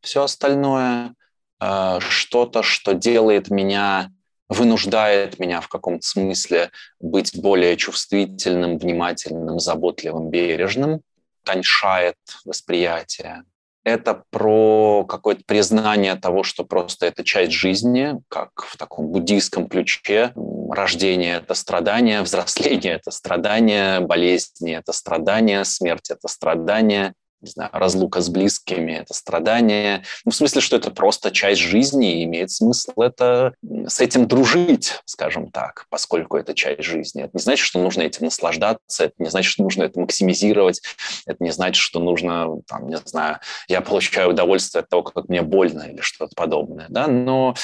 все 0.00 0.22
остальное, 0.22 1.14
э, 1.60 1.98
что-то, 2.00 2.62
что 2.62 2.94
делает 2.94 3.50
меня, 3.50 4.10
вынуждает 4.48 5.38
меня 5.38 5.60
в 5.60 5.68
каком-то 5.68 6.06
смысле 6.06 6.70
быть 6.98 7.38
более 7.38 7.76
чувствительным, 7.76 8.78
внимательным, 8.78 9.60
заботливым, 9.60 10.30
бережным, 10.30 11.02
тоньшает 11.44 12.16
восприятие, 12.46 13.44
это 13.84 14.24
про 14.30 15.04
какое-то 15.08 15.42
признание 15.46 16.14
того, 16.16 16.42
что 16.42 16.64
просто 16.64 17.06
это 17.06 17.24
часть 17.24 17.52
жизни, 17.52 18.20
как 18.28 18.50
в 18.56 18.76
таком 18.76 19.08
буддийском 19.08 19.68
ключе. 19.68 20.32
Рождение– 20.70 21.36
это 21.42 21.54
страдание, 21.54 22.22
взросление– 22.22 22.94
это 22.94 23.10
страдание, 23.10 24.00
болезни– 24.00 24.72
это 24.76 24.92
страдание, 24.92 25.64
смерть– 25.64 26.10
это 26.10 26.28
страдание 26.28 27.14
не 27.40 27.50
знаю, 27.50 27.70
разлука 27.72 28.20
с 28.20 28.28
близкими, 28.28 28.92
это 28.92 29.14
страдание. 29.14 30.04
Ну, 30.24 30.32
в 30.32 30.34
смысле, 30.34 30.60
что 30.60 30.76
это 30.76 30.90
просто 30.90 31.30
часть 31.30 31.60
жизни, 31.60 32.20
и 32.20 32.24
имеет 32.24 32.50
смысл 32.50 32.92
это, 33.00 33.54
с 33.86 34.00
этим 34.00 34.26
дружить, 34.26 35.00
скажем 35.04 35.50
так, 35.50 35.86
поскольку 35.88 36.36
это 36.36 36.54
часть 36.54 36.82
жизни. 36.82 37.22
Это 37.22 37.30
не 37.34 37.40
значит, 37.40 37.64
что 37.64 37.82
нужно 37.82 38.02
этим 38.02 38.26
наслаждаться, 38.26 39.04
это 39.04 39.14
не 39.18 39.30
значит, 39.30 39.52
что 39.52 39.62
нужно 39.62 39.84
это 39.84 39.98
максимизировать, 40.00 40.82
это 41.26 41.42
не 41.42 41.50
значит, 41.50 41.80
что 41.80 42.00
нужно, 42.00 42.60
там, 42.66 42.88
не 42.88 42.98
знаю, 43.04 43.38
я 43.68 43.80
получаю 43.80 44.30
удовольствие 44.30 44.80
от 44.80 44.88
того, 44.88 45.02
как 45.02 45.28
мне 45.28 45.42
больно 45.42 45.82
или 45.82 46.00
что-то 46.00 46.34
подобное, 46.34 46.86
да, 46.88 47.06
но 47.06 47.54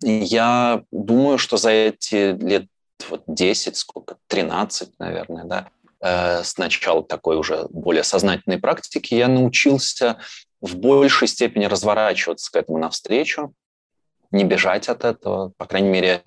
я 0.00 0.82
думаю, 0.90 1.38
что 1.38 1.56
за 1.56 1.70
эти 1.70 2.36
лет 2.42 2.66
вот 3.08 3.22
10, 3.26 3.76
сколько, 3.76 4.16
13, 4.28 4.98
наверное, 4.98 5.44
да, 5.44 5.68
с 6.04 6.58
начала 6.58 7.02
такой 7.02 7.36
уже 7.36 7.66
более 7.70 8.04
сознательной 8.04 8.58
практики 8.58 9.14
я 9.14 9.26
научился 9.26 10.18
в 10.60 10.76
большей 10.76 11.28
степени 11.28 11.64
разворачиваться 11.64 12.52
к 12.52 12.56
этому 12.56 12.78
навстречу, 12.78 13.54
не 14.30 14.44
бежать 14.44 14.88
от 14.88 15.04
этого, 15.04 15.52
по 15.56 15.64
крайней 15.64 15.88
мере, 15.88 16.22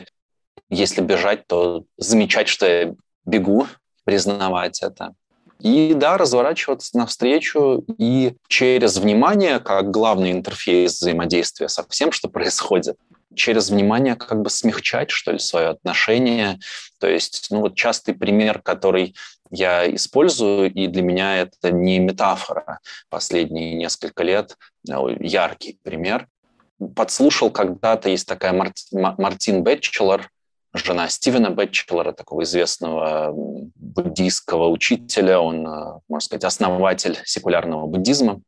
если 0.69 1.01
бежать, 1.01 1.45
то 1.45 1.83
замечать, 1.97 2.47
что 2.47 2.65
я 2.65 2.95
бегу, 3.25 3.67
признавать 4.03 4.81
это. 4.81 5.13
И 5.59 5.93
да, 5.95 6.17
разворачиваться 6.17 6.97
навстречу 6.97 7.83
и 7.97 8.35
через 8.47 8.97
внимание, 8.97 9.59
как 9.59 9.91
главный 9.91 10.31
интерфейс 10.31 10.99
взаимодействия 11.01 11.67
со 11.67 11.85
всем, 11.89 12.11
что 12.11 12.29
происходит, 12.29 12.97
через 13.35 13.69
внимание 13.69 14.15
как 14.15 14.41
бы 14.41 14.49
смягчать, 14.49 15.09
что 15.09 15.31
ли, 15.31 15.39
свое 15.39 15.69
отношение. 15.69 16.59
То 16.99 17.07
есть, 17.07 17.47
ну 17.49 17.61
вот 17.61 17.75
частый 17.75 18.13
пример, 18.13 18.61
который 18.61 19.15
я 19.49 19.93
использую, 19.95 20.71
и 20.73 20.87
для 20.87 21.01
меня 21.01 21.37
это 21.37 21.71
не 21.71 21.99
метафора 21.99 22.79
последние 23.09 23.75
несколько 23.75 24.23
лет, 24.23 24.57
а 24.89 25.05
яркий 25.19 25.79
пример. 25.83 26.27
Подслушал 26.95 27.49
когда-то, 27.49 28.09
есть 28.09 28.27
такая 28.27 28.53
Мартин 28.53 29.63
Бэтчелор, 29.63 30.29
жена 30.73 31.09
Стивена 31.09 31.49
Бэтчелора, 31.49 32.11
такого 32.11 32.43
известного 32.43 33.31
буддийского 33.33 34.69
учителя, 34.69 35.39
он, 35.39 35.67
э, 35.67 35.99
можно 36.07 36.25
сказать, 36.25 36.43
основатель 36.43 37.17
секулярного 37.25 37.87
буддизма. 37.87 38.41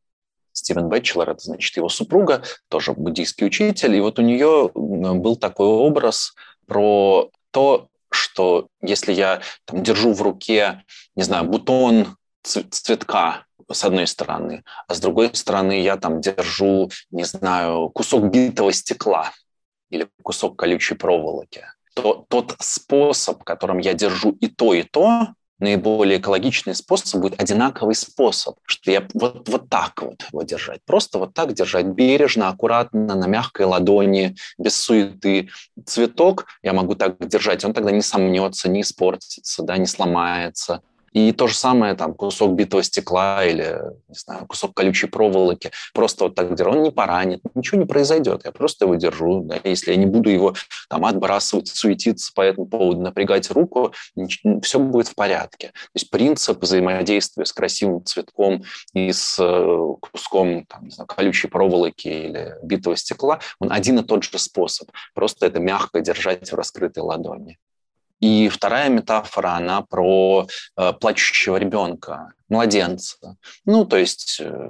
Стивен 0.51 0.89
Бэтчелор, 0.89 1.29
это 1.29 1.39
значит 1.39 1.77
его 1.77 1.89
супруга, 1.89 2.43
тоже 2.67 2.93
буддийский 2.93 3.47
учитель, 3.47 3.95
и 3.95 4.01
вот 4.01 4.19
у 4.19 4.21
нее 4.21 4.69
был 4.73 5.35
такой 5.37 5.67
образ 5.67 6.33
про 6.67 7.29
то, 7.51 7.87
что 8.11 8.67
если 8.81 9.13
я 9.13 9.41
там, 9.65 9.83
держу 9.83 10.13
в 10.13 10.21
руке, 10.21 10.83
не 11.15 11.23
знаю, 11.23 11.45
бутон 11.45 12.17
цветка 12.43 13.45
с 13.71 13.83
одной 13.83 14.07
стороны, 14.07 14.63
а 14.87 14.93
с 14.93 14.99
другой 14.99 15.33
стороны 15.33 15.81
я 15.81 15.97
там 15.97 16.21
держу, 16.21 16.89
не 17.11 17.23
знаю, 17.23 17.89
кусок 17.89 18.31
битого 18.31 18.71
стекла 18.73 19.31
или 19.89 20.07
кусок 20.23 20.57
колючей 20.57 20.95
проволоки, 20.95 21.65
то 21.93 22.25
тот 22.29 22.55
способ, 22.59 23.43
которым 23.43 23.79
я 23.79 23.93
держу 23.93 24.31
и 24.31 24.47
то, 24.47 24.73
и 24.73 24.83
то, 24.83 25.29
наиболее 25.59 26.19
экологичный 26.19 26.75
способ 26.75 27.21
будет 27.21 27.39
одинаковый 27.41 27.95
способ, 27.95 28.57
что 28.65 28.91
я 28.91 29.07
вот, 29.13 29.47
вот 29.47 29.69
так 29.69 30.01
вот 30.01 30.23
его 30.31 30.43
держать, 30.43 30.81
просто 30.85 31.19
вот 31.19 31.33
так 31.33 31.53
держать, 31.53 31.85
бережно, 31.85 32.49
аккуратно, 32.49 33.15
на 33.15 33.27
мягкой 33.27 33.65
ладони, 33.65 34.35
без 34.57 34.75
суеты. 34.75 35.49
Цветок 35.85 36.45
я 36.63 36.73
могу 36.73 36.95
так 36.95 37.17
держать, 37.27 37.63
он 37.65 37.73
тогда 37.73 37.91
не 37.91 38.01
сомнется, 38.01 38.69
не 38.69 38.81
испортится, 38.81 39.63
да, 39.63 39.77
не 39.77 39.85
сломается. 39.85 40.81
И 41.13 41.31
то 41.31 41.47
же 41.47 41.55
самое, 41.55 41.95
там, 41.95 42.13
кусок 42.13 42.53
битого 42.53 42.83
стекла 42.83 43.45
или, 43.45 43.79
не 44.07 44.15
знаю, 44.15 44.45
кусок 44.47 44.73
колючей 44.73 45.07
проволоки, 45.07 45.71
просто 45.93 46.25
вот 46.25 46.35
так 46.35 46.55
держу, 46.55 46.71
он 46.71 46.83
не 46.83 46.91
поранит, 46.91 47.41
ничего 47.55 47.79
не 47.79 47.85
произойдет, 47.85 48.41
я 48.45 48.51
просто 48.51 48.85
его 48.85 48.95
держу, 48.95 49.41
да, 49.43 49.57
если 49.63 49.91
я 49.91 49.97
не 49.97 50.05
буду 50.05 50.29
его 50.29 50.53
там 50.89 51.05
отбрасывать, 51.05 51.67
суетиться 51.67 52.31
по 52.33 52.41
этому 52.41 52.67
поводу, 52.67 53.01
напрягать 53.01 53.49
руку, 53.51 53.93
все 54.61 54.79
будет 54.79 55.07
в 55.07 55.15
порядке. 55.15 55.67
То 55.67 55.95
есть 55.95 56.09
принцип 56.09 56.61
взаимодействия 56.61 57.45
с 57.45 57.53
красивым 57.53 58.03
цветком 58.05 58.63
и 58.93 59.11
с 59.11 59.37
э, 59.39 59.87
куском 59.99 60.65
там, 60.65 60.85
не 60.85 60.91
знаю, 60.91 61.07
колючей 61.07 61.47
проволоки 61.47 62.07
или 62.07 62.55
битого 62.63 62.95
стекла, 62.95 63.39
он 63.59 63.71
один 63.71 63.99
и 63.99 64.03
тот 64.03 64.23
же 64.23 64.37
способ, 64.39 64.89
просто 65.13 65.45
это 65.45 65.59
мягко 65.59 66.01
держать 66.01 66.51
в 66.51 66.55
раскрытой 66.55 67.03
ладони. 67.03 67.57
И 68.19 68.49
вторая 68.49 68.89
метафора, 68.89 69.53
она 69.53 69.81
про 69.81 70.47
э, 70.77 70.93
плачущего 70.93 71.55
ребенка, 71.55 72.33
младенца. 72.49 73.37
Ну, 73.65 73.85
то 73.85 73.95
есть 73.95 74.41
э, 74.41 74.69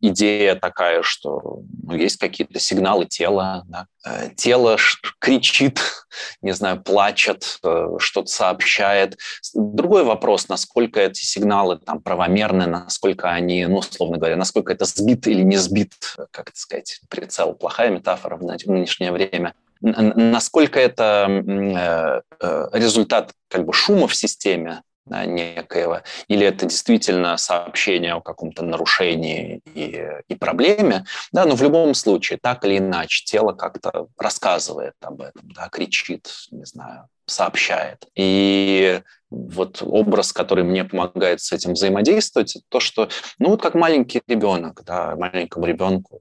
идея 0.00 0.56
такая, 0.56 1.02
что 1.02 1.62
ну, 1.82 1.94
есть 1.94 2.16
какие-то 2.16 2.58
сигналы 2.58 3.06
тела, 3.06 3.64
да? 3.68 3.86
э, 4.04 4.30
тело 4.34 4.76
кричит, 5.20 5.80
не 6.42 6.52
знаю, 6.52 6.82
плачет, 6.82 7.58
э, 7.62 7.96
что-то 7.98 8.28
сообщает. 8.28 9.18
Другой 9.54 10.02
вопрос, 10.02 10.48
насколько 10.48 10.98
эти 11.00 11.22
сигналы 11.22 11.78
там 11.78 12.00
правомерны, 12.00 12.66
насколько 12.66 13.30
они, 13.30 13.66
ну, 13.66 13.78
условно 13.78 14.16
говоря, 14.16 14.36
насколько 14.36 14.72
это 14.72 14.84
сбит 14.84 15.28
или 15.28 15.42
не 15.42 15.58
сбит, 15.58 15.92
как 16.32 16.48
это 16.50 16.58
сказать, 16.58 17.00
прицел, 17.08 17.52
плохая 17.54 17.90
метафора 17.90 18.36
в 18.36 18.42
нынешнее 18.42 19.12
время 19.12 19.54
насколько 19.80 20.78
это 20.78 21.26
э, 21.28 22.20
э, 22.40 22.68
результат 22.72 23.32
как 23.48 23.64
бы 23.64 23.72
шума 23.72 24.06
в 24.08 24.14
системе 24.14 24.82
да, 25.06 25.24
некоего, 25.24 26.02
или 26.28 26.46
это 26.46 26.66
действительно 26.66 27.36
сообщение 27.36 28.14
о 28.14 28.20
каком-то 28.20 28.62
нарушении 28.62 29.60
и, 29.74 30.06
и 30.28 30.34
проблеме, 30.36 31.04
да, 31.32 31.46
но 31.46 31.56
в 31.56 31.62
любом 31.62 31.94
случае, 31.94 32.38
так 32.40 32.64
или 32.64 32.78
иначе, 32.78 33.24
тело 33.24 33.52
как-то 33.52 34.06
рассказывает 34.16 34.94
об 35.00 35.22
этом, 35.22 35.50
да, 35.54 35.68
кричит, 35.68 36.28
не 36.50 36.64
знаю, 36.64 37.08
сообщает. 37.26 38.06
И 38.14 39.00
вот 39.30 39.82
образ, 39.82 40.32
который 40.32 40.64
мне 40.64 40.84
помогает 40.84 41.40
с 41.40 41.52
этим 41.52 41.72
взаимодействовать, 41.72 42.56
это 42.56 42.64
то, 42.68 42.80
что, 42.80 43.08
ну 43.38 43.50
вот 43.50 43.62
как 43.62 43.74
маленький 43.74 44.22
ребенок, 44.28 44.82
да, 44.84 45.16
маленькому 45.16 45.66
ребенку 45.66 46.20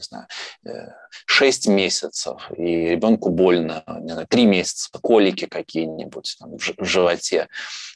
не 0.00 0.04
знаю, 0.04 0.26
6 1.26 1.66
э, 1.66 1.70
месяцев, 1.70 2.50
и 2.56 2.90
ребенку 2.90 3.30
больно, 3.30 3.82
не 4.00 4.12
знаю, 4.12 4.26
3 4.26 4.46
месяца, 4.46 4.88
колики 5.00 5.46
какие-нибудь 5.46 6.36
там, 6.38 6.56
в 6.56 6.84
животе. 6.84 7.48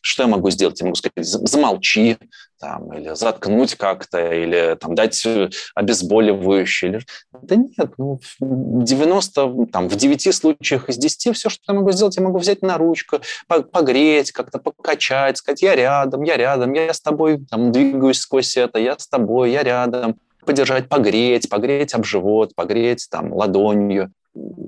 Что 0.03 0.25
я 0.25 0.29
могу 0.29 0.51
сделать? 0.51 0.81
Я 0.81 0.87
могу 0.87 0.97
сказать, 0.97 1.27
замолчи, 1.27 2.19
там, 2.61 2.93
или 2.95 3.15
заткнуть 3.15 3.75
как-то, 3.75 4.33
или 4.33 4.77
там, 4.81 4.95
дать 4.95 5.27
обезболивающее. 5.75 6.91
Или... 6.91 7.01
Да 7.43 7.57
нет, 7.57 7.93
ну, 7.99 8.21
в 8.41 8.85
90, 8.85 9.67
там, 9.73 9.89
в 9.89 9.97
9 9.97 10.35
случаях 10.35 10.89
из 10.89 10.97
10 10.97 11.37
все, 11.37 11.49
что 11.49 11.63
я 11.69 11.75
могу 11.75 11.93
сделать, 11.93 12.17
я 12.17 12.23
могу 12.23 12.39
взять 12.39 12.63
на 12.63 12.79
ручку, 12.79 13.21
погреть, 13.49 14.33
как-то 14.33 14.59
покачать, 14.59 15.39
сказать, 15.39 15.63
я 15.63 15.75
рядом, 15.75 16.23
я 16.23 16.37
рядом, 16.37 16.73
я 16.73 16.93
с 16.93 17.01
тобой 17.01 17.45
там, 17.51 17.73
двигаюсь 17.73 18.21
сквозь 18.21 18.57
это, 18.57 18.79
я 18.79 18.99
с 18.99 19.09
тобой, 19.09 19.53
я 19.53 19.63
рядом 19.63 20.19
подержать, 20.45 20.89
погреть, 20.89 21.49
погреть 21.49 21.95
об 21.95 22.05
живот, 22.05 22.55
погреть 22.55 23.09
там 23.11 23.33
ладонью. 23.33 24.13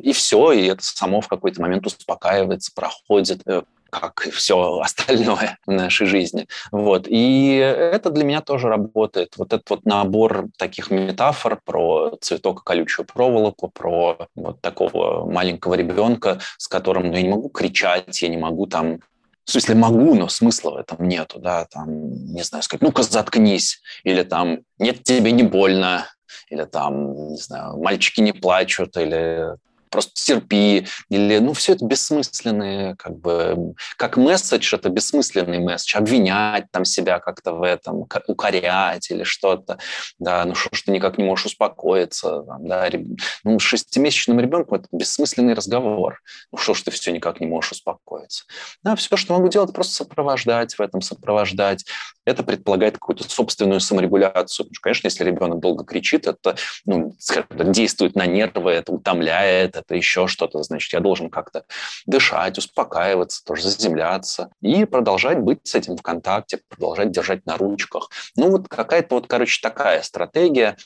И 0.03 0.13
все, 0.13 0.53
и 0.53 0.67
это 0.67 0.85
само 0.85 1.21
в 1.21 1.29
какой-то 1.29 1.61
момент 1.61 1.87
успокаивается, 1.87 2.71
проходит 2.75 3.43
э, 3.47 3.63
как 3.91 4.27
и 4.27 4.31
все 4.31 4.81
остальное 4.81 5.59
в 5.67 5.73
нашей 5.73 6.07
жизни. 6.07 6.47
Вот. 6.71 7.07
И 7.09 7.57
это 7.57 8.11
для 8.11 8.25
меня 8.25 8.41
тоже 8.41 8.69
работает. 8.69 9.35
Вот 9.37 9.53
этот 9.53 9.69
вот 9.71 9.85
набор 9.85 10.47
таких 10.59 10.91
метафор 10.91 11.61
про 11.65 12.17
цветок 12.21 12.61
и 12.61 12.65
колючую 12.65 13.07
проволоку, 13.07 13.69
про 13.69 14.29
вот 14.35 14.61
такого 14.61 15.31
маленького 15.31 15.75
ребенка, 15.75 16.41
с 16.59 16.69
которым 16.69 17.09
ну, 17.09 17.15
я 17.15 17.23
не 17.23 17.29
могу 17.29 17.49
кричать, 17.49 18.23
я 18.23 18.29
не 18.29 18.37
могу 18.37 18.67
там 18.67 19.01
в 19.47 19.51
смысле, 19.53 19.77
могу, 19.77 20.15
но 20.15 20.29
смысла 20.29 20.73
в 20.73 20.77
этом 20.77 21.07
нету, 21.07 21.39
да, 21.39 21.67
там, 21.67 21.89
не 22.35 22.43
знаю, 22.43 22.65
сказать, 22.65 22.83
ну-ка 22.83 23.03
заткнись, 23.03 23.81
или 24.03 24.25
там, 24.25 24.59
нет, 24.79 25.05
тебе 25.05 25.31
не 25.31 25.45
больно, 25.45 26.07
или 26.51 26.65
там, 26.65 27.31
не 27.31 27.39
знаю, 27.39 27.79
мальчики 27.79 28.21
не 28.21 28.33
плачут, 28.33 28.97
или 28.97 29.55
просто 29.91 30.13
терпи, 30.15 30.87
или, 31.09 31.39
ну, 31.39 31.53
все 31.53 31.75
это 31.75 31.85
бессмысленные, 31.85 32.97
как 32.97 33.19
бы, 33.19 33.75
как 33.97 34.17
месседж, 34.17 34.75
это 34.75 34.89
бессмысленный 34.89 35.59
месседж, 35.59 35.97
обвинять 35.97 36.71
там 36.71 36.85
себя 36.85 37.19
как-то 37.19 37.53
в 37.53 37.63
этом, 37.63 38.07
укорять 38.27 39.11
или 39.11 39.25
что-то, 39.25 39.79
да, 40.19 40.45
ну, 40.45 40.55
что 40.55 40.75
ж 40.75 40.83
ты 40.83 40.93
никак 40.93 41.19
не 41.19 41.25
можешь 41.25 41.47
успокоиться, 41.47 42.43
там, 42.43 42.67
да, 42.67 42.89
ну, 43.45 43.59
шестимесячным 43.59 44.41
ребенку 44.41 44.77
это 44.77 44.89
бессмысленный 44.93 45.55
разговор, 45.55 46.21
ну, 46.53 46.59
что 46.59 46.75
ж 46.75 46.83
ты 46.83 46.91
все 46.91 47.13
никак 47.13 47.41
не 47.41 47.47
можешь 47.47 47.73
успокоиться. 47.73 48.45
Да, 48.83 48.97
все, 48.97 49.17
что 49.17 49.35
могу 49.35 49.49
делать, 49.49 49.73
просто 49.73 49.95
сопровождать 49.95 50.75
в 50.75 50.81
этом, 50.81 51.01
сопровождать, 51.01 51.85
это 52.25 52.43
предполагает 52.43 52.95
какую-то 52.95 53.29
собственную 53.29 53.81
саморегуляцию. 53.81 54.67
Потому 54.67 54.75
что, 54.75 54.83
конечно, 54.83 55.07
если 55.07 55.25
ребенок 55.25 55.61
долго 55.61 55.85
кричит, 55.85 56.27
это 56.27 56.57
ну, 56.85 57.17
действует 57.51 58.17
на 58.17 58.27
нервы, 58.27 58.73
это 58.73 58.93
утомляет, 58.93 59.76
это 59.77 59.95
еще 59.95 60.27
что-то. 60.27 60.63
Значит, 60.63 60.93
я 60.93 61.01
должен 61.01 61.31
как-то 61.31 61.65
дышать, 62.07 62.59
успокаиваться, 62.59 63.45
тоже 63.45 63.63
заземляться 63.63 64.51
и 64.61 64.85
продолжать 64.85 65.39
быть 65.39 65.61
с 65.65 65.75
этим 65.75 65.97
в 65.97 66.03
контакте, 66.03 66.61
продолжать 66.69 67.11
держать 67.11 67.47
на 67.47 67.57
ручках. 67.57 68.11
Ну, 68.37 68.51
вот 68.51 68.69
какая-то 68.69 69.17
вот, 69.17 69.27
короче, 69.27 69.61
такая 69.63 70.03
стратегия 70.03 70.77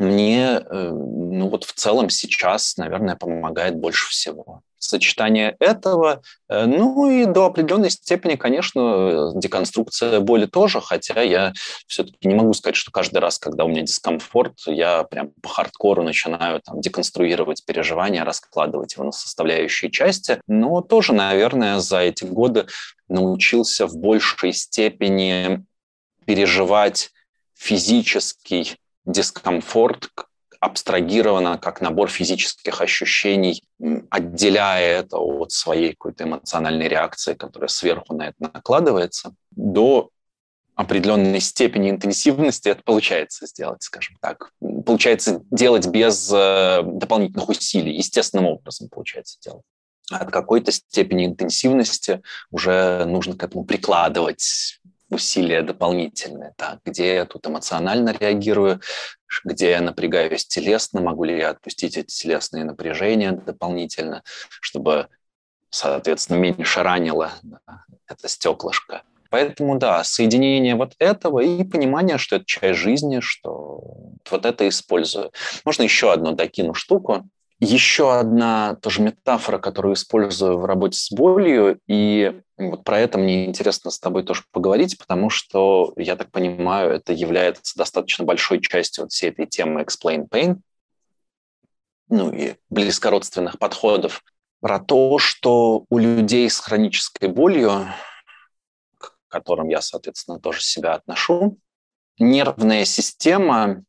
мне, 0.00 0.62
э, 0.64 0.90
ну 0.90 1.48
вот 1.48 1.64
в 1.64 1.72
целом 1.74 2.10
сейчас, 2.10 2.76
наверное, 2.76 3.16
помогает 3.16 3.76
больше 3.76 4.08
всего 4.08 4.62
сочетание 4.80 5.56
этого. 5.60 6.22
Э, 6.48 6.64
ну 6.66 7.08
и 7.10 7.26
до 7.26 7.46
определенной 7.46 7.90
степени, 7.90 8.34
конечно, 8.36 9.32
деконструкция 9.34 10.20
боли 10.20 10.46
тоже, 10.46 10.80
хотя 10.80 11.20
я 11.20 11.52
все-таки 11.86 12.26
не 12.26 12.34
могу 12.34 12.52
сказать, 12.54 12.76
что 12.76 12.90
каждый 12.90 13.18
раз, 13.18 13.38
когда 13.38 13.64
у 13.64 13.68
меня 13.68 13.82
дискомфорт, 13.82 14.54
я 14.66 15.04
прям 15.04 15.30
по 15.42 15.48
хардкору 15.48 16.02
начинаю 16.02 16.60
там, 16.64 16.80
деконструировать 16.80 17.64
переживания, 17.64 18.24
раскладывать 18.24 18.94
его 18.94 19.04
на 19.04 19.12
составляющие 19.12 19.90
части. 19.90 20.40
Но 20.48 20.80
тоже, 20.80 21.12
наверное, 21.12 21.78
за 21.78 21.98
эти 21.98 22.24
годы 22.24 22.66
научился 23.08 23.86
в 23.86 23.96
большей 23.96 24.52
степени 24.52 25.64
переживать 26.24 27.10
физический 27.54 28.76
дискомфорт, 29.12 30.08
абстрагировано 30.60 31.58
как 31.58 31.80
набор 31.80 32.10
физических 32.10 32.80
ощущений, 32.80 33.62
отделяя 34.10 35.00
это 35.00 35.16
от 35.16 35.52
своей 35.52 35.92
какой-то 35.92 36.24
эмоциональной 36.24 36.86
реакции, 36.86 37.34
которая 37.34 37.68
сверху 37.68 38.14
на 38.14 38.28
это 38.28 38.36
накладывается, 38.38 39.34
до 39.50 40.10
определенной 40.74 41.40
степени 41.40 41.90
интенсивности 41.90 42.68
это 42.68 42.82
получается 42.82 43.46
сделать, 43.46 43.82
скажем 43.82 44.16
так. 44.20 44.52
Получается 44.86 45.42
делать 45.50 45.86
без 45.86 46.30
э, 46.32 46.82
дополнительных 46.84 47.48
усилий, 47.48 47.96
естественным 47.96 48.46
образом 48.46 48.88
получается 48.88 49.38
делать. 49.42 49.64
От 50.10 50.30
какой-то 50.30 50.72
степени 50.72 51.26
интенсивности 51.26 52.22
уже 52.50 53.04
нужно 53.04 53.36
к 53.36 53.44
этому 53.44 53.64
прикладывать 53.64 54.80
усилия 55.10 55.62
дополнительные, 55.62 56.54
так, 56.56 56.80
где 56.84 57.14
я 57.14 57.24
тут 57.26 57.46
эмоционально 57.46 58.14
реагирую, 58.18 58.80
где 59.44 59.70
я 59.70 59.80
напрягаюсь 59.80 60.46
телесно, 60.46 61.00
могу 61.00 61.24
ли 61.24 61.36
я 61.38 61.50
отпустить 61.50 61.96
эти 61.96 62.06
телесные 62.06 62.64
напряжения 62.64 63.32
дополнительно, 63.32 64.22
чтобы, 64.60 65.08
соответственно, 65.68 66.38
меньше 66.38 66.82
ранило 66.82 67.32
да, 67.42 67.84
это 68.08 68.28
стеклышко. 68.28 69.02
Поэтому, 69.30 69.78
да, 69.78 70.02
соединение 70.02 70.74
вот 70.74 70.94
этого 70.98 71.38
и 71.38 71.62
понимание, 71.62 72.18
что 72.18 72.36
это 72.36 72.44
часть 72.46 72.80
жизни, 72.80 73.20
что 73.20 73.80
вот 74.28 74.44
это 74.44 74.68
использую. 74.68 75.30
Можно 75.64 75.84
еще 75.84 76.12
одну 76.12 76.32
докину 76.32 76.74
штуку. 76.74 77.28
Еще 77.60 78.18
одна 78.18 78.74
тоже 78.76 79.02
метафора, 79.02 79.58
которую 79.58 79.94
использую 79.94 80.58
в 80.58 80.64
работе 80.64 80.98
с 80.98 81.12
болью, 81.12 81.78
и 81.86 82.40
вот 82.56 82.84
про 82.84 82.98
это 82.98 83.18
мне 83.18 83.44
интересно 83.44 83.90
с 83.90 83.98
тобой 83.98 84.22
тоже 84.22 84.44
поговорить, 84.50 84.98
потому 84.98 85.28
что, 85.28 85.92
я 85.96 86.16
так 86.16 86.30
понимаю, 86.30 86.90
это 86.90 87.12
является 87.12 87.76
достаточно 87.76 88.24
большой 88.24 88.60
частью 88.60 89.04
вот 89.04 89.12
всей 89.12 89.30
этой 89.30 89.46
темы 89.46 89.82
Explain 89.82 90.26
Pain, 90.28 90.56
ну 92.08 92.32
и 92.32 92.54
близкородственных 92.70 93.58
подходов, 93.58 94.24
про 94.60 94.78
то, 94.78 95.18
что 95.18 95.84
у 95.88 95.98
людей 95.98 96.48
с 96.48 96.58
хронической 96.58 97.28
болью, 97.28 97.86
к 98.98 99.14
которым 99.28 99.68
я, 99.68 99.80
соответственно, 99.80 100.38
тоже 100.38 100.62
себя 100.62 100.94
отношу, 100.94 101.58
нервная 102.18 102.84
система 102.84 103.84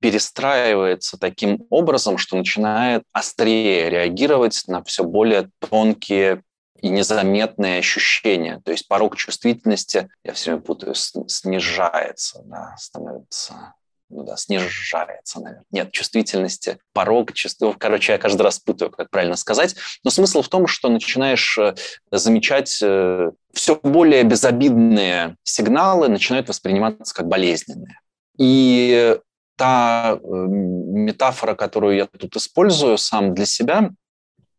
перестраивается 0.00 1.18
таким 1.18 1.66
образом, 1.70 2.18
что 2.18 2.36
начинает 2.36 3.02
острее 3.12 3.90
реагировать 3.90 4.62
на 4.66 4.82
все 4.84 5.04
более 5.04 5.50
тонкие 5.58 6.42
и 6.80 6.88
незаметные 6.88 7.78
ощущения. 7.78 8.60
То 8.64 8.72
есть 8.72 8.86
порог 8.88 9.16
чувствительности, 9.16 10.08
я 10.24 10.32
все 10.32 10.50
время 10.50 10.62
путаю, 10.62 10.94
снижается, 10.94 12.42
да, 12.44 12.74
становится 12.78 13.74
ну 14.08 14.22
да, 14.22 14.36
снижается, 14.36 15.40
наверное. 15.40 15.64
Нет, 15.70 15.90
чувствительности, 15.90 16.78
порог, 16.92 17.32
чувство, 17.32 17.74
короче, 17.76 18.12
я 18.12 18.18
каждый 18.18 18.42
раз 18.42 18.58
путаю, 18.60 18.90
как 18.90 19.10
правильно 19.10 19.36
сказать. 19.36 19.74
Но 20.04 20.10
смысл 20.10 20.42
в 20.42 20.48
том, 20.48 20.68
что 20.68 20.88
начинаешь 20.88 21.58
э, 21.58 21.74
замечать 22.12 22.78
э, 22.82 23.32
все 23.52 23.80
более 23.82 24.22
безобидные 24.22 25.36
сигналы, 25.42 26.08
начинают 26.08 26.48
восприниматься 26.48 27.14
как 27.14 27.26
болезненные. 27.26 27.98
И 28.38 29.18
та 29.56 30.18
э, 30.22 30.26
метафора, 30.26 31.54
которую 31.54 31.96
я 31.96 32.06
тут 32.06 32.36
использую 32.36 32.98
сам 32.98 33.34
для 33.34 33.46
себя 33.46 33.90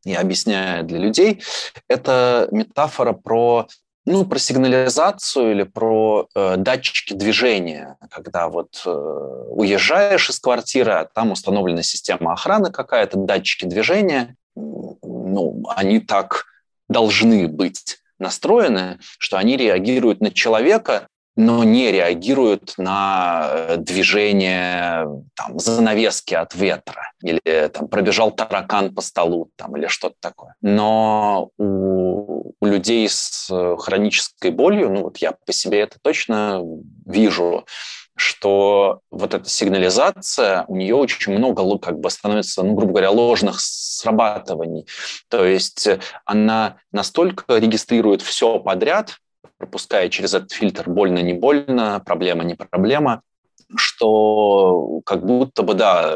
и 0.04 0.14
объясняю 0.14 0.84
для 0.84 1.00
людей, 1.00 1.42
это 1.88 2.48
метафора 2.52 3.14
про 3.14 3.68
ну, 4.10 4.24
про 4.24 4.40
сигнализацию 4.40 5.52
или 5.52 5.64
про 5.64 6.30
э, 6.34 6.56
датчики 6.56 7.14
движения, 7.14 7.98
когда 8.10 8.48
вот 8.48 8.82
э, 8.86 8.90
уезжаешь 8.90 10.30
из 10.30 10.40
квартиры, 10.40 10.94
а 10.94 11.06
там 11.06 11.34
установлена 11.34 11.84
система 11.84 12.32
охраны 12.32 12.72
какая-то, 12.72 13.18
датчики 13.18 13.66
движения, 13.66 14.38
ну, 14.56 15.62
они 15.76 16.00
так 16.00 16.46
должны 16.88 17.50
быть 17.50 17.98
настроены, 18.18 18.98
что 19.20 19.38
они 19.38 19.58
реагируют 19.58 20.22
на 20.22 20.32
человека 20.32 21.10
но 21.38 21.64
не 21.64 21.92
реагируют 21.92 22.74
на 22.78 23.48
э, 23.52 23.78
движение 23.78 25.08
там, 25.36 25.60
занавески 25.60 26.34
от 26.34 26.56
ветра 26.56 27.12
или 27.22 27.68
там, 27.68 27.88
пробежал 27.88 28.32
таракан 28.32 28.94
по 28.94 29.02
столу 29.02 29.52
там, 29.56 29.78
или 29.78 29.86
что-то 29.86 30.16
такое. 30.20 30.56
Но 30.62 31.52
у, 31.60 32.54
у 32.60 32.66
людей 32.66 33.08
с 33.08 33.48
э, 33.52 33.76
хронической 33.78 34.50
болью, 34.50 34.90
ну 34.90 35.04
вот 35.04 35.18
я 35.18 35.32
по 35.32 35.54
себе 35.54 35.82
это 35.82 36.00
точно 36.02 36.64
вижу, 37.06 37.66
что 38.16 39.02
вот 39.12 39.36
эта 39.36 39.48
сигнализация, 39.48 40.66
у 40.68 40.76
нее 40.76 40.96
очень 40.96 41.38
много 41.38 41.78
как 41.78 42.00
бы 42.00 42.10
становится, 42.10 42.64
ну, 42.64 42.74
грубо 42.74 42.94
говоря, 42.94 43.12
ложных 43.12 43.60
срабатываний. 43.60 44.88
То 45.30 45.46
есть 45.46 45.88
она 46.26 46.78
настолько 46.92 47.58
регистрирует 47.58 48.24
все 48.24 48.60
подряд, 48.60 49.18
пропуская 49.58 50.10
через 50.10 50.34
этот 50.34 50.52
фильтр 50.52 50.90
больно, 50.90 51.20
не 51.20 51.34
больно, 51.34 52.02
проблема, 52.06 52.44
не 52.44 52.56
проблема, 52.56 53.22
что 53.76 55.02
как 55.06 55.26
будто 55.26 55.64
бы, 55.64 55.74
да, 55.74 56.14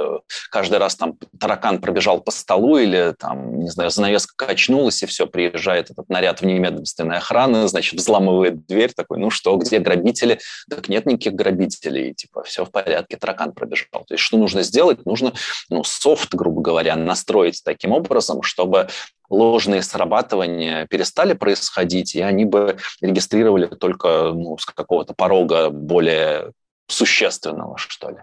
каждый 0.49 0.77
раз 0.77 0.95
там 0.95 1.17
таракан 1.39 1.81
пробежал 1.81 2.21
по 2.21 2.31
столу 2.31 2.77
или 2.77 3.13
там, 3.17 3.59
не 3.59 3.69
знаю, 3.69 3.89
занавеска 3.89 4.33
качнулась, 4.35 5.03
и 5.03 5.05
все, 5.05 5.27
приезжает 5.27 5.91
этот 5.91 6.09
наряд 6.09 6.41
внемедомственной 6.41 7.17
охраны, 7.17 7.67
значит, 7.67 7.99
взламывает 7.99 8.65
дверь, 8.67 8.93
такой, 8.93 9.19
ну 9.19 9.29
что, 9.29 9.55
где 9.57 9.79
грабители? 9.79 10.39
Так 10.69 10.87
нет 10.89 11.05
никаких 11.05 11.33
грабителей, 11.33 12.13
типа, 12.13 12.43
все 12.43 12.65
в 12.65 12.71
порядке, 12.71 13.17
таракан 13.17 13.51
пробежал. 13.51 14.05
То 14.07 14.13
есть 14.13 14.23
что 14.23 14.37
нужно 14.37 14.63
сделать? 14.63 15.05
Нужно, 15.05 15.33
ну, 15.69 15.83
софт, 15.83 16.33
грубо 16.33 16.61
говоря, 16.61 16.95
настроить 16.95 17.61
таким 17.63 17.91
образом, 17.91 18.41
чтобы 18.43 18.87
ложные 19.29 19.81
срабатывания 19.81 20.85
перестали 20.87 21.33
происходить, 21.33 22.15
и 22.15 22.21
они 22.21 22.45
бы 22.45 22.77
регистрировали 22.99 23.67
только 23.67 24.31
ну, 24.33 24.57
с 24.57 24.65
какого-то 24.65 25.13
порога 25.13 25.69
более 25.69 26.51
существенного, 26.91 27.77
что 27.77 28.09
ли. 28.09 28.17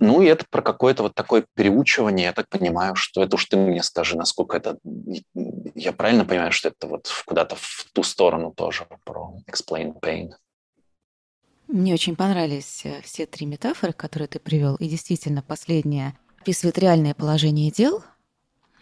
Ну, 0.00 0.22
и 0.22 0.26
это 0.26 0.44
про 0.50 0.60
какое-то 0.60 1.04
вот 1.04 1.14
такое 1.14 1.46
переучивание. 1.54 2.26
Я 2.26 2.32
так 2.32 2.48
понимаю, 2.48 2.94
что 2.96 3.22
это 3.22 3.36
уж 3.36 3.44
ты 3.44 3.56
мне 3.56 3.82
скажи, 3.82 4.16
насколько 4.16 4.56
это... 4.56 4.78
Я 5.74 5.92
правильно 5.92 6.24
понимаю, 6.24 6.52
что 6.52 6.68
это 6.68 6.88
вот 6.88 7.10
куда-то 7.24 7.54
в 7.56 7.86
ту 7.92 8.02
сторону 8.02 8.52
тоже 8.52 8.86
про 9.04 9.36
explain 9.50 9.98
pain? 10.00 10.32
Мне 11.68 11.94
очень 11.94 12.16
понравились 12.16 12.82
э, 12.84 13.00
все 13.02 13.24
три 13.24 13.46
метафоры, 13.46 13.92
которые 13.92 14.28
ты 14.28 14.38
привел. 14.38 14.76
И 14.76 14.88
действительно, 14.88 15.42
последняя 15.42 16.14
описывает 16.40 16.78
реальное 16.78 17.14
положение 17.14 17.70
дел. 17.70 18.04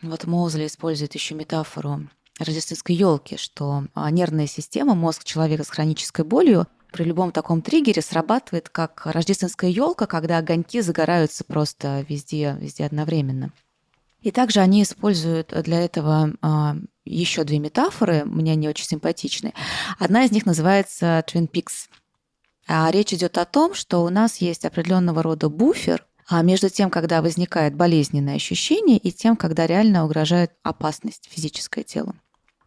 Вот 0.01 0.25
Моузли 0.25 0.67
использует 0.67 1.15
еще 1.15 1.35
метафору 1.35 2.09
рождественской 2.39 2.97
елки, 2.97 3.37
что 3.37 3.85
а, 3.95 4.11
нервная 4.11 4.47
система, 4.47 4.95
мозг 4.95 5.23
человека 5.23 5.63
с 5.63 5.69
хронической 5.69 6.25
болью 6.25 6.67
при 6.93 7.05
любом 7.05 7.33
таком 7.33 7.63
триггере 7.63 8.03
срабатывает 8.03 8.69
как 8.69 9.07
рождественская 9.07 9.71
елка, 9.71 10.07
когда 10.07 10.39
огоньки 10.39 10.81
загораются 10.81 11.45
просто 11.45 12.05
везде, 12.09 12.57
везде 12.61 12.85
одновременно. 12.85 13.53
И 14.21 14.31
также 14.31 14.61
они 14.61 14.85
используют 14.85 15.53
для 15.63 15.81
этого 15.81 16.33
а, 16.43 16.77
еще 17.05 17.43
две 17.43 17.59
метафоры, 17.59 18.25
мне 18.25 18.53
они 18.53 18.69
очень 18.69 18.87
симпатичны. 18.87 19.53
Одна 19.99 20.25
из 20.25 20.31
них 20.31 20.47
называется 20.47 21.25
Twin 21.27 21.51
Peaks. 21.51 21.89
А 22.69 22.89
речь 22.93 23.13
идет 23.13 23.39
о 23.39 23.45
том, 23.45 23.75
что 23.75 24.05
у 24.05 24.09
нас 24.09 24.37
есть 24.37 24.65
определенного 24.65 25.23
рода 25.23 25.49
буфер 25.49 26.07
а 26.29 26.43
между 26.43 26.71
тем, 26.71 26.89
когда 26.89 27.21
возникает 27.21 27.75
болезненное 27.75 28.37
ощущение, 28.37 28.97
и 28.97 29.13
тем, 29.13 29.37
когда 29.37 29.67
реально 29.67 30.05
угрожает 30.05 30.53
опасность 30.63 31.29
физическое 31.31 31.83
тело. 31.83 32.15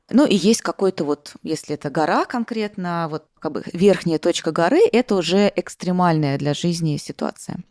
Ну 0.09 0.25
и 0.25 0.35
есть 0.35 0.61
какой-то 0.61 1.03
вот, 1.03 1.33
если 1.41 1.75
это 1.75 1.89
гора 1.89 2.25
конкретно, 2.25 3.07
вот 3.09 3.25
как 3.39 3.51
бы 3.51 3.63
верхняя 3.73 4.19
точка 4.19 4.51
горы, 4.51 4.81
это 4.91 5.15
уже 5.15 5.51
экстремальная 5.55 6.37
для 6.37 6.53
жизни 6.53 6.97
ситуация. 6.97 7.63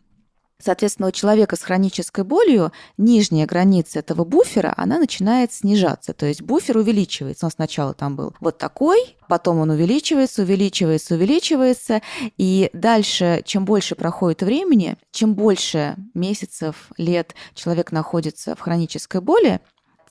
Соответственно, 0.57 1.09
у 1.09 1.11
человека 1.11 1.57
с 1.57 1.61
хронической 1.61 2.23
болью 2.23 2.71
нижняя 2.97 3.45
граница 3.45 3.99
этого 3.99 4.23
буфера, 4.23 4.73
она 4.77 4.99
начинает 4.99 5.51
снижаться. 5.51 6.13
То 6.13 6.25
есть 6.25 6.41
буфер 6.41 6.77
увеличивается. 6.77 7.45
Он 7.45 7.51
сначала 7.51 7.93
там 7.93 8.15
был 8.15 8.33
вот 8.39 8.57
такой, 8.57 9.17
потом 9.27 9.59
он 9.59 9.69
увеличивается, 9.71 10.43
увеличивается, 10.43 11.15
увеличивается. 11.15 12.01
И 12.37 12.69
дальше, 12.71 13.41
чем 13.45 13.65
больше 13.65 13.95
проходит 13.95 14.43
времени, 14.43 14.97
чем 15.11 15.35
больше 15.35 15.97
месяцев, 16.13 16.89
лет 16.97 17.35
человек 17.53 17.91
находится 17.91 18.55
в 18.55 18.61
хронической 18.61 19.19
боли, 19.19 19.59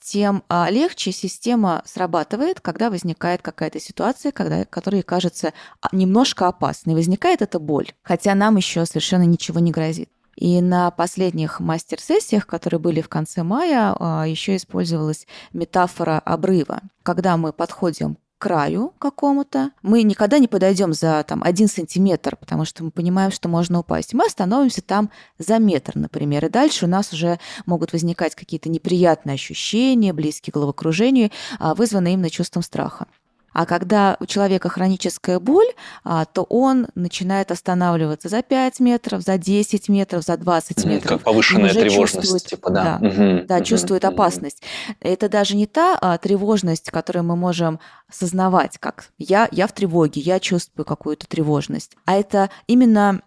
тем 0.05 0.43
а, 0.49 0.69
легче 0.69 1.11
система 1.11 1.81
срабатывает, 1.85 2.61
когда 2.61 2.91
возникает 2.91 3.41
какая-то 3.41 3.79
ситуация, 3.79 4.31
когда, 4.31 4.63
которая 4.65 5.01
кажется 5.01 5.53
а, 5.81 5.87
немножко 5.91 6.47
опасной. 6.47 6.93
Возникает 6.93 7.41
эта 7.41 7.59
боль, 7.59 7.91
хотя 8.03 8.35
нам 8.35 8.55
еще 8.57 8.85
совершенно 8.85 9.23
ничего 9.23 9.59
не 9.59 9.71
грозит. 9.71 10.09
И 10.35 10.61
на 10.61 10.91
последних 10.91 11.59
мастер-сессиях, 11.59 12.45
которые 12.45 12.79
были 12.79 13.01
в 13.01 13.09
конце 13.09 13.41
мая, 13.41 13.95
а, 13.97 14.25
еще 14.27 14.57
использовалась 14.57 15.25
метафора 15.53 16.19
обрыва. 16.19 16.81
Когда 17.01 17.35
мы 17.35 17.51
подходим 17.51 18.17
краю 18.45 18.93
какому-то. 18.99 19.71
Мы 19.81 20.03
никогда 20.03 20.37
не 20.37 20.47
подойдем 20.47 20.93
за 20.93 21.25
там, 21.27 21.41
один 21.43 21.67
сантиметр, 21.67 22.35
потому 22.35 22.63
что 22.63 22.83
мы 22.83 22.91
понимаем, 22.91 23.31
что 23.31 23.49
можно 23.49 23.79
упасть. 23.79 24.13
Мы 24.13 24.23
остановимся 24.23 24.83
там 24.83 25.09
за 25.39 25.57
метр, 25.57 25.93
например, 25.95 26.45
и 26.45 26.49
дальше 26.49 26.85
у 26.85 26.87
нас 26.87 27.11
уже 27.11 27.39
могут 27.65 27.91
возникать 27.91 28.35
какие-то 28.35 28.69
неприятные 28.69 29.33
ощущения, 29.33 30.13
близкие 30.13 30.51
к 30.51 30.53
головокружению, 30.53 31.31
а, 31.57 31.73
вызванные 31.73 32.13
именно 32.13 32.29
чувством 32.29 32.61
страха. 32.61 33.07
А 33.55 33.65
когда 33.65 34.17
у 34.19 34.25
человека 34.25 34.67
хроническая 34.67 35.39
боль, 35.39 35.67
а, 36.03 36.25
то 36.25 36.43
он 36.43 36.87
начинает 36.93 37.51
останавливаться 37.51 38.27
за 38.27 38.41
5 38.41 38.81
метров, 38.81 39.21
за 39.21 39.37
10 39.37 39.87
метров, 39.87 40.25
за 40.25 40.35
20 40.35 40.83
метров. 40.83 41.09
Как 41.09 41.21
повышенная 41.21 41.71
тревожность, 41.71 42.15
чувствует, 42.15 42.43
типа, 42.43 42.69
да. 42.69 42.99
Да, 42.99 43.07
угу, 43.07 43.47
да 43.47 43.55
угу, 43.55 43.63
чувствует 43.63 44.03
угу. 44.03 44.13
опасность. 44.13 44.61
Это 44.99 45.29
даже 45.29 45.55
не 45.55 45.67
та 45.67 45.97
а, 46.01 46.17
тревожность, 46.17 46.91
которую 46.91 47.23
мы 47.23 47.37
можем 47.37 47.79
осознавать, 48.09 48.77
как 48.77 49.11
я, 49.17 49.47
я 49.53 49.67
в 49.67 49.71
тревоге, 49.71 50.19
я 50.19 50.41
чувствую 50.41 50.85
какую-то 50.85 51.25
тревожность. 51.25 51.95
А 52.03 52.15
это 52.15 52.49
именно 52.67 53.21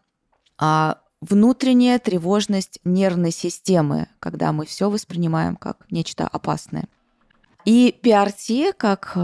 а, 0.59 0.99
внутренняя 1.23 1.99
тревожность 1.99 2.81
нервной 2.85 3.31
системы, 3.31 4.09
когда 4.21 4.53
мы 4.53 4.67
все 4.67 4.91
воспринимаем 4.91 5.57
как 5.57 5.87
нечто 5.91 6.29
опасное. 6.29 6.87
И 7.69 7.95
PRT, 8.03 8.73
как 8.79 9.13
э, 9.15 9.19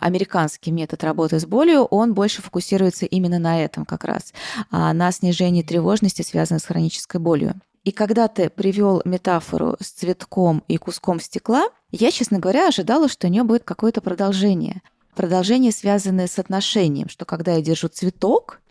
американский 0.00 0.70
метод 0.70 1.04
работы 1.04 1.38
с 1.38 1.44
болью, 1.44 1.82
он 1.82 2.14
больше 2.14 2.40
фокусируется 2.40 3.04
именно 3.04 3.38
на 3.38 3.62
этом 3.62 3.84
как 3.84 4.04
раз, 4.04 4.32
а, 4.70 4.94
на 4.94 5.12
снижении 5.12 5.60
тревожности, 5.60 6.22
связанной 6.22 6.60
с 6.60 6.64
хронической 6.64 7.20
болью. 7.20 7.60
И 7.84 7.92
когда 7.92 8.28
ты 8.28 8.48
привел 8.48 9.02
метафору 9.04 9.76
с 9.80 9.90
цветком 9.90 10.64
и 10.66 10.78
куском 10.78 11.20
стекла, 11.20 11.68
я, 11.90 12.10
честно 12.10 12.38
говоря, 12.38 12.68
ожидала, 12.68 13.06
что 13.06 13.26
у 13.26 13.30
нее 13.30 13.42
будет 13.42 13.64
какое-то 13.64 14.00
продолжение. 14.00 14.80
Продолжение, 15.14 15.70
связанное 15.70 16.26
с 16.26 16.38
отношением, 16.38 17.10
что 17.10 17.26
когда 17.26 17.52
я 17.52 17.60
держу 17.60 17.88
цветок, 17.88 18.62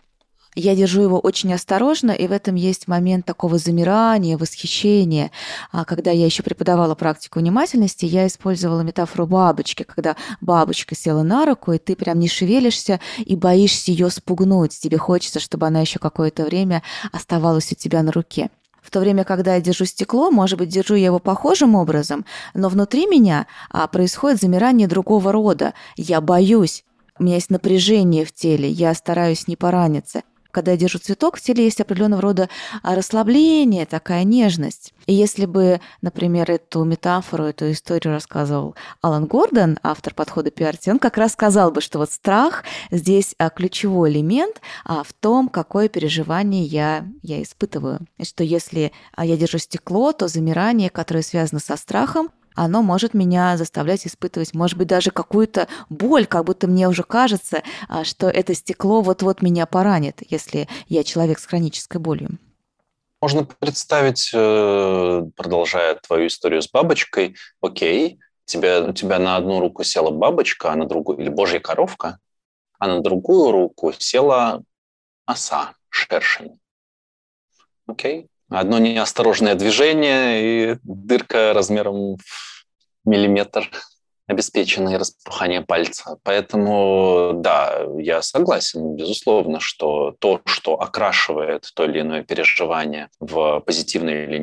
я 0.60 0.76
держу 0.76 1.04
его 1.04 1.20
очень 1.20 1.54
осторожно, 1.54 2.12
и 2.12 2.28
в 2.28 2.32
этом 2.32 2.56
есть 2.56 2.88
момент 2.88 3.26
такого 3.26 3.60
замирания, 3.60 4.38
восхищения. 4.38 5.30
А 5.72 5.86
когда 5.86 6.10
я 6.10 6.26
еще 6.26 6.42
преподавала 6.42 6.96
практику 6.96 7.40
внимательности, 7.40 8.06
я 8.06 8.26
использовала 8.26 8.82
метафору 8.82 9.28
бабочки, 9.28 9.84
когда 9.84 10.16
бабочка 10.42 10.96
села 10.96 11.22
на 11.22 11.46
руку, 11.46 11.74
и 11.74 11.78
ты 11.78 11.96
прям 11.96 12.18
не 12.18 12.28
шевелишься 12.28 13.00
и 13.20 13.36
боишься 13.36 13.92
ее 13.92 14.10
спугнуть. 14.10 14.78
Тебе 14.80 14.98
хочется, 14.98 15.40
чтобы 15.40 15.68
она 15.68 15.82
еще 15.82 16.00
какое-то 16.00 16.44
время 16.46 16.82
оставалась 17.12 17.72
у 17.72 17.76
тебя 17.76 18.02
на 18.02 18.12
руке. 18.12 18.50
В 18.82 18.90
то 18.90 19.00
время, 19.00 19.26
когда 19.26 19.56
я 19.56 19.62
держу 19.62 19.86
стекло, 19.86 20.32
может 20.32 20.58
быть, 20.58 20.70
держу 20.70 20.96
я 20.96 21.06
его 21.06 21.20
похожим 21.20 21.76
образом, 21.76 22.26
но 22.56 22.70
внутри 22.70 23.06
меня 23.06 23.46
а, 23.70 23.86
происходит 23.88 24.42
замирание 24.42 24.88
другого 24.88 25.32
рода. 25.32 25.76
Я 25.98 26.20
боюсь, 26.20 26.84
у 27.20 27.24
меня 27.24 27.36
есть 27.36 27.52
напряжение 27.52 28.26
в 28.26 28.32
теле, 28.32 28.70
я 28.70 28.96
стараюсь 28.96 29.48
не 29.48 29.56
пораниться 29.56 30.24
когда 30.52 30.72
я 30.72 30.78
держу 30.78 31.00
цветок, 31.00 31.38
в 31.38 31.42
теле 31.42 31.64
есть 31.64 31.82
определенного 31.82 32.22
рода 32.22 32.50
а, 32.84 32.96
расслабление, 32.96 33.86
такая 33.86 34.24
нежность. 34.24 34.94
И 35.06 35.14
если 35.14 35.46
бы, 35.46 35.80
например, 36.02 36.52
эту 36.52 36.84
метафору, 36.84 37.46
эту 37.46 37.72
историю 37.72 38.14
рассказывал 38.14 38.76
Алан 39.02 39.26
Гордон, 39.26 39.78
автор 39.84 40.14
подхода 40.14 40.50
PRT, 40.50 40.92
он 40.92 41.00
как 41.00 41.18
раз 41.18 41.34
сказал 41.34 41.72
бы, 41.72 41.82
что 41.82 42.00
вот 42.00 42.12
страх 42.12 42.64
здесь 42.92 43.36
а, 43.38 43.50
ключевой 43.50 44.12
элемент 44.12 44.62
а, 44.86 45.04
в 45.04 45.14
том, 45.14 45.50
какое 45.50 45.90
переживание 45.90 46.64
я, 46.64 47.06
я 47.22 47.42
испытываю. 47.42 48.00
И 48.18 48.26
что 48.26 48.44
если 48.44 48.92
я 49.18 49.38
держу 49.38 49.58
стекло, 49.58 50.12
то 50.12 50.28
замирание, 50.28 50.90
которое 50.90 51.22
связано 51.22 51.60
со 51.60 51.78
страхом, 51.78 52.30
оно 52.58 52.82
может 52.82 53.14
меня 53.14 53.56
заставлять 53.56 54.06
испытывать, 54.06 54.54
может 54.54 54.78
быть, 54.78 54.88
даже 54.88 55.12
какую-то 55.12 55.68
боль, 55.90 56.26
как 56.26 56.46
будто 56.46 56.68
мне 56.68 56.90
уже 56.90 57.04
кажется, 57.04 57.64
а, 57.88 58.04
что 58.04 58.28
это 58.30 58.54
стекло 58.54 59.02
вот-вот 59.02 59.42
меня 59.42 59.66
поранит, 59.66 60.22
если 60.30 60.68
я 60.88 61.04
человек 61.04 61.40
с 61.40 61.46
хронической 61.46 62.02
болью. 62.02 62.38
Можно 63.22 63.46
представить, 63.46 64.32
э, 64.34 65.24
продолжая 65.36 65.96
твою 65.96 66.28
историю 66.28 66.62
с 66.62 66.70
бабочкой, 66.70 67.36
окей, 67.62 68.20
тебя, 68.46 68.84
у 68.84 68.94
тебя 68.94 69.20
на 69.20 69.36
одну 69.36 69.60
руку 69.60 69.84
села 69.84 70.12
бабочка, 70.12 70.72
а 70.72 70.76
на 70.76 70.86
другую, 70.86 71.20
или 71.20 71.30
божья 71.30 71.60
коровка, 71.60 72.20
а 72.80 72.88
на 72.88 73.02
другую 73.02 73.52
руку 73.52 73.92
села 73.98 74.64
оса, 75.26 75.74
шершень. 75.90 76.60
Окей, 77.88 78.28
Одно 78.50 78.80
неосторожное 78.80 79.56
движение 79.56 80.74
и 80.74 80.78
дырка 80.84 81.54
размером 81.54 82.16
в 82.16 82.22
миллиметр 83.06 83.70
обеспеченное 84.28 85.00
распухание 85.00 85.62
пальца. 85.62 86.18
Поэтому, 86.24 87.32
да, 87.36 87.86
я 87.98 88.22
согласен, 88.22 88.96
безусловно, 88.96 89.60
что 89.60 90.16
то, 90.20 90.42
что 90.46 90.76
окрашивает 90.76 91.70
то 91.74 91.86
или 91.86 92.02
иное 92.02 92.24
переживание 92.24 93.10
в 93.20 93.62
позитивный 93.62 94.26
или 94.26 94.38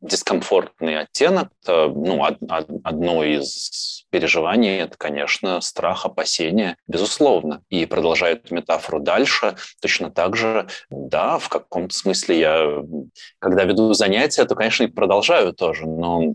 дискомфортный 0.00 1.00
оттенок, 1.00 1.48
это, 1.62 1.88
ну, 1.88 2.24
одно 2.24 3.24
из 3.24 4.04
переживаний, 4.10 4.78
это, 4.78 4.96
конечно, 4.96 5.60
страх, 5.60 6.06
опасение, 6.06 6.76
безусловно. 6.86 7.62
И 7.68 7.84
продолжает 7.86 8.50
метафору 8.50 9.00
дальше, 9.00 9.56
точно 9.80 10.10
так 10.10 10.36
же, 10.36 10.68
да, 10.90 11.38
в 11.38 11.48
каком-то 11.48 11.94
смысле 11.94 12.38
я, 12.38 12.82
когда 13.38 13.64
веду 13.64 13.92
занятия, 13.92 14.44
то, 14.44 14.54
конечно, 14.54 14.84
и 14.84 14.88
продолжаю 14.88 15.52
тоже, 15.52 15.86
но 15.86 16.34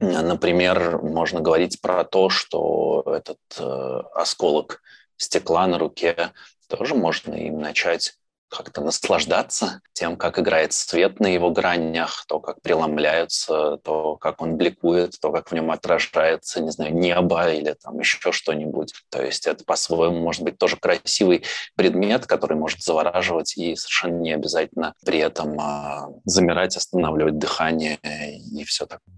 Например, 0.00 0.98
можно 0.98 1.40
говорить 1.40 1.80
про 1.80 2.04
то, 2.04 2.28
что 2.28 3.04
этот 3.06 3.38
э, 3.58 4.00
осколок 4.14 4.82
стекла 5.16 5.66
на 5.66 5.78
руке 5.78 6.32
тоже 6.68 6.94
можно 6.94 7.34
им 7.34 7.60
начать 7.60 8.14
как-то 8.56 8.80
наслаждаться 8.80 9.80
тем, 9.92 10.16
как 10.16 10.38
играет 10.38 10.72
свет 10.72 11.20
на 11.20 11.26
его 11.26 11.50
гранях, 11.50 12.24
то, 12.28 12.40
как 12.40 12.62
преломляются, 12.62 13.78
то, 13.78 14.16
как 14.16 14.40
он 14.40 14.56
бликует, 14.56 15.18
то, 15.20 15.32
как 15.32 15.50
в 15.50 15.54
нем 15.54 15.70
отражается, 15.70 16.60
не 16.60 16.70
знаю, 16.70 16.94
небо 16.94 17.50
или 17.50 17.74
там 17.82 17.98
еще 17.98 18.32
что-нибудь. 18.32 18.94
То 19.10 19.22
есть 19.22 19.46
это 19.46 19.64
по-своему 19.64 20.20
может 20.20 20.42
быть 20.42 20.58
тоже 20.58 20.76
красивый 20.76 21.44
предмет, 21.74 22.26
который 22.26 22.56
может 22.56 22.82
завораживать 22.82 23.56
и 23.56 23.74
совершенно 23.76 24.20
не 24.20 24.32
обязательно 24.32 24.94
при 25.04 25.18
этом 25.18 25.58
а, 25.60 26.08
замирать, 26.24 26.76
останавливать 26.76 27.38
дыхание 27.38 27.98
и 28.02 28.64
все 28.64 28.86
такое. 28.86 29.14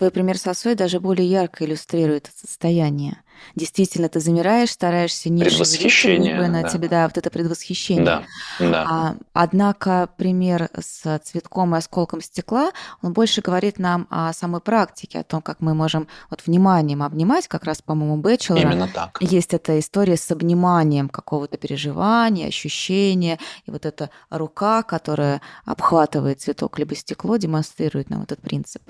Твой 0.00 0.10
пример 0.10 0.38
с 0.38 0.46
осой 0.46 0.74
даже 0.76 0.98
более 0.98 1.28
ярко 1.28 1.66
иллюстрирует 1.66 2.28
это 2.28 2.38
состояние. 2.38 3.22
Действительно, 3.54 4.08
ты 4.08 4.20
замираешь, 4.20 4.70
стараешься 4.70 5.30
не 5.30 5.42
предвосхищение, 5.42 6.34
шевелиться, 6.34 6.52
на 6.52 6.62
да. 6.62 6.68
тебе, 6.68 6.88
да, 6.88 7.06
вот 7.06 7.18
это 7.18 7.30
предвосхищение. 7.30 8.04
Да, 8.04 8.22
да. 8.58 8.86
А, 8.88 9.16
однако 9.32 10.08
пример 10.16 10.68
с 10.78 11.18
цветком 11.24 11.74
и 11.74 11.78
осколком 11.78 12.20
стекла, 12.20 12.70
он 13.02 13.12
больше 13.12 13.40
говорит 13.40 13.78
нам 13.78 14.06
о 14.10 14.32
самой 14.32 14.60
практике, 14.60 15.20
о 15.20 15.24
том, 15.24 15.42
как 15.42 15.60
мы 15.60 15.74
можем 15.74 16.08
вот 16.30 16.42
вниманием 16.46 17.02
обнимать, 17.02 17.48
как 17.48 17.64
раз, 17.64 17.82
по-моему, 17.82 18.16
Бэчелора. 18.16 18.62
Именно 18.62 18.88
так. 18.88 19.18
Есть 19.20 19.54
эта 19.54 19.78
история 19.78 20.16
с 20.16 20.30
обниманием 20.30 21.08
какого-то 21.08 21.56
переживания, 21.56 22.48
ощущения, 22.48 23.38
и 23.66 23.70
вот 23.70 23.86
эта 23.86 24.10
рука, 24.30 24.82
которая 24.82 25.40
обхватывает 25.64 26.40
цветок 26.40 26.78
либо 26.78 26.94
стекло, 26.94 27.36
демонстрирует 27.36 28.10
нам 28.10 28.22
этот 28.22 28.40
принцип. 28.40 28.82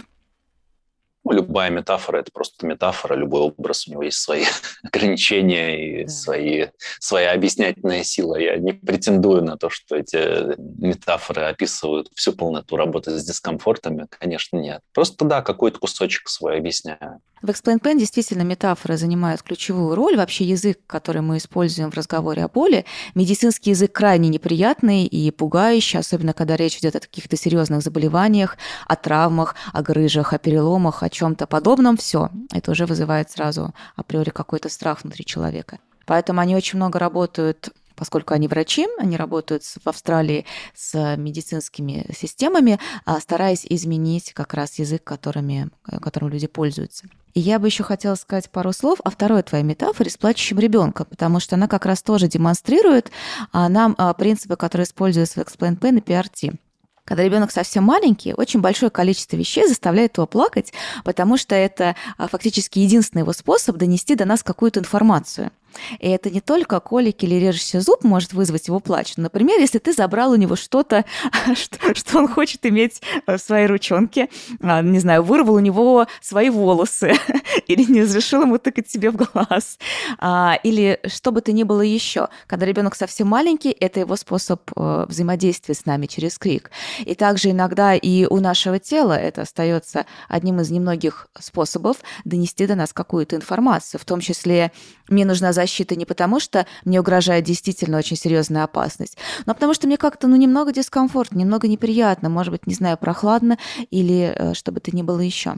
Ну, 1.22 1.32
любая 1.32 1.70
метафора– 1.70 2.18
это 2.20 2.30
просто 2.32 2.66
метафора, 2.66 3.14
любой 3.14 3.42
образ, 3.42 3.86
у 3.86 3.90
него 3.90 4.02
есть 4.02 4.18
свои 4.18 4.44
ограничения 4.82 6.00
и 6.00 6.04
да. 6.04 6.10
свои, 6.10 6.66
своя 6.98 7.32
объяснятельная 7.32 8.04
сила. 8.04 8.36
Я 8.36 8.56
не 8.56 8.72
претендую 8.72 9.44
на 9.44 9.56
то, 9.56 9.68
что 9.68 9.96
эти 9.96 10.56
метафоры 10.58 11.42
описывают 11.42 12.10
всю 12.14 12.32
полноту 12.32 12.76
работы 12.76 13.10
с 13.10 13.24
дискомфортами. 13.24 14.06
Конечно, 14.18 14.56
нет. 14.56 14.80
Просто, 14.94 15.24
да, 15.24 15.42
какой-то 15.42 15.78
кусочек 15.78 16.28
свой 16.28 16.56
объясняю. 16.56 17.20
В 17.42 17.48
Explain 17.48 17.80
Plan 17.80 17.98
действительно 17.98 18.42
метафоры 18.42 18.98
занимают 18.98 19.42
ключевую 19.42 19.94
роль. 19.94 20.16
Вообще 20.16 20.44
язык, 20.44 20.78
который 20.86 21.22
мы 21.22 21.38
используем 21.38 21.90
в 21.90 21.94
разговоре 21.94 22.44
о 22.44 22.48
боли, 22.48 22.84
медицинский 23.14 23.70
язык 23.70 23.92
крайне 23.92 24.28
неприятный 24.28 25.06
и 25.06 25.30
пугающий, 25.30 25.98
особенно 25.98 26.34
когда 26.34 26.56
речь 26.56 26.76
идет 26.76 26.96
о 26.96 27.00
каких-то 27.00 27.38
серьезных 27.38 27.80
заболеваниях, 27.80 28.58
о 28.86 28.94
травмах, 28.94 29.54
о 29.72 29.80
грыжах, 29.80 30.34
о 30.34 30.38
переломах, 30.38 31.02
о 31.02 31.08
чем-то 31.08 31.46
подобном. 31.46 31.96
Все, 31.96 32.28
это 32.52 32.72
уже 32.72 32.84
вызывает 32.84 33.30
сразу 33.30 33.72
априори 33.96 34.28
какой-то 34.28 34.68
страх 34.68 35.02
внутри 35.02 35.24
человека. 35.24 35.78
Поэтому 36.04 36.40
они 36.40 36.56
очень 36.56 36.76
много 36.76 36.98
работают 36.98 37.70
поскольку 38.00 38.32
они 38.32 38.48
врачи, 38.48 38.88
они 38.98 39.18
работают 39.18 39.62
в 39.62 39.86
Австралии 39.86 40.46
с 40.74 41.16
медицинскими 41.16 42.06
системами, 42.16 42.80
а 43.04 43.20
стараясь 43.20 43.66
изменить 43.68 44.32
как 44.32 44.54
раз 44.54 44.78
язык, 44.78 45.04
которыми, 45.04 45.68
которым 46.00 46.30
люди 46.30 46.46
пользуются. 46.46 47.04
И 47.34 47.40
я 47.40 47.58
бы 47.58 47.66
еще 47.66 47.84
хотела 47.84 48.14
сказать 48.14 48.48
пару 48.48 48.72
слов 48.72 49.00
о 49.04 49.10
второй 49.10 49.42
твоей 49.42 49.64
метафоре 49.64 50.10
с 50.10 50.16
плачущим 50.16 50.58
ребенком, 50.58 51.08
потому 51.10 51.40
что 51.40 51.56
она 51.56 51.68
как 51.68 51.84
раз 51.84 52.02
тоже 52.02 52.26
демонстрирует 52.26 53.10
а, 53.52 53.68
нам 53.68 53.94
а, 53.98 54.14
принципы, 54.14 54.56
которые 54.56 54.86
используются 54.86 55.44
в 55.44 55.46
Explain 55.46 55.78
Pen 55.78 55.98
и 55.98 56.00
PRT. 56.00 56.56
Когда 57.04 57.22
ребенок 57.22 57.50
совсем 57.50 57.84
маленький, 57.84 58.32
очень 58.32 58.60
большое 58.60 58.88
количество 58.88 59.36
вещей 59.36 59.68
заставляет 59.68 60.16
его 60.16 60.26
плакать, 60.26 60.72
потому 61.04 61.36
что 61.36 61.54
это 61.54 61.96
фактически 62.16 62.78
единственный 62.78 63.22
его 63.22 63.34
способ 63.34 63.76
донести 63.76 64.14
до 64.14 64.24
нас 64.24 64.42
какую-то 64.42 64.80
информацию. 64.80 65.50
И 65.98 66.08
это 66.08 66.30
не 66.30 66.40
только 66.40 66.80
колики 66.80 67.24
или 67.24 67.34
режущий 67.36 67.80
зуб 67.80 68.04
может 68.04 68.32
вызвать 68.32 68.68
его 68.68 68.80
плач. 68.80 69.14
Например, 69.16 69.58
если 69.58 69.78
ты 69.78 69.92
забрал 69.92 70.32
у 70.32 70.36
него 70.36 70.56
что-то, 70.56 71.04
что, 71.94 72.18
он 72.18 72.28
хочет 72.28 72.64
иметь 72.66 73.00
в 73.26 73.38
своей 73.38 73.66
ручонке, 73.66 74.28
а, 74.60 74.82
не 74.82 74.98
знаю, 74.98 75.22
вырвал 75.22 75.54
у 75.54 75.60
него 75.60 76.06
свои 76.20 76.50
волосы 76.50 77.14
или 77.66 77.90
не 77.90 78.02
разрешил 78.02 78.42
ему 78.42 78.58
тыкать 78.58 78.90
себе 78.90 79.10
в 79.10 79.16
глаз, 79.16 79.78
а, 80.18 80.58
или 80.62 81.00
что 81.06 81.32
бы 81.32 81.40
то 81.40 81.52
ни 81.52 81.62
было 81.62 81.82
еще. 81.82 82.28
Когда 82.46 82.66
ребенок 82.66 82.94
совсем 82.94 83.28
маленький, 83.28 83.70
это 83.70 84.00
его 84.00 84.16
способ 84.16 84.62
э, 84.76 85.06
взаимодействия 85.08 85.74
с 85.74 85.86
нами 85.86 86.06
через 86.06 86.38
крик. 86.38 86.70
И 87.04 87.14
также 87.14 87.50
иногда 87.50 87.94
и 87.94 88.26
у 88.26 88.40
нашего 88.40 88.78
тела 88.78 89.14
это 89.14 89.42
остается 89.42 90.06
одним 90.28 90.60
из 90.60 90.70
немногих 90.70 91.28
способов 91.38 91.98
донести 92.24 92.66
до 92.66 92.74
нас 92.74 92.92
какую-то 92.92 93.36
информацию, 93.36 94.00
в 94.00 94.04
том 94.04 94.20
числе 94.20 94.72
мне 95.08 95.24
нужна 95.24 95.52
защита 95.60 95.94
не 95.96 96.06
потому, 96.06 96.40
что 96.40 96.66
мне 96.84 97.00
угрожает 97.00 97.44
действительно 97.44 97.98
очень 97.98 98.16
серьезная 98.16 98.64
опасность, 98.64 99.18
но 99.46 99.54
потому 99.54 99.74
что 99.74 99.86
мне 99.86 99.96
как-то 99.96 100.26
ну, 100.26 100.36
немного 100.36 100.72
дискомфортно, 100.72 101.38
немного 101.38 101.68
неприятно, 101.68 102.28
может 102.28 102.52
быть, 102.52 102.66
не 102.66 102.74
знаю, 102.74 102.96
прохладно 102.96 103.58
или 103.90 104.34
э, 104.34 104.54
что 104.54 104.72
бы 104.72 104.80
то 104.80 104.94
ни 104.94 105.02
было 105.02 105.20
еще. 105.20 105.56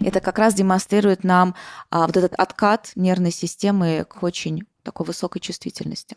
Это 0.00 0.20
как 0.20 0.38
раз 0.38 0.54
демонстрирует 0.54 1.22
нам 1.22 1.54
а, 1.90 2.06
вот 2.06 2.16
этот 2.16 2.34
откат 2.34 2.92
нервной 2.96 3.30
системы 3.30 4.04
к 4.08 4.22
очень 4.22 4.64
такой 4.82 5.06
высокой 5.06 5.40
чувствительности. 5.40 6.16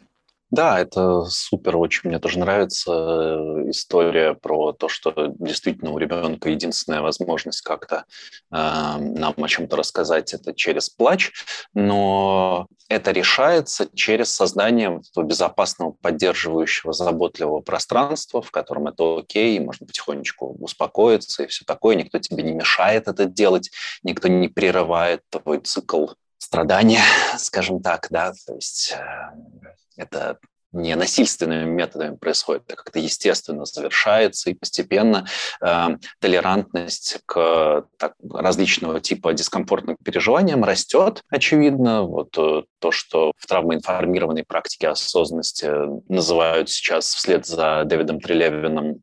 Да, 0.52 0.80
это 0.80 1.26
супер, 1.26 1.78
очень. 1.78 2.10
Мне 2.10 2.18
тоже 2.18 2.40
нравится 2.40 2.92
э, 2.92 3.70
история 3.70 4.34
про 4.34 4.74
то, 4.74 4.90
что 4.90 5.14
действительно 5.38 5.92
у 5.92 6.00
ребенка 6.00 6.50
единственная 6.50 7.02
возможность 7.02 7.62
как-то 7.62 7.98
э, 7.98 8.04
нам 8.52 9.36
о 9.38 9.48
чем-то 9.48 9.76
рассказать 9.76 10.34
это 10.34 10.56
через 10.56 10.90
плач, 10.90 11.32
но 11.76 12.68
это 12.88 13.12
решается 13.12 13.90
через 13.94 14.34
создание 14.34 15.02
безопасного, 15.16 15.92
поддерживающего, 15.92 16.94
заботливого 16.94 17.62
пространства, 17.62 18.42
в 18.42 18.50
котором 18.50 18.88
это 18.88 19.20
окей, 19.20 19.60
можно 19.60 19.86
потихонечку 19.86 20.58
успокоиться 20.60 21.44
и 21.44 21.48
все 21.48 21.64
такое, 21.64 21.96
никто 21.96 22.18
тебе 22.18 22.42
не 22.42 22.54
мешает 22.54 23.08
это 23.08 23.26
делать, 23.26 23.70
никто 24.02 24.28
не 24.28 24.48
прерывает 24.48 25.22
твой 25.30 25.60
цикл 25.60 26.08
страдания, 26.40 27.04
скажем 27.38 27.84
так, 27.84 28.08
да, 28.10 28.34
то 28.48 28.56
есть 28.56 28.96
э, 28.98 29.70
это 30.00 30.40
не 30.72 30.96
насильственными 30.96 31.66
методами 31.70 32.16
происходит, 32.16 32.64
это 32.68 32.76
как-то 32.76 33.00
естественно 33.00 33.66
завершается, 33.66 34.50
и 34.50 34.54
постепенно 34.54 35.26
э, 35.62 35.88
толерантность 36.20 37.20
к 37.26 37.86
так, 37.98 38.14
различного 38.32 39.00
типа 39.00 39.34
дискомфортным 39.34 39.98
переживаниям 40.04 40.64
растет, 40.64 41.24
очевидно. 41.30 42.04
Вот 42.04 42.38
э, 42.38 42.64
то, 42.80 42.92
что 42.92 43.32
в 43.38 43.48
травмоинформированной 43.48 44.44
практике 44.44 44.90
осознанности 44.90 45.72
называют 46.12 46.70
сейчас 46.70 47.16
вслед 47.16 47.48
за 47.48 47.84
Дэвидом 47.86 48.22
Трелевиным 48.22 49.02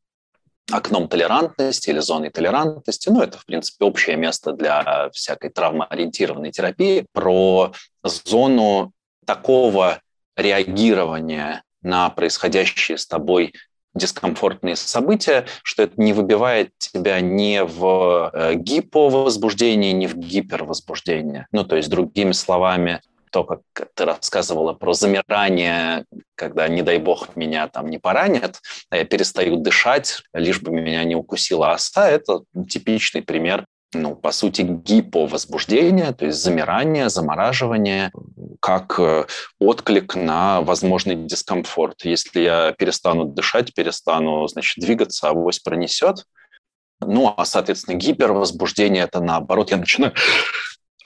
окном 0.71 1.09
толерантности 1.09 1.91
или 1.91 2.01
зоной 2.01 2.31
толерантности. 2.31 3.09
Ну, 3.09 3.23
это, 3.23 3.39
в 3.39 3.47
принципе, 3.47 3.85
общее 3.85 4.17
место 4.17 4.53
для 4.53 5.11
всякой 5.11 5.51
травмоориентированной 5.51 6.51
терапии. 6.51 7.07
Про 7.13 7.73
зону 8.03 8.93
такого 9.25 10.01
реагирования 10.37 11.63
на 11.83 12.11
происходящие 12.11 12.99
с 12.99 13.07
тобой 13.07 13.55
дискомфортные 13.95 14.77
события, 14.77 15.47
что 15.63 15.85
это 15.85 15.95
не 16.01 16.13
выбивает 16.13 16.71
тебя 16.79 17.21
ни 17.21 17.61
в 17.61 18.31
э, 18.33 18.55
гиповозбуждение, 18.55 19.93
ни 19.93 20.07
в 20.07 20.17
гипервозбуждение. 20.17 21.47
Ну, 21.51 21.65
то 21.65 21.77
есть, 21.77 21.89
другими 21.89 22.33
словами, 22.33 23.01
то, 23.31 23.45
как 23.45 23.61
ты 23.95 24.05
рассказывала 24.05 24.73
про 24.73 24.93
замирание, 24.93 26.05
когда, 26.35 26.69
не 26.69 26.83
дай 26.83 26.99
бог, 26.99 27.37
меня 27.37 27.69
там 27.69 27.89
не 27.89 27.99
поранят, 27.99 28.61
а 28.91 28.99
я 28.99 29.05
перестаю 29.05 29.57
дышать, 29.57 30.23
лишь 30.33 30.61
бы 30.61 30.71
меня 30.71 31.03
не 31.05 31.17
укусила 31.17 31.73
оса, 31.73 32.09
это 32.09 32.43
типичный 32.69 33.23
пример 33.23 33.67
ну, 34.03 34.15
по 34.15 34.33
сути, 34.33 34.63
гиповозбуждение, 34.63 36.13
то 36.13 36.27
есть 36.27 36.43
замирание, 36.43 37.09
замораживание, 37.09 38.11
как 38.61 38.99
э, 38.99 39.27
отклик 39.59 40.15
на 40.15 40.61
возможный 40.61 41.17
дискомфорт. 41.17 42.05
Если 42.05 42.41
я 42.41 42.73
перестану 42.73 43.25
дышать, 43.25 43.75
перестану, 43.75 44.47
значит, 44.49 44.85
двигаться, 44.85 45.29
авось 45.29 45.59
пронесет. 45.59 46.25
Ну, 47.01 47.35
а, 47.37 47.45
соответственно, 47.45 47.97
гипервозбуждение– 47.97 49.05
это 49.05 49.21
наоборот, 49.21 49.71
я 49.71 49.77
начинаю 49.77 50.15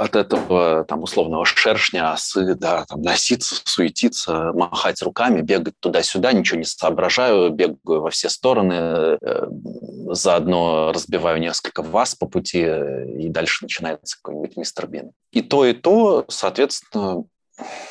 от 0.01 0.17
этого 0.17 0.85
там 0.85 1.03
условного 1.03 1.45
шершня, 1.45 2.13
осы, 2.13 2.55
да, 2.55 2.87
там 2.87 3.03
носиться, 3.03 3.57
суетиться, 3.65 4.51
махать 4.55 5.03
руками, 5.03 5.43
бегать 5.43 5.75
туда-сюда, 5.79 6.33
ничего 6.33 6.59
не 6.59 6.65
соображаю, 6.65 7.51
бегаю 7.51 8.01
во 8.01 8.09
все 8.09 8.31
стороны, 8.31 9.19
э, 9.21 9.47
заодно 10.13 10.93
разбиваю 10.93 11.39
несколько 11.39 11.83
вас 11.83 12.15
по 12.15 12.27
пути, 12.27 12.61
и 12.61 13.29
дальше 13.29 13.65
начинается 13.65 14.17
какой-нибудь 14.17 14.57
мистер 14.57 14.87
Бин. 14.87 15.13
И 15.33 15.43
то, 15.43 15.67
и 15.67 15.75
то, 15.75 16.25
соответственно, 16.29 17.25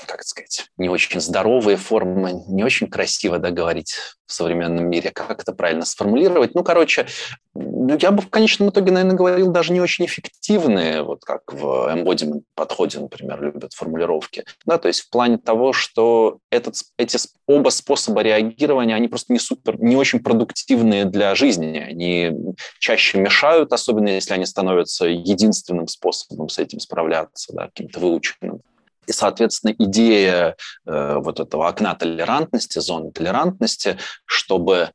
как 0.06 0.24
сказать, 0.24 0.68
не 0.78 0.90
очень 0.90 1.20
здоровые 1.20 1.78
формы, 1.78 2.44
не 2.48 2.64
очень 2.64 2.88
красиво 2.88 3.38
да, 3.40 3.52
говорить 3.52 3.96
в 4.26 4.34
современном 4.34 4.90
мире, 4.90 5.12
как 5.12 5.42
это 5.42 5.54
правильно 5.54 5.86
сформулировать. 5.86 6.54
Ну, 6.54 6.64
короче, 6.64 7.08
ну, 7.56 7.98
я 8.00 8.12
бы 8.12 8.22
в 8.22 8.30
конечном 8.30 8.70
итоге, 8.70 8.92
наверное, 8.92 9.18
говорил 9.18 9.52
даже 9.52 9.74
не 9.74 9.82
очень 9.82 10.06
эффективные, 10.06 11.02
вот 11.02 11.26
как 11.26 11.52
в 11.52 11.64
embodiment 11.92 12.44
подходе, 12.54 13.00
например, 13.00 13.42
любят 13.42 13.74
формулировки. 13.74 14.46
Да, 14.66 14.78
то 14.78 14.88
есть 14.88 15.02
в 15.02 15.10
плане 15.10 15.40
того, 15.40 15.74
что 15.74 16.38
этот, 16.52 16.76
эти 16.98 17.18
оба 17.48 17.70
способа 17.70 18.22
реагирования, 18.22 18.96
они 18.96 19.08
просто 19.08 19.34
не 19.34 19.40
супер, 19.40 19.82
не 19.82 19.96
очень 19.96 20.20
продуктивные 20.20 21.06
для 21.06 21.34
жизни. 21.34 21.80
Они 21.80 22.32
чаще 22.80 23.20
мешают, 23.20 23.74
особенно 23.74 24.10
если 24.10 24.36
они 24.36 24.46
становятся 24.46 25.06
единственным 25.06 25.88
способом 25.88 26.50
с 26.50 26.60
этим 26.60 26.80
справляться, 26.80 27.52
да, 27.54 27.66
каким-то 27.66 28.00
выученным. 28.00 28.62
И, 29.10 29.12
соответственно, 29.12 29.74
идея 29.80 30.56
э, 30.86 31.16
вот 31.16 31.40
этого 31.40 31.68
окна 31.68 31.96
толерантности, 31.96 32.78
зоны 32.78 33.12
толерантности, 33.12 33.98
чтобы 34.26 34.92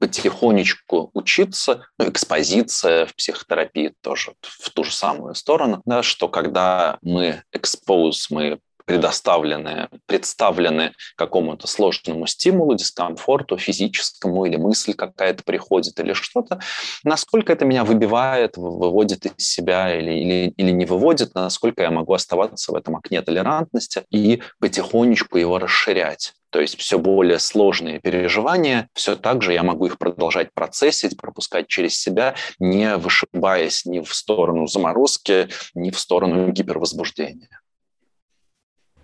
потихонечку 0.00 1.12
учиться, 1.14 1.86
ну, 1.96 2.08
экспозиция 2.08 3.06
в 3.06 3.14
психотерапии 3.14 3.94
тоже 4.00 4.34
в 4.40 4.68
ту 4.70 4.82
же 4.82 4.90
самую 4.90 5.36
сторону, 5.36 5.80
да, 5.84 6.02
что 6.02 6.28
когда 6.28 6.98
мы 7.02 7.44
expose, 7.54 8.26
мы 8.30 8.58
предоставлены, 8.84 9.88
представлены 10.06 10.92
какому-то 11.16 11.66
сложному 11.66 12.26
стимулу, 12.26 12.74
дискомфорту 12.74 13.56
физическому 13.58 14.44
или 14.46 14.56
мысль 14.56 14.94
какая-то 14.94 15.42
приходит 15.44 15.98
или 16.00 16.12
что-то, 16.12 16.60
насколько 17.04 17.52
это 17.52 17.64
меня 17.64 17.84
выбивает, 17.84 18.56
выводит 18.56 19.26
из 19.26 19.48
себя 19.48 19.98
или, 19.98 20.12
или, 20.12 20.54
или 20.56 20.70
не 20.70 20.84
выводит, 20.84 21.34
насколько 21.34 21.82
я 21.82 21.90
могу 21.90 22.12
оставаться 22.14 22.72
в 22.72 22.74
этом 22.74 22.96
окне 22.96 23.22
толерантности 23.22 24.02
и 24.10 24.42
потихонечку 24.60 25.38
его 25.38 25.58
расширять. 25.58 26.34
То 26.52 26.60
есть 26.60 26.78
все 26.78 26.98
более 26.98 27.38
сложные 27.38 27.98
переживания, 27.98 28.90
все 28.92 29.16
так 29.16 29.40
же 29.40 29.54
я 29.54 29.62
могу 29.62 29.86
их 29.86 29.96
продолжать 29.96 30.52
процессить, 30.52 31.16
пропускать 31.16 31.66
через 31.66 31.98
себя, 31.98 32.34
не 32.58 32.96
вышибаясь 32.96 33.86
ни 33.86 34.00
в 34.00 34.14
сторону 34.14 34.66
заморозки, 34.66 35.48
ни 35.74 35.90
в 35.90 35.98
сторону 35.98 36.52
гипервозбуждения. 36.52 37.61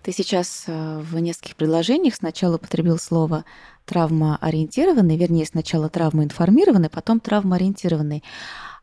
Ты 0.08 0.14
сейчас 0.14 0.64
э, 0.66 1.00
в 1.00 1.18
нескольких 1.18 1.54
предложениях 1.54 2.14
сначала 2.14 2.54
употребил 2.54 2.96
слово 2.96 3.44
травмоориентированный, 3.84 5.18
вернее, 5.18 5.44
сначала 5.44 5.90
травмоинформированный, 5.90 6.88
потом 6.88 7.20
травмоориентированный. 7.20 8.24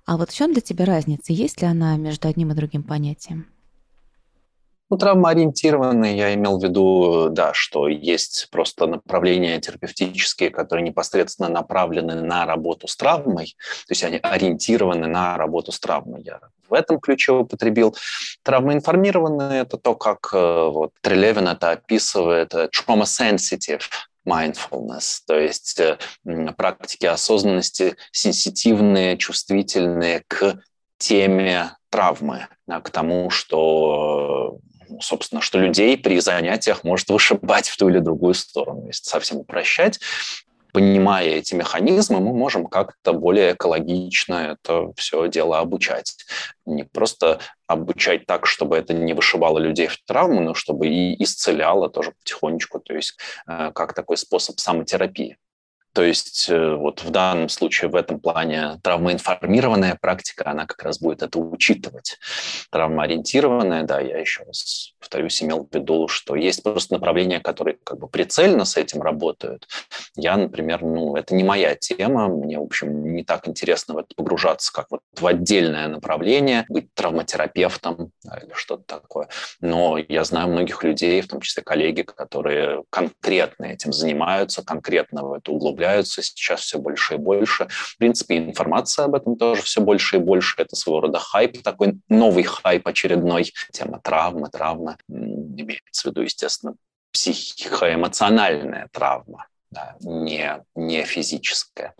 А 0.06 0.18
вот 0.18 0.30
в 0.30 0.36
чем 0.36 0.54
для 0.54 0.62
тебя 0.62 0.86
разница? 0.86 1.34
Есть 1.34 1.64
ли 1.64 1.68
она 1.68 1.98
между 1.98 2.28
одним 2.28 2.52
и 2.52 2.54
другим 2.54 2.84
понятием? 2.84 3.48
Ну, 4.90 4.98
травмоориентированный 4.98 6.16
я 6.16 6.34
имел 6.36 6.60
в 6.60 6.64
виду, 6.64 7.30
да, 7.32 7.54
что 7.54 7.88
есть 7.88 8.50
просто 8.52 8.86
направления 8.86 9.60
терапевтические, 9.60 10.52
которые 10.52 10.86
непосредственно 10.86 11.50
направлены 11.50 12.22
на 12.22 12.46
работу 12.46 12.88
с 12.88 12.96
травмой, 12.96 13.56
то 13.88 13.92
есть 13.92 14.04
они 14.04 14.20
ориентированы 14.22 15.08
на 15.08 15.38
работу 15.38 15.72
с 15.72 15.80
травмой. 15.80 16.22
Я 16.22 16.40
в 16.70 16.74
этом 16.74 17.00
ключе 17.00 17.32
употребил. 17.32 17.96
Травмоинформированный– 18.44 19.58
это 19.60 19.78
то, 19.78 19.96
как 19.96 20.30
э, 20.34 20.70
вот, 20.70 20.92
Трелевин 21.02 21.48
это 21.48 21.72
описывает, 21.72 22.54
э, 22.54 22.70
trauma-sensitive 22.70 23.82
mindfulness, 24.28 25.22
то 25.26 25.40
есть 25.40 25.80
э, 25.80 25.98
практики 26.58 27.06
осознанности 27.06 27.96
сенситивные, 28.12 29.18
чувствительные 29.18 30.24
к 30.28 30.60
теме 30.98 31.76
травмы, 31.96 32.48
к 32.68 32.90
тому, 32.90 33.30
что 33.30 34.60
собственно, 35.00 35.42
что 35.42 35.60
людей 35.60 35.98
при 35.98 36.20
занятиях 36.20 36.84
может 36.84 37.10
вышибать 37.10 37.68
в 37.68 37.78
ту 37.78 37.90
или 37.90 38.00
другую 38.00 38.34
сторону. 38.34 38.88
Если 38.88 39.04
совсем 39.04 39.38
упрощать, 39.38 40.00
понимая 40.74 41.26
эти 41.28 41.56
механизмы, 41.56 42.20
мы 42.20 42.34
можем 42.34 42.68
как-то 42.68 43.14
более 43.14 43.54
экологично 43.54 44.58
это 44.58 44.92
все 44.98 45.28
дело 45.30 45.60
обучать. 45.60 46.18
Не 46.66 46.84
просто 46.84 47.40
обучать 47.66 48.26
так, 48.26 48.46
чтобы 48.46 48.78
это 48.78 48.94
не 48.94 49.14
вышибало 49.14 49.58
людей 49.58 49.88
в 49.88 49.98
травму, 50.06 50.42
но 50.42 50.54
чтобы 50.54 50.88
и 50.88 51.24
исцеляло 51.24 51.90
тоже 51.90 52.12
потихонечку, 52.12 52.80
то 52.80 52.94
есть 52.94 53.18
э, 53.48 53.72
как 53.74 53.94
такой 53.94 54.18
способ 54.18 54.60
самотерапии. 54.60 55.38
То 55.96 56.04
есть 56.04 56.50
э, 56.50 56.76
вот 56.76 57.04
в 57.04 57.10
данном 57.10 57.48
случае, 57.48 57.90
в 57.90 57.96
этом 57.96 58.20
плане 58.20 58.82
травмоинформированная 58.84 59.96
практика, 59.96 60.52
она 60.52 60.66
как 60.66 60.84
раз 60.84 61.00
будет 61.00 61.24
это 61.24 61.40
учитывать. 61.40 62.20
Травмоориентированная, 62.70 63.84
да, 63.84 64.02
я 64.02 64.18
еще 64.18 64.44
раз 64.44 64.92
повторюсь, 65.00 65.42
имел 65.42 65.66
в 65.66 65.74
виду, 65.74 66.10
что 66.10 66.36
есть 66.36 66.64
просто 66.64 66.96
направления, 66.96 67.40
которые 67.40 67.78
как 67.82 68.00
бы 68.00 68.10
прицельно 68.10 68.66
с 68.66 68.76
этим 68.76 69.02
работают. 69.02 69.70
Я, 70.18 70.36
например, 70.36 70.82
ну, 70.82 71.16
это 71.16 71.34
не 71.34 71.46
моя 71.46 71.76
тема, 71.76 72.28
мне, 72.28 72.60
в 72.60 72.64
общем, 72.64 73.14
не 73.14 73.24
так 73.24 73.48
интересно 73.48 73.94
в 73.94 74.00
это 74.00 74.10
погружаться, 74.18 74.74
как 74.74 74.88
вот 74.90 75.00
в 75.18 75.26
отдельное 75.26 75.88
направление, 75.88 76.66
быть 76.68 76.94
травматерапевтом 76.94 78.12
да, 78.24 78.40
или 78.44 78.52
что-то 78.54 78.84
такое. 78.84 79.30
Но 79.62 79.98
я 79.98 80.26
знаю 80.26 80.50
многих 80.50 80.84
людей, 80.84 81.22
в 81.22 81.30
том 81.30 81.40
числе 81.40 81.64
коллеги, 81.64 82.02
которые 82.02 82.84
конкретно 82.90 83.66
этим 83.66 83.94
занимаются, 83.94 84.62
конкретно 84.62 85.24
в 85.24 85.34
это 85.34 85.52
углубляются 85.52 85.85
сейчас 86.04 86.62
все 86.62 86.80
больше 86.80 87.16
и 87.16 87.18
больше. 87.18 87.68
В 87.70 87.98
принципе, 87.98 88.38
информация 88.38 89.06
об 89.06 89.16
этом 89.16 89.36
тоже 89.38 89.62
все 89.62 89.82
больше 89.82 90.18
и 90.18 90.20
больше. 90.20 90.62
Это 90.62 90.76
своего 90.76 91.02
рода 91.02 91.20
хайп, 91.20 91.62
такой 91.64 92.00
новый 92.10 92.44
хайп 92.44 92.88
очередной. 92.88 93.54
Тема 93.72 94.00
травмы, 94.00 94.50
травмы 94.50 94.98
имеется 95.08 96.04
в 96.04 96.06
виду, 96.06 96.22
естественно, 96.22 96.76
психоэмоциональная 97.12 98.90
травма, 98.92 99.48
да, 99.72 99.96
не, 100.02 100.62
не 100.76 101.04
физическая. 101.06 101.96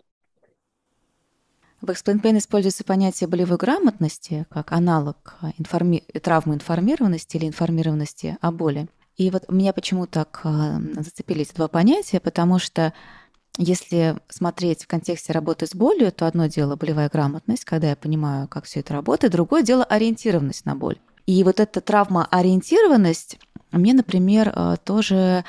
В 1.82 1.90
Explain 1.90 2.22
Pain 2.22 2.38
используется 2.40 2.84
понятие 2.84 3.28
болевой 3.28 3.58
грамотности 3.58 4.46
как 4.50 4.72
аналог 4.72 5.36
информи... 5.58 6.00
травмы 6.22 6.56
информированности 6.56 7.38
или 7.38 7.48
информированности 7.48 8.38
о 8.42 8.52
боли. 8.52 8.88
И 9.18 9.30
вот 9.30 9.50
меня 9.50 9.72
почему 9.72 10.08
так 10.08 10.42
а, 10.44 10.80
зацепили 10.96 11.44
эти 11.44 11.54
два 11.54 11.68
понятия, 11.68 12.20
потому 12.20 12.60
что 12.60 12.94
если 13.58 14.18
смотреть 14.28 14.84
в 14.84 14.88
контексте 14.88 15.34
работы 15.34 15.68
с 15.68 15.76
болью, 15.76 16.12
то 16.12 16.28
одно 16.28 16.48
дело 16.48 16.76
болевая 16.76 17.10
грамотность, 17.10 17.66
когда 17.66 17.90
я 17.90 17.96
понимаю, 17.96 18.48
как 18.48 18.66
все 18.66 18.82
это 18.82 18.94
работает, 18.94 19.34
другое 19.34 19.64
дело 19.64 19.84
ориентированность 19.84 20.66
на 20.66 20.76
боль. 20.76 20.98
И 21.26 21.44
вот 21.44 21.60
эта 21.60 21.82
травмоориентированность 21.82 23.40
мне, 23.72 23.94
например, 23.94 24.52
а, 24.56 24.78
тоже 24.78 25.44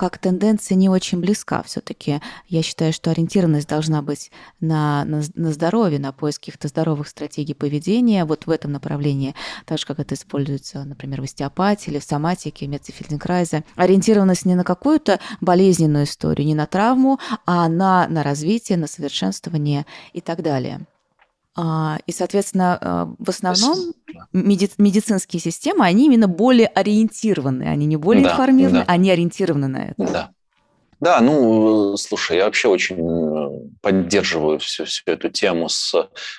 как 0.00 0.16
тенденция 0.16 0.76
не 0.76 0.88
очень 0.88 1.20
близка. 1.20 1.62
Все-таки 1.62 2.22
я 2.48 2.62
считаю, 2.62 2.90
что 2.90 3.10
ориентированность 3.10 3.68
должна 3.68 4.00
быть 4.00 4.30
на, 4.58 5.04
на, 5.04 5.20
на 5.34 5.52
здоровье, 5.52 5.98
на 5.98 6.10
поиск 6.10 6.40
каких-то 6.40 6.68
здоровых 6.68 7.06
стратегий 7.06 7.52
поведения, 7.52 8.24
вот 8.24 8.46
в 8.46 8.50
этом 8.50 8.72
направлении, 8.72 9.34
так 9.66 9.78
же, 9.78 9.84
как 9.84 9.98
это 9.98 10.14
используется, 10.14 10.84
например, 10.84 11.20
в 11.20 11.24
остеопатии 11.24 11.90
или 11.90 11.98
в 11.98 12.04
соматике, 12.04 12.66
в 12.66 12.94
Фельденкрайзе. 12.94 13.62
Ориентированность 13.76 14.46
не 14.46 14.54
на 14.54 14.64
какую-то 14.64 15.20
болезненную 15.42 16.04
историю, 16.04 16.46
не 16.46 16.54
на 16.54 16.64
травму, 16.64 17.18
а 17.44 17.68
на, 17.68 18.08
на 18.08 18.22
развитие, 18.22 18.78
на 18.78 18.86
совершенствование 18.86 19.84
и 20.14 20.22
так 20.22 20.42
далее. 20.42 20.86
А, 21.56 21.98
и, 22.06 22.12
соответственно, 22.12 22.78
а, 22.80 23.14
в 23.18 23.28
основном 23.28 23.92
меди- 24.32 24.70
медицинские 24.78 25.40
системы, 25.40 25.84
они 25.84 26.06
именно 26.06 26.28
более 26.28 26.68
ориентированы, 26.68 27.64
они 27.64 27.86
не 27.86 27.96
более 27.96 28.24
да, 28.24 28.32
информированы, 28.32 28.84
да. 28.84 28.92
они 28.92 29.10
ориентированы 29.10 29.66
на 29.66 29.88
это. 29.88 30.12
Да. 30.12 30.30
Да, 31.00 31.20
ну, 31.22 31.96
слушай, 31.96 32.36
я 32.36 32.44
вообще 32.44 32.68
очень 32.68 32.96
э, 32.98 33.68
поддерживаю 33.80 34.58
всю, 34.58 34.84
всю 34.84 35.02
эту 35.06 35.30
тему 35.30 35.70
с 35.70 35.94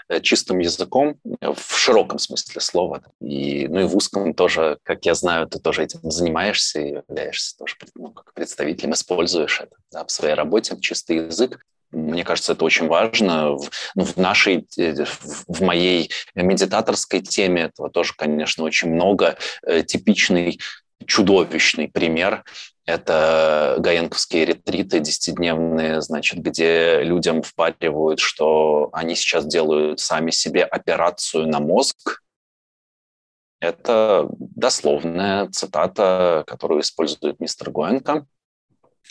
э, 0.07 0.21
чистым 0.21 0.59
языком 0.59 1.17
в 1.41 1.75
широком 1.75 2.19
смысле 2.19 2.61
слова. 2.61 3.01
И, 3.19 3.67
ну 3.67 3.79
и 3.79 3.83
в 3.85 3.97
узком 3.97 4.35
тоже, 4.35 4.77
как 4.83 5.03
я 5.07 5.15
знаю, 5.15 5.47
ты 5.47 5.57
тоже 5.57 5.83
этим 5.83 5.99
занимаешься 6.03 6.79
и 6.79 7.01
являешься 7.07 7.57
тоже 7.57 7.75
ну, 7.95 8.11
как 8.11 8.35
представителем, 8.35 8.93
используешь 8.93 9.61
это 9.61 9.75
да, 9.91 10.05
в 10.05 10.11
своей 10.11 10.35
работе, 10.35 10.77
чистый 10.79 11.25
язык. 11.25 11.65
Мне 11.91 12.23
кажется, 12.23 12.53
это 12.53 12.65
очень 12.65 12.87
важно. 12.87 13.51
В, 13.51 13.69
ну, 13.95 14.05
в 14.05 14.17
нашей, 14.17 14.67
э, 14.77 15.05
в 15.47 15.61
моей 15.61 16.11
медитаторской 16.35 17.21
теме 17.21 17.63
этого 17.63 17.89
тоже, 17.89 18.13
конечно, 18.17 18.63
очень 18.63 18.93
много. 18.93 19.37
Э, 19.63 19.83
типичный 19.83 20.59
чудовищный 21.05 21.87
пример– 21.87 22.43
это 22.85 23.75
гаенковские 23.79 24.45
ретриты 24.45 24.99
десятидневные, 24.99 26.01
значит, 26.01 26.39
где 26.39 27.01
людям 27.03 27.41
впаривают, 27.43 28.19
что 28.19 28.89
они 28.93 29.15
сейчас 29.15 29.45
делают 29.45 29.99
сами 29.99 30.31
себе 30.31 30.63
операцию 30.63 31.47
на 31.47 31.59
мозг. 31.59 32.21
Это 33.59 34.27
дословная 34.39 35.47
цитата, 35.49 36.43
которую 36.47 36.81
использует 36.81 37.39
мистер 37.39 37.69
Гоенко 37.69 38.25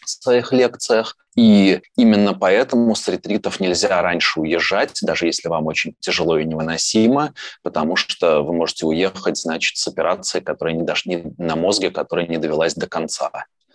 своих 0.08 0.52
лекциях. 0.52 1.16
И 1.36 1.80
именно 1.96 2.34
поэтому 2.34 2.94
с 2.94 3.06
ретритов 3.08 3.60
нельзя 3.60 4.02
раньше 4.02 4.40
уезжать, 4.40 4.98
даже 5.02 5.26
если 5.26 5.48
вам 5.48 5.66
очень 5.66 5.94
тяжело 6.00 6.38
и 6.38 6.44
невыносимо, 6.44 7.34
потому 7.62 7.96
что 7.96 8.42
вы 8.42 8.52
можете 8.52 8.86
уехать, 8.86 9.36
значит, 9.36 9.76
с 9.76 9.86
операцией, 9.86 10.42
которая 10.42 10.74
не, 10.74 10.82
дош... 10.82 11.06
не 11.06 11.32
на 11.38 11.56
мозге, 11.56 11.90
которая 11.90 12.26
не 12.26 12.38
довелась 12.38 12.74
до 12.74 12.88
конца. 12.88 13.30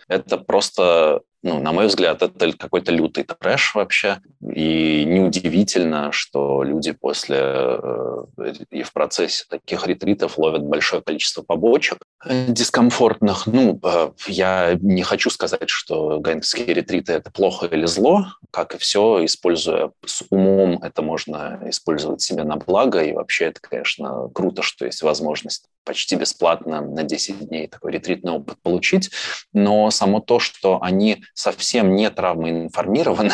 Это 0.08 0.38
просто 0.38 1.22
ну, 1.46 1.60
на 1.60 1.70
мой 1.70 1.86
взгляд, 1.86 2.22
это 2.22 2.52
какой-то 2.56 2.90
лютый 2.90 3.22
трэш 3.22 3.76
вообще. 3.76 4.18
И 4.52 5.04
неудивительно, 5.04 6.10
что 6.10 6.64
люди 6.64 6.90
после 6.90 7.38
э, 7.40 8.24
и 8.70 8.82
в 8.82 8.92
процессе 8.92 9.44
таких 9.48 9.86
ретритов 9.86 10.38
ловят 10.38 10.64
большое 10.64 11.02
количество 11.02 11.42
побочек 11.42 11.98
дискомфортных. 12.24 13.46
Ну, 13.46 13.78
э, 13.82 14.10
я 14.26 14.76
не 14.80 15.02
хочу 15.02 15.30
сказать, 15.30 15.68
что 15.68 16.18
гайнские 16.18 16.72
ретриты– 16.72 17.12
это 17.14 17.30
плохо 17.30 17.66
или 17.66 17.86
зло. 17.86 18.26
Как 18.50 18.74
и 18.74 18.78
все, 18.78 19.24
используя 19.24 19.92
с 20.04 20.24
умом, 20.30 20.78
это 20.82 21.02
можно 21.02 21.60
использовать 21.66 22.22
себе 22.22 22.44
на 22.44 22.56
благо. 22.56 23.02
И 23.02 23.12
вообще 23.12 23.46
это, 23.46 23.60
конечно, 23.60 24.28
круто, 24.34 24.62
что 24.62 24.86
есть 24.86 25.02
возможность 25.02 25.66
почти 25.84 26.16
бесплатно 26.16 26.80
на 26.80 27.04
10 27.04 27.48
дней 27.48 27.68
такой 27.68 27.92
ретритный 27.92 28.32
опыт 28.32 28.56
получить. 28.62 29.10
Но 29.52 29.90
само 29.90 30.20
то, 30.20 30.38
что 30.38 30.82
они 30.82 31.22
совсем 31.34 31.94
не 31.94 32.10
травмоинформированы, 32.10 33.32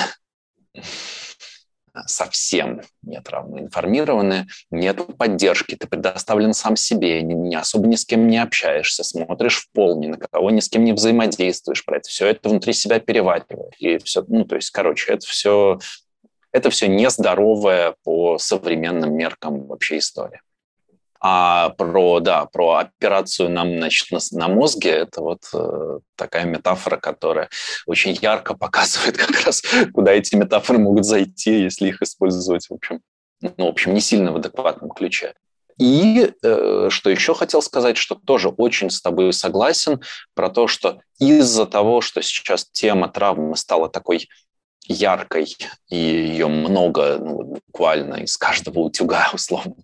совсем 2.06 2.80
не 3.02 3.20
травмоинформированы, 3.20 4.46
нет 4.70 5.16
поддержки, 5.16 5.76
ты 5.76 5.86
предоставлен 5.86 6.54
сам 6.54 6.76
себе, 6.76 7.22
не, 7.22 7.34
не 7.34 7.56
особо 7.56 7.86
ни 7.86 7.96
с 7.96 8.04
кем 8.04 8.26
не 8.26 8.38
общаешься, 8.38 9.04
смотришь 9.04 9.58
в 9.58 9.70
пол, 9.72 10.00
ни 10.00 10.06
на 10.06 10.18
кого 10.18 10.50
ни 10.50 10.60
с 10.60 10.68
кем 10.68 10.84
не 10.84 10.92
взаимодействуешь, 10.92 11.84
про 11.84 11.98
это 11.98 12.08
все 12.08 12.28
это 12.28 12.48
внутри 12.48 12.72
себя 12.72 13.00
перевариваешь. 13.00 13.76
И 13.78 13.98
все, 13.98 14.24
ну, 14.28 14.44
то 14.44 14.56
есть, 14.56 14.70
короче, 14.70 15.12
это 15.12 15.26
все, 15.26 15.78
это 16.52 16.70
все 16.70 16.88
нездоровая 16.88 17.94
по 18.04 18.38
современным 18.38 19.14
меркам 19.14 19.66
вообще 19.66 19.98
история. 19.98 20.40
А 21.24 21.70
про, 21.70 22.18
да, 22.18 22.46
про 22.46 22.78
операцию 22.78 23.48
нам, 23.48 23.78
значит, 23.78 24.10
на, 24.10 24.18
на 24.32 24.48
мозге, 24.48 24.90
это 24.90 25.20
вот 25.20 25.42
э, 25.54 26.00
такая 26.16 26.46
метафора, 26.46 26.96
которая 26.96 27.48
очень 27.86 28.18
ярко 28.20 28.54
показывает 28.54 29.16
как 29.16 29.46
раз, 29.46 29.62
куда 29.94 30.12
эти 30.12 30.34
метафоры 30.34 30.80
могут 30.80 31.04
зайти, 31.04 31.62
если 31.62 31.88
их 31.88 32.02
использовать, 32.02 32.66
в 32.68 32.74
общем, 32.74 33.00
ну, 33.40 33.66
в 33.66 33.68
общем, 33.68 33.94
не 33.94 34.00
сильно 34.00 34.32
в 34.32 34.36
адекватном 34.36 34.90
ключе. 34.90 35.34
И 35.78 36.32
э, 36.42 36.88
что 36.90 37.10
еще 37.10 37.34
хотел 37.34 37.62
сказать, 37.62 37.96
что 37.96 38.16
тоже 38.16 38.48
очень 38.48 38.90
с 38.90 39.00
тобой 39.00 39.32
согласен 39.32 40.00
про 40.34 40.50
то, 40.50 40.66
что 40.66 41.00
из-за 41.20 41.66
того, 41.66 42.00
что 42.00 42.20
сейчас 42.20 42.66
тема 42.70 43.08
травмы 43.08 43.56
стала 43.56 43.88
такой 43.88 44.28
яркой, 44.86 45.56
и 45.88 45.96
ее 45.96 46.48
много, 46.48 47.18
ну, 47.18 47.41
буквально 47.72 48.16
из 48.16 48.36
каждого 48.36 48.80
утюга, 48.80 49.30
условно, 49.32 49.74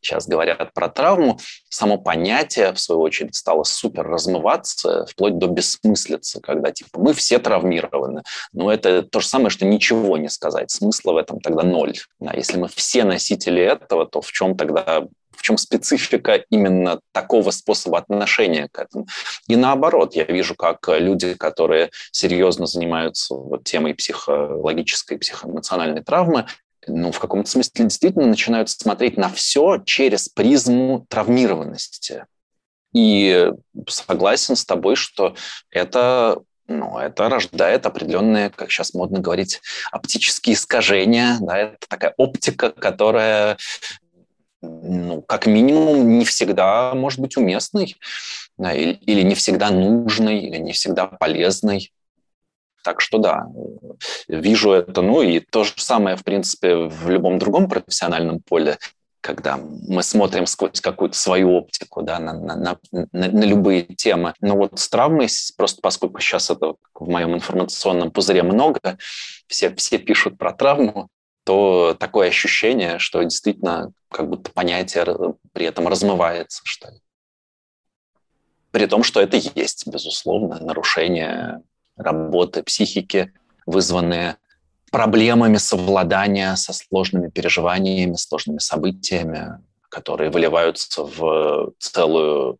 сейчас 0.00 0.26
говорят 0.28 0.72
про 0.74 0.88
травму, 0.88 1.38
само 1.70 1.96
понятие, 1.98 2.72
в 2.72 2.80
свою 2.80 3.00
очередь, 3.00 3.34
стало 3.34 3.64
супер 3.64 4.06
размываться, 4.06 5.06
вплоть 5.06 5.38
до 5.38 5.46
бессмыслицы, 5.46 6.40
когда, 6.40 6.70
типа, 6.70 7.00
мы 7.00 7.14
все 7.14 7.38
травмированы. 7.38 8.22
Но 8.52 8.70
это 8.70 9.02
то 9.02 9.20
же 9.20 9.26
самое, 9.26 9.50
что 9.50 9.64
ничего 9.64 10.18
не 10.18 10.28
сказать. 10.28 10.70
Смысла 10.70 11.12
в 11.12 11.16
этом 11.16 11.40
тогда 11.40 11.62
ноль. 11.62 11.94
Да, 12.20 12.32
если 12.34 12.58
мы 12.58 12.68
все 12.68 13.04
носители 13.04 13.62
этого, 13.62 14.06
то 14.06 14.20
в 14.20 14.30
чем 14.30 14.56
тогда 14.56 15.06
в 15.38 15.42
чем 15.42 15.56
специфика 15.56 16.34
именно 16.50 17.00
такого 17.12 17.52
способа 17.52 17.98
отношения 17.98 18.68
к 18.70 18.80
этому. 18.80 19.06
И 19.46 19.54
наоборот, 19.54 20.16
я 20.16 20.24
вижу, 20.24 20.56
как 20.56 20.88
люди, 20.88 21.34
которые 21.34 21.90
серьезно 22.10 22.66
занимаются 22.66 23.34
вот 23.34 23.62
темой 23.62 23.94
психологической, 23.94 25.16
психоэмоциональной 25.16 26.02
травмы, 26.02 26.46
ну, 26.86 27.12
в 27.12 27.18
каком-то 27.18 27.50
смысле 27.50 27.84
действительно 27.84 28.26
начинают 28.26 28.70
смотреть 28.70 29.16
на 29.16 29.28
все 29.28 29.82
через 29.84 30.28
призму 30.28 31.06
травмированности. 31.08 32.26
И 32.94 33.50
согласен 33.86 34.56
с 34.56 34.64
тобой, 34.64 34.96
что 34.96 35.34
это 35.70 36.40
ну, 36.66 36.98
это 36.98 37.30
рождает 37.30 37.86
определенные, 37.86 38.50
как 38.50 38.70
сейчас 38.70 38.92
модно 38.92 39.20
говорить, 39.20 39.62
оптические 39.90 40.54
искажения. 40.54 41.38
Да, 41.40 41.56
это 41.56 41.76
такая 41.88 42.14
оптика, 42.18 42.70
которая 42.70 43.56
ну, 44.60 45.22
как 45.22 45.46
минимум, 45.46 46.18
не 46.18 46.24
всегда 46.24 46.94
может 46.94 47.20
быть 47.20 47.36
уместной, 47.36 47.96
да, 48.56 48.72
или, 48.72 48.92
или 48.92 49.22
не 49.22 49.34
всегда 49.34 49.70
нужной, 49.70 50.40
или 50.40 50.58
не 50.58 50.72
всегда 50.72 51.06
полезной. 51.06 51.92
Так 52.88 53.02
что 53.02 53.18
да, 53.18 53.46
вижу 54.28 54.72
это. 54.72 55.02
Ну 55.02 55.20
и 55.20 55.40
то 55.40 55.62
же 55.62 55.74
самое, 55.76 56.16
в 56.16 56.24
принципе, 56.24 56.74
в 56.74 57.10
любом 57.10 57.38
другом 57.38 57.68
профессиональном 57.68 58.40
поле, 58.40 58.78
когда 59.20 59.58
мы 59.58 60.02
смотрим 60.02 60.46
сквозь 60.46 60.80
какую-то 60.80 61.14
свою 61.14 61.52
оптику 61.52 62.00
да, 62.00 62.18
на, 62.18 62.32
на, 62.32 62.56
на, 62.56 62.78
на 63.12 63.44
любые 63.44 63.82
темы. 63.82 64.32
Но 64.40 64.56
вот 64.56 64.80
с 64.80 64.88
травмой, 64.88 65.28
просто 65.58 65.82
поскольку 65.82 66.18
сейчас 66.20 66.48
это 66.48 66.76
в 66.94 67.08
моем 67.10 67.34
информационном 67.34 68.10
пузыре 68.10 68.42
много, 68.42 68.96
все, 69.48 69.74
все 69.74 69.98
пишут 69.98 70.38
про 70.38 70.54
травму, 70.54 71.08
то 71.44 71.94
такое 72.00 72.28
ощущение, 72.28 72.98
что 72.98 73.22
действительно 73.22 73.92
как 74.10 74.30
будто 74.30 74.50
понятие 74.50 75.04
при 75.52 75.66
этом 75.66 75.88
размывается, 75.88 76.62
что 76.64 76.88
ли. 76.88 76.96
При 78.70 78.86
том, 78.86 79.02
что 79.02 79.20
это 79.20 79.36
есть, 79.36 79.86
безусловно, 79.86 80.58
нарушение 80.58 81.60
работы 81.98 82.62
психики, 82.62 83.32
вызванные 83.66 84.36
проблемами 84.90 85.58
совладания 85.58 86.54
со 86.56 86.72
сложными 86.72 87.28
переживаниями, 87.28 88.14
сложными 88.14 88.58
событиями, 88.58 89.62
которые 89.90 90.30
выливаются 90.30 91.04
в 91.04 91.72
целую, 91.78 92.58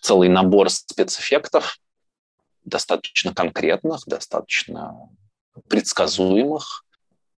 целый 0.00 0.28
набор 0.28 0.70
спецэффектов, 0.70 1.78
достаточно 2.64 3.34
конкретных, 3.34 4.04
достаточно 4.06 5.08
предсказуемых, 5.68 6.84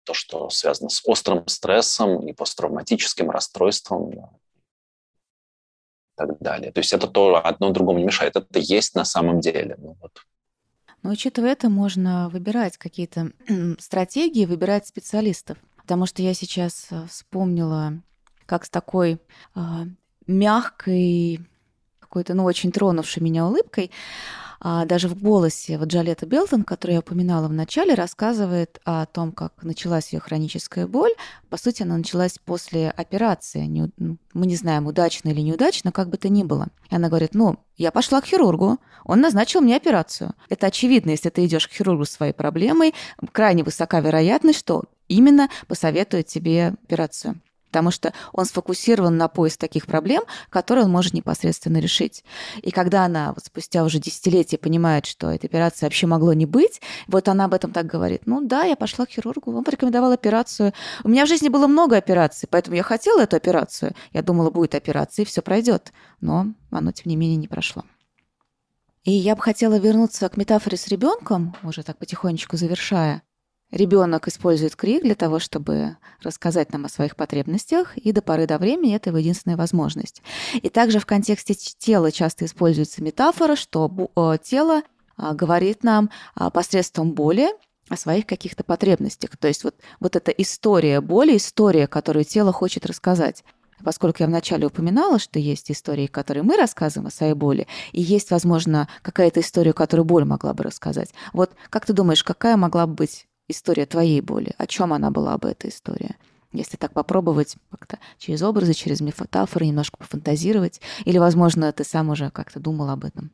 то, 0.03 0.13
что 0.13 0.49
связано 0.49 0.89
с 0.89 1.01
острым 1.05 1.47
стрессом 1.47 2.27
и 2.27 2.33
посттравматическим 2.33 3.29
расстройством 3.29 4.11
и 4.11 4.21
так 6.15 6.37
далее. 6.39 6.71
То 6.71 6.79
есть 6.79 6.91
это 6.91 7.07
то 7.07 7.41
одно 7.43 7.69
другому 7.69 7.99
не 7.99 8.05
мешает. 8.05 8.35
Это 8.35 8.59
есть 8.59 8.95
на 8.95 9.05
самом 9.05 9.39
деле. 9.39 9.75
Ну, 9.77 9.95
вот. 10.01 10.25
Но 11.03 11.11
учитывая 11.11 11.51
это, 11.51 11.69
можно 11.69 12.29
выбирать 12.29 12.77
какие-то 12.77 13.31
стратегии, 13.79 14.45
выбирать 14.45 14.87
специалистов. 14.87 15.57
Потому 15.77 16.05
что 16.05 16.21
я 16.21 16.33
сейчас 16.33 16.87
э, 16.91 17.05
вспомнила, 17.09 18.01
как 18.45 18.63
с 18.63 18.69
такой 18.69 19.19
э, 19.53 19.59
мягкой, 20.27 21.41
какой-то, 21.99 22.33
ну, 22.35 22.45
очень 22.45 22.71
тронувшей 22.71 23.21
меня 23.21 23.45
улыбкой, 23.45 23.91
а 24.65 24.85
даже 24.85 25.09
в 25.09 25.21
голосе 25.21 25.77
вот 25.77 25.89
Джалета 25.89 26.25
Белтон, 26.25 26.63
которую 26.63 26.93
я 26.93 26.99
упоминала 27.01 27.49
в 27.49 27.53
начале, 27.53 27.95
рассказывает 27.95 28.79
о 28.85 29.05
том, 29.05 29.33
как 29.33 29.61
началась 29.61 30.13
ее 30.13 30.21
хроническая 30.21 30.87
боль. 30.87 31.11
По 31.49 31.57
сути, 31.57 31.83
она 31.83 31.97
началась 31.97 32.39
после 32.39 32.89
операции. 32.89 33.65
Не, 33.65 33.89
ну, 33.97 34.17
мы 34.33 34.45
не 34.45 34.55
знаем, 34.55 34.87
удачно 34.87 35.29
или 35.29 35.41
неудачно, 35.41 35.91
как 35.91 36.07
бы 36.07 36.15
то 36.15 36.29
ни 36.29 36.43
было. 36.43 36.69
И 36.89 36.95
она 36.95 37.09
говорит, 37.09 37.35
ну, 37.35 37.57
я 37.75 37.91
пошла 37.91 38.21
к 38.21 38.25
хирургу, 38.25 38.79
он 39.03 39.19
назначил 39.19 39.59
мне 39.59 39.75
операцию. 39.75 40.33
Это 40.47 40.67
очевидно, 40.67 41.09
если 41.09 41.29
ты 41.29 41.43
идешь 41.43 41.67
к 41.67 41.73
хирургу 41.73 42.05
с 42.05 42.11
своей 42.11 42.33
проблемой, 42.33 42.93
крайне 43.33 43.63
высока 43.63 43.99
вероятность, 43.99 44.59
что 44.59 44.85
именно 45.09 45.49
посоветует 45.67 46.27
тебе 46.27 46.75
операцию 46.85 47.41
потому 47.73 47.89
что 47.89 48.13
он 48.33 48.45
сфокусирован 48.45 49.17
на 49.17 49.27
поиск 49.27 49.59
таких 49.59 49.87
проблем, 49.87 50.21
которые 50.51 50.85
он 50.85 50.91
может 50.91 51.15
непосредственно 51.15 51.79
решить. 51.79 52.23
И 52.61 52.69
когда 52.69 53.05
она 53.05 53.33
вот 53.33 53.45
спустя 53.45 53.83
уже 53.83 53.97
десятилетия 53.97 54.59
понимает, 54.59 55.07
что 55.07 55.31
этой 55.31 55.47
операции 55.47 55.87
вообще 55.87 56.05
могло 56.05 56.33
не 56.33 56.45
быть, 56.45 56.81
вот 57.07 57.27
она 57.27 57.45
об 57.45 57.55
этом 57.55 57.71
так 57.71 57.87
говорит. 57.87 58.21
Ну 58.27 58.45
да, 58.45 58.61
я 58.61 58.75
пошла 58.75 59.07
к 59.07 59.09
хирургу, 59.09 59.51
он 59.51 59.63
порекомендовал 59.63 60.11
операцию. 60.11 60.71
У 61.03 61.09
меня 61.09 61.25
в 61.25 61.27
жизни 61.27 61.49
было 61.49 61.65
много 61.65 61.97
операций, 61.97 62.47
поэтому 62.47 62.75
я 62.75 62.83
хотела 62.83 63.21
эту 63.21 63.37
операцию. 63.37 63.95
Я 64.11 64.21
думала, 64.21 64.51
будет 64.51 64.75
операция, 64.75 65.23
и 65.23 65.25
все 65.25 65.41
пройдет. 65.41 65.93
Но 66.21 66.53
оно, 66.69 66.91
тем 66.91 67.09
не 67.09 67.15
менее, 67.15 67.37
не 67.37 67.47
прошло. 67.47 67.83
И 69.03 69.11
я 69.11 69.35
бы 69.35 69.41
хотела 69.41 69.79
вернуться 69.79 70.29
к 70.29 70.37
метафоре 70.37 70.77
с 70.77 70.87
ребенком, 70.89 71.55
уже 71.63 71.81
так 71.81 71.97
потихонечку 71.97 72.55
завершая. 72.55 73.23
Ребенок 73.73 74.27
использует 74.27 74.75
крик 74.75 75.01
для 75.01 75.15
того, 75.15 75.39
чтобы 75.39 75.97
рассказать 76.21 76.71
нам 76.71 76.85
о 76.85 76.89
своих 76.89 77.15
потребностях, 77.15 77.97
и 77.97 78.11
до 78.11 78.21
поры 78.21 78.45
до 78.45 78.59
времени 78.59 78.95
это 78.95 79.09
его 79.09 79.17
единственная 79.17 79.57
возможность. 79.57 80.21
И 80.53 80.69
также 80.69 80.99
в 80.99 81.07
контексте 81.07 81.55
тела 81.55 82.11
часто 82.11 82.45
используется 82.45 83.01
метафора, 83.01 83.55
что 83.55 83.91
э, 84.15 84.37
тело 84.43 84.83
а, 85.17 85.33
говорит 85.33 85.83
нам 85.83 86.11
а, 86.35 86.51
посредством 86.51 87.13
боли 87.13 87.47
о 87.89 87.97
своих 87.97 88.27
каких-то 88.27 88.63
потребностях. 88.63 89.35
То 89.37 89.47
есть 89.47 89.63
вот, 89.63 89.73
вот 89.99 90.15
эта 90.15 90.29
история 90.29 91.01
боли, 91.01 91.37
история, 91.37 91.87
которую 91.87 92.25
тело 92.25 92.53
хочет 92.53 92.85
рассказать. 92.85 93.43
Поскольку 93.83 94.21
я 94.21 94.27
вначале 94.27 94.67
упоминала, 94.67 95.17
что 95.17 95.39
есть 95.39 95.71
истории, 95.71 96.05
которые 96.05 96.43
мы 96.43 96.57
рассказываем 96.57 97.07
о 97.07 97.11
своей 97.11 97.33
боли, 97.33 97.65
и 97.91 98.03
есть, 98.03 98.29
возможно, 98.29 98.87
какая-то 99.01 99.39
история, 99.39 99.73
которую 99.73 100.05
боль 100.05 100.25
могла 100.25 100.53
бы 100.53 100.63
рассказать. 100.63 101.09
Вот 101.33 101.53
как 101.71 101.87
ты 101.87 101.93
думаешь, 101.93 102.23
какая 102.23 102.55
могла 102.55 102.85
бы 102.85 102.93
быть 102.93 103.25
история 103.47 103.85
твоей 103.85 104.21
боли? 104.21 104.53
О 104.57 104.67
чем 104.67 104.93
она 104.93 105.11
была 105.11 105.37
бы, 105.37 105.49
эта 105.49 105.69
история? 105.69 106.15
Если 106.51 106.77
так 106.77 106.93
попробовать 106.93 107.55
как-то 107.71 107.97
через 108.19 108.43
образы, 108.43 108.73
через 108.73 109.01
метафоры 109.01 109.65
немножко 109.65 109.97
пофантазировать, 109.97 110.81
или, 111.05 111.17
возможно, 111.17 111.71
ты 111.73 111.83
сам 111.83 112.09
уже 112.09 112.29
как-то 112.29 112.59
думал 112.59 112.89
об 112.89 113.05
этом? 113.05 113.31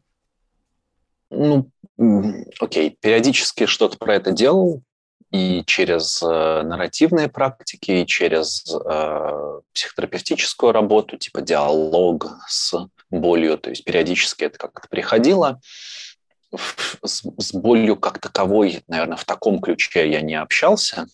Ну, 1.29 1.69
окей, 2.59 2.97
периодически 2.99 3.65
что-то 3.65 3.97
про 3.97 4.15
это 4.15 4.31
делал, 4.31 4.81
и 5.31 5.63
через 5.65 6.23
э, 6.23 6.25
нарративные 6.63 7.29
практики, 7.29 7.91
и 7.91 8.07
через 8.07 8.63
э, 8.73 9.59
психотерапевтическую 9.73 10.71
работу, 10.71 11.17
типа 11.17 11.41
диалог 11.41 12.27
с 12.47 12.73
болью, 13.11 13.57
то 13.57 13.69
есть 13.69 13.83
периодически 13.83 14.45
это 14.45 14.57
как-то 14.57 14.87
приходило 14.89 15.59
с, 16.55 17.23
с 17.37 17.53
болью 17.53 17.95
как 17.95 18.19
таковой, 18.19 18.83
наверное, 18.87 19.17
в 19.17 19.25
таком 19.25 19.59
ключе 19.59 20.09
я 20.09 20.21
не 20.21 20.35
общался. 20.35 21.07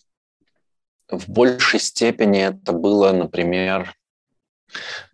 В 1.08 1.28
большей 1.28 1.80
степени 1.80 2.40
это 2.40 2.72
было, 2.72 3.12
например, 3.12 3.94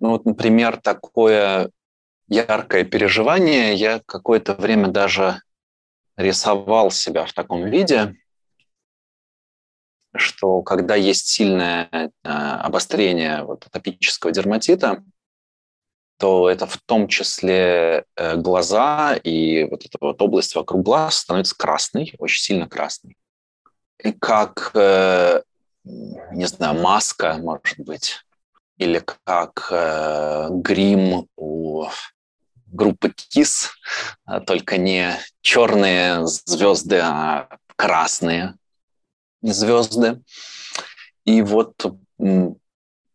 ну 0.01 0.11
вот, 0.11 0.25
например, 0.25 0.79
такое 0.79 1.71
яркое 2.29 2.85
переживание. 2.85 3.75
Я 3.75 4.01
какое-то 4.07 4.55
время 4.55 4.89
даже 4.89 5.43
рисовал 6.17 6.91
себя 6.91 7.27
в 7.27 7.33
таком 7.33 7.67
виде, 7.67 8.15
что 10.15 10.63
когда 10.63 10.95
есть 10.95 11.27
сильное 11.27 11.89
э, 11.93 12.09
обострение 12.23 13.45
вот, 13.45 13.67
атопического 13.67 14.33
дерматита, 14.33 15.03
то 16.23 16.49
это 16.49 16.67
в 16.67 16.77
том 16.77 17.09
числе 17.09 18.05
э, 18.15 18.37
глаза 18.37 19.17
и 19.25 19.65
вот 19.65 19.85
эта 19.85 19.99
вот 20.01 20.23
область 20.23 20.55
вокруг 20.55 20.85
глаз 20.85 21.17
становится 21.17 21.57
красной, 21.57 22.15
очень 22.19 22.41
сильно 22.41 22.69
красной. 22.69 23.17
И 23.99 24.13
как, 24.13 24.71
э, 24.75 25.43
не 25.83 26.45
знаю, 26.45 26.81
маска, 26.81 27.39
может 27.39 27.81
быть, 27.81 28.21
или 28.77 29.03
как 29.25 29.67
э, 29.73 30.47
грим 30.51 31.27
у 31.37 31.87
группы 32.69 33.09
KISS, 33.09 33.71
а 34.25 34.39
только 34.39 34.77
не 34.77 35.19
черные 35.41 36.25
звезды, 36.29 37.01
а 37.03 37.49
красные 37.75 38.55
звезды. 39.43 40.23
И 41.25 41.43
вот 41.43 41.85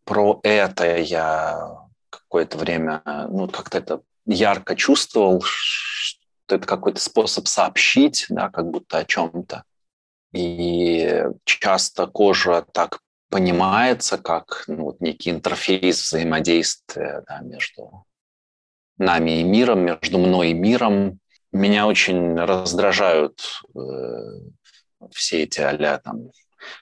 про 0.04 0.40
это 0.44 0.98
я 0.98 1.87
какое-то 2.28 2.58
время, 2.58 3.02
ну, 3.30 3.48
как-то 3.48 3.78
это 3.78 4.02
ярко 4.26 4.76
чувствовал, 4.76 5.42
что 5.44 6.56
это 6.56 6.68
какой-то 6.68 7.00
способ 7.00 7.48
сообщить, 7.48 8.26
да, 8.30 8.50
как 8.50 8.70
будто 8.70 9.00
о 9.00 9.06
чем-то. 9.06 9.64
И 10.34 11.24
часто 11.46 12.08
кожа 12.08 12.66
так 12.74 13.00
понимается, 13.30 14.18
как 14.18 14.64
ну, 14.68 14.86
вот 14.86 15.02
некий 15.02 15.30
интерфейс 15.30 16.02
взаимодействия 16.04 17.24
да, 17.28 17.40
между 17.40 18.06
нами 18.98 19.42
и 19.42 19.44
миром, 19.44 19.82
между 19.82 20.18
мной 20.18 20.50
и 20.50 20.54
миром. 20.54 21.20
Меня 21.52 21.88
очень 21.88 22.36
раздражают 22.36 23.62
э, 23.74 23.80
все 25.12 25.44
эти 25.44 25.62
а 25.62 25.98
там 26.00 26.32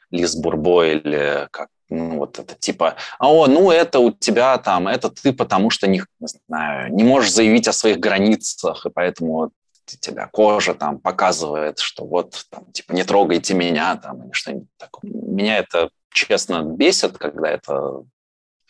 Лиз 0.10 0.36
Бурбо 0.36 0.86
или 0.86 1.48
как 1.52 1.70
ну, 1.90 2.18
вот 2.18 2.40
это 2.40 2.56
типа, 2.56 2.96
о, 3.20 3.48
ну 3.48 3.72
это 3.72 4.00
у 4.00 4.12
тебя 4.12 4.58
там, 4.58 4.88
это 4.88 5.10
ты 5.10 5.34
потому 5.34 5.70
что 5.70 5.88
не, 5.88 6.04
не 6.20 6.28
знаю, 6.48 6.94
не 6.94 7.04
можешь 7.04 7.34
заявить 7.34 7.68
о 7.68 7.74
своих 7.74 8.00
границах, 8.00 8.86
и 8.86 8.90
поэтому 8.90 9.52
тебя 9.86 10.28
кожа 10.28 10.74
там 10.74 11.00
показывает, 11.00 11.80
что 11.80 12.06
вот 12.06 12.46
там, 12.50 12.72
типа 12.72 12.94
не 12.94 13.04
трогайте 13.04 13.54
меня 13.54 13.96
там 13.98 14.24
или 14.24 14.32
что-нибудь 14.32 14.68
такое. 14.78 15.12
Меня 15.12 15.60
это 15.60 15.90
честно 16.12 16.64
бесит, 16.64 17.18
когда 17.18 17.50
это 17.50 18.04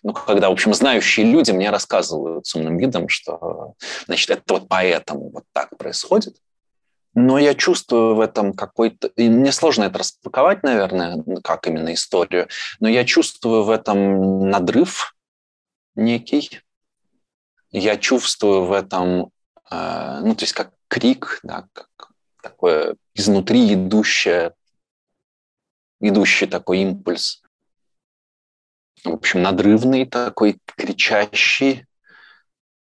ну, 0.04 0.14
когда, 0.14 0.50
в 0.50 0.52
общем, 0.52 0.72
знающие 0.76 1.26
люди 1.26 1.50
мне 1.50 1.72
рассказывают 1.72 2.46
с 2.46 2.54
умным 2.54 2.78
видом, 2.78 3.10
что, 3.10 3.74
значит, 4.06 4.30
это 4.30 4.54
вот 4.54 4.68
поэтому 4.68 5.32
вот 5.32 5.46
так 5.52 5.76
происходит 5.78 6.36
но 7.16 7.40
я 7.40 7.56
чувствую 7.56 8.16
в 8.16 8.20
этом 8.20 8.54
какой-то... 8.54 9.08
И 9.16 9.30
мне 9.30 9.54
сложно 9.54 9.86
это 9.86 10.00
распаковать, 10.00 10.64
наверное, 10.64 11.24
как 11.44 11.66
именно 11.66 11.94
историю, 11.94 12.50
но 12.82 12.90
я 12.90 13.06
чувствую 13.06 13.64
в 13.64 13.72
этом 13.72 14.50
надрыв 14.50 15.16
некий. 15.96 16.62
Я 17.72 17.96
чувствую 17.98 18.66
в 18.66 18.74
этом, 18.74 19.32
э, 19.72 20.20
ну, 20.24 20.36
то 20.36 20.44
есть 20.44 20.54
как 20.54 20.74
крик, 20.90 21.40
да, 21.42 21.68
как 21.72 22.12
такое 22.44 22.98
изнутри 23.14 23.74
идущее, 23.74 24.54
идущий 26.02 26.48
такой 26.48 26.80
импульс. 26.80 27.42
В 29.06 29.14
общем, 29.14 29.42
надрывный 29.42 30.06
такой, 30.06 30.60
кричащий. 30.66 31.86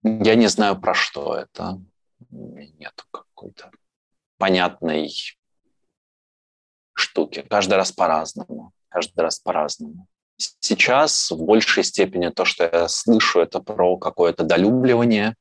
Я 0.03 0.35
не 0.35 0.47
знаю, 0.47 0.79
про 0.79 0.93
что 0.93 1.35
это. 1.35 1.81
Нету 2.29 3.03
какой-то 3.11 3.71
понятной 4.41 5.13
штуки. 6.93 7.45
Каждый 7.47 7.75
раз 7.75 7.91
по-разному. 7.91 8.71
Каждый 8.89 9.19
раз 9.19 9.39
по-разному. 9.39 10.07
Сейчас 10.59 11.29
в 11.29 11.45
большей 11.45 11.83
степени 11.83 12.29
то, 12.29 12.43
что 12.43 12.63
я 12.63 12.87
слышу, 12.87 13.39
это 13.39 13.59
про 13.59 13.97
какое-то 13.97 14.43
долюбливание 14.43 15.35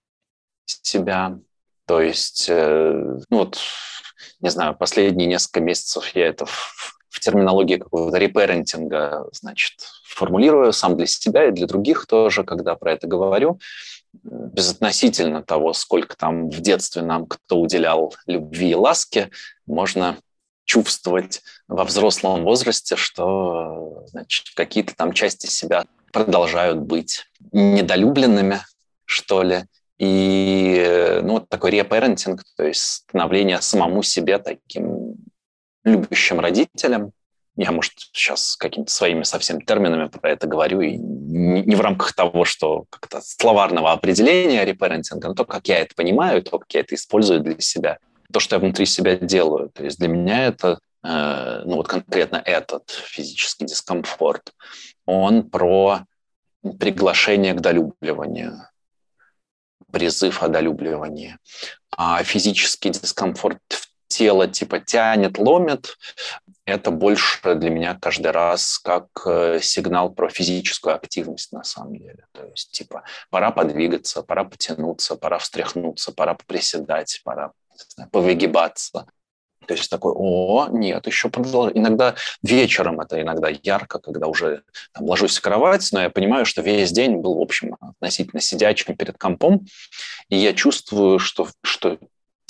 себя. 0.67 1.39
То 1.87 2.03
есть, 2.03 2.47
э, 2.51 3.19
ну 3.31 3.39
вот, 3.39 3.59
не 4.41 4.51
знаю, 4.51 4.77
последние 4.77 5.27
несколько 5.27 5.61
месяцев 5.61 6.15
я 6.15 6.27
это 6.27 6.45
в 6.45 7.21
терминологии 7.21 7.77
какого-то 7.77 8.19
репарентинга, 8.19 9.27
значит, 9.33 9.73
формулирую 10.05 10.75
сам 10.75 10.95
для 10.99 11.07
себя 11.07 11.49
и 11.49 11.53
для 11.53 11.67
других 11.67 12.07
тоже, 12.07 12.45
когда 12.45 12.75
про 12.75 12.93
это 12.93 13.07
говорю, 13.07 13.59
безотносительно 14.13 15.43
того, 15.43 15.73
сколько 15.73 16.17
там 16.17 16.51
в 16.51 16.61
детстве 16.61 17.03
нам 17.03 17.27
кто 17.27 17.61
уделял 17.61 18.15
любви 18.27 18.71
и 18.71 18.75
ласки, 18.75 19.31
можно 19.67 20.19
чувствовать 20.65 21.43
во 21.69 21.85
взрослом 21.85 22.45
возрасте, 22.45 22.97
что 22.97 24.05
значит, 24.07 24.55
какие-то 24.55 24.95
там 24.95 25.13
части 25.13 25.47
себя 25.47 25.85
продолжают 26.13 26.79
быть 26.79 27.27
недолюбленными, 27.53 28.61
что 29.05 29.43
ли. 29.43 29.65
И 29.99 31.21
ну, 31.23 31.35
вот 31.35 31.49
такой 31.49 31.73
репарентинг, 31.73 32.43
то 32.57 32.65
есть 32.65 32.83
становление 32.83 33.61
самому 33.61 34.03
себе 34.03 34.39
таким 34.39 35.17
любящим 35.85 36.41
родителем. 36.41 37.13
Я, 37.61 37.73
может, 37.73 37.93
сейчас 38.15 38.57
какими-то 38.57 38.91
своими 38.91 39.23
совсем 39.23 39.61
терминами 39.61 40.09
про 40.09 40.31
это 40.31 40.47
говорю, 40.47 40.81
и 40.81 40.97
не 40.97 41.77
в 41.77 41.81
рамках 41.83 42.15
того, 42.15 42.47
что 42.47 42.87
как-то 42.89 43.21
словарного 43.21 43.93
определения 43.93 44.65
репарентинга, 44.65 45.29
но 45.29 45.35
то, 45.35 45.45
как 45.45 45.69
я 45.69 45.81
это 45.81 45.95
понимаю, 45.95 46.43
то, 46.43 46.59
как 46.59 46.73
я 46.73 46.81
это 46.81 46.95
использую 46.95 47.41
для 47.41 47.61
себя, 47.61 47.99
то, 48.33 48.41
что 48.41 48.57
я 48.57 48.61
внутри 48.61 48.87
себя 48.87 49.15
делаю. 49.17 49.69
То 49.69 49.85
есть 49.85 49.99
для 49.99 50.09
меня 50.09 50.47
это, 50.47 50.79
э, 51.05 51.63
ну 51.67 51.77
вот 51.77 51.87
конкретно 51.87 52.41
этот 52.43 52.89
физический 52.89 53.67
дискомфорт, 53.67 54.55
он 55.05 55.43
про 55.43 56.07
приглашение 56.79 57.53
к 57.53 57.61
долюбливанию, 57.61 58.55
призыв 59.93 60.43
о 60.43 60.49
долюбливании. 60.49 61.37
А 61.95 62.25
физический 62.25 62.89
дискомфорт 62.89 63.61
в 63.69 63.90
тело 64.11 64.49
типа 64.49 64.81
тянет, 64.81 65.39
ломит, 65.39 65.97
это 66.67 66.91
больше 66.91 67.55
для 67.55 67.71
меня 67.71 67.99
каждый 68.01 68.33
раз 68.33 68.79
как 68.79 69.07
э, 69.25 69.61
сигнал 69.63 70.11
про 70.11 70.29
физическую 70.29 70.95
активность 70.95 71.53
на 71.53 71.65
самом 71.65 71.97
деле. 71.97 72.27
То 72.33 72.45
есть 72.45 72.73
типа 72.73 73.05
пора 73.31 73.51
подвигаться, 73.51 74.23
пора 74.23 74.45
потянуться, 74.45 75.17
пора 75.17 75.39
встряхнуться, 75.39 76.13
пора 76.13 76.35
поприседать, 76.35 77.21
пора 77.25 77.53
знаю, 77.89 78.11
повыгибаться. 78.11 79.07
То 79.67 79.75
есть 79.75 79.91
такой, 79.91 80.13
о, 80.17 80.69
нет, 80.71 81.07
еще 81.07 81.29
продолжаю. 81.29 81.79
Иногда 81.79 82.17
вечером 82.43 83.01
это 83.01 83.21
иногда 83.21 83.49
ярко, 83.63 83.99
когда 84.01 84.27
уже 84.27 84.63
там, 84.93 85.05
ложусь 85.05 85.39
в 85.39 85.43
кровать, 85.43 85.89
но 85.93 86.03
я 86.03 86.11
понимаю, 86.11 86.45
что 86.45 86.63
весь 86.63 86.91
день 86.91 87.17
был, 87.19 87.37
в 87.37 87.41
общем, 87.41 87.77
относительно 87.81 88.41
сидячим 88.41 88.97
перед 88.97 89.17
компом, 89.19 89.67
и 90.29 90.37
я 90.37 90.55
чувствую, 90.55 91.19
что, 91.19 91.49
что 91.63 91.99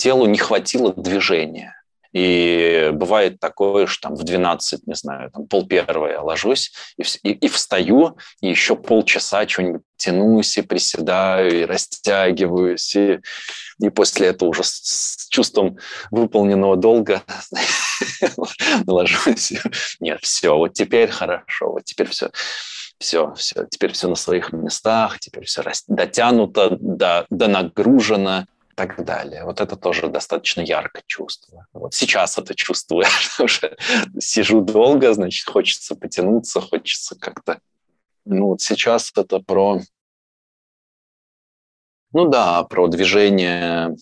телу 0.00 0.26
не 0.26 0.38
хватило 0.38 0.94
движения. 0.94 1.76
И 2.12 2.90
бывает 2.92 3.38
такое, 3.38 3.86
что 3.86 4.08
там 4.08 4.16
в 4.16 4.24
12, 4.24 4.86
не 4.86 4.94
знаю, 4.94 5.30
там 5.30 5.46
пол 5.46 5.68
первого 5.68 6.08
я 6.08 6.22
ложусь 6.22 6.72
и, 6.96 7.04
и, 7.22 7.32
и 7.32 7.48
встаю, 7.48 8.16
и 8.40 8.48
еще 8.48 8.74
полчаса 8.74 9.46
что-нибудь 9.46 9.82
тянусь 9.96 10.58
и 10.58 10.62
приседаю, 10.62 11.60
и 11.60 11.64
растягиваюсь, 11.64 12.96
и, 12.96 13.20
и 13.80 13.90
после 13.90 14.28
этого 14.28 14.48
уже 14.48 14.64
с, 14.64 14.80
с 14.82 15.28
чувством 15.28 15.78
выполненного 16.10 16.76
долга 16.76 17.22
ложусь. 18.88 19.52
Нет, 20.00 20.18
все, 20.22 20.56
вот 20.56 20.72
теперь 20.72 21.10
хорошо, 21.10 21.72
вот 21.72 21.84
теперь 21.84 22.08
все 22.08 22.30
все, 22.98 23.32
все, 23.34 23.66
теперь 23.70 23.92
все 23.92 24.08
на 24.08 24.14
своих 24.16 24.52
местах, 24.52 25.20
теперь 25.20 25.44
все 25.44 25.62
дотянуто, 25.88 26.76
до, 26.80 27.24
до 27.30 27.48
нагружено 27.48 28.46
так 28.74 29.04
далее. 29.04 29.44
Вот 29.44 29.60
это 29.60 29.76
тоже 29.76 30.08
достаточно 30.08 30.60
ярко 30.60 31.02
чувство. 31.06 31.66
Вот 31.72 31.94
сейчас 31.94 32.38
это 32.38 32.54
чувствую, 32.54 33.06
уже 33.38 33.76
сижу 34.18 34.60
долго, 34.60 35.12
значит, 35.12 35.48
хочется 35.48 35.94
потянуться, 35.94 36.60
хочется 36.60 37.16
как-то... 37.16 37.60
Ну 38.24 38.48
вот 38.48 38.60
сейчас 38.60 39.12
это 39.16 39.40
про... 39.40 39.80
Ну 42.12 42.28
да, 42.28 42.64
про 42.64 42.88
движение, 42.88 43.96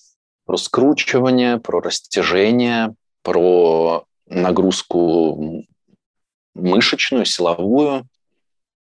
про 0.44 0.56
скручивание, 0.56 1.58
про 1.58 1.80
растяжение, 1.80 2.94
про 3.22 4.04
нагрузку 4.26 5.64
мышечную, 6.54 7.24
силовую. 7.24 8.06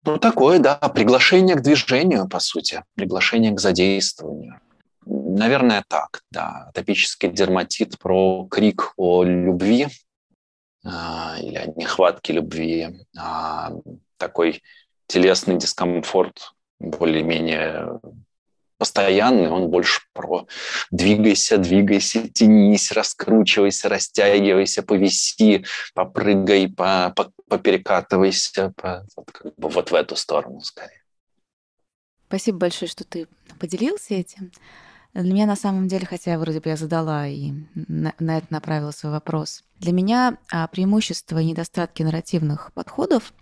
Ну, 0.04 0.18
такое, 0.18 0.58
да, 0.58 0.76
приглашение 0.76 1.56
к 1.56 1.62
движению, 1.62 2.28
по 2.28 2.38
сути, 2.40 2.84
приглашение 2.94 3.52
к 3.52 3.60
задействованию. 3.60 4.60
Наверное, 5.06 5.84
так, 5.88 6.22
да. 6.30 6.66
Атопический 6.68 7.28
дерматит 7.28 7.98
про 7.98 8.46
крик 8.50 8.92
о 8.96 9.24
любви 9.24 9.88
а, 10.84 11.36
или 11.40 11.56
о 11.56 11.66
нехватке 11.66 12.32
любви, 12.34 13.06
а, 13.18 13.72
такой 14.16 14.62
телесный 15.06 15.56
дискомфорт 15.56 16.52
более-менее 16.78 18.00
постоянный, 18.80 19.50
он 19.50 19.68
больше 19.68 20.00
про 20.14 20.46
двигайся, 20.90 21.58
двигайся, 21.58 22.26
тянись, 22.28 22.90
раскручивайся, 22.92 23.90
растягивайся, 23.90 24.82
повиси, 24.82 25.66
попрыгай, 25.92 26.66
по, 26.68 27.12
по, 27.14 27.30
поперекатывайся, 27.46 28.72
по, 28.74 29.06
вот, 29.16 29.30
как 29.30 29.54
бы 29.56 29.68
вот 29.68 29.90
в 29.90 29.94
эту 29.94 30.16
сторону 30.16 30.62
скорее. 30.62 31.02
Спасибо 32.28 32.58
большое, 32.58 32.88
что 32.88 33.04
ты 33.04 33.28
поделился 33.58 34.14
этим. 34.14 34.50
Для 35.14 35.32
меня 35.32 35.46
на 35.46 35.56
самом 35.56 35.88
деле, 35.88 36.06
хотя 36.06 36.38
вроде 36.38 36.60
бы 36.60 36.68
я 36.68 36.76
задала 36.76 37.26
и 37.26 37.52
на, 37.74 38.14
на 38.18 38.38
это 38.38 38.46
направила 38.50 38.92
свой 38.92 39.12
вопрос, 39.12 39.64
для 39.78 39.92
меня 39.92 40.38
а, 40.52 40.66
преимущества 40.68 41.40
и 41.40 41.46
недостатки 41.46 42.02
нарративных 42.02 42.72
подходов 42.74 43.32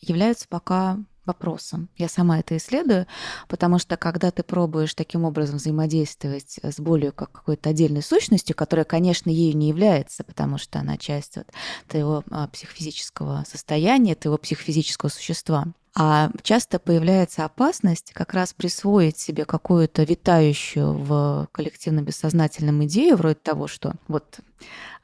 являются 0.00 0.48
пока 0.48 0.98
вопросом. 1.24 1.88
Я 1.96 2.08
сама 2.08 2.40
это 2.40 2.56
исследую, 2.56 3.06
потому 3.48 3.78
что 3.78 3.96
когда 3.96 4.30
ты 4.30 4.42
пробуешь 4.42 4.94
таким 4.94 5.24
образом 5.24 5.56
взаимодействовать 5.56 6.58
с 6.62 6.78
болью 6.80 7.12
как 7.12 7.32
какой-то 7.32 7.70
отдельной 7.70 8.02
сущностью, 8.02 8.54
которая, 8.54 8.84
конечно, 8.84 9.30
ею 9.30 9.56
не 9.56 9.68
является, 9.68 10.24
потому 10.24 10.58
что 10.58 10.80
она 10.80 10.96
часть 10.98 11.36
вот 11.36 11.46
твоего 11.88 12.24
а, 12.30 12.48
психофизического 12.48 13.44
состояния, 13.46 14.14
твоего 14.14 14.38
психофизического 14.38 15.08
существа, 15.08 15.66
а 15.96 16.30
часто 16.42 16.78
появляется 16.78 17.44
опасность 17.44 18.12
как 18.12 18.34
раз 18.34 18.52
присвоить 18.52 19.18
себе 19.18 19.44
какую-то 19.44 20.02
витающую 20.02 20.92
в 20.92 21.48
коллективно-бессознательном 21.52 22.84
идею, 22.86 23.16
вроде 23.16 23.36
того, 23.36 23.68
что 23.68 23.94
вот 24.08 24.40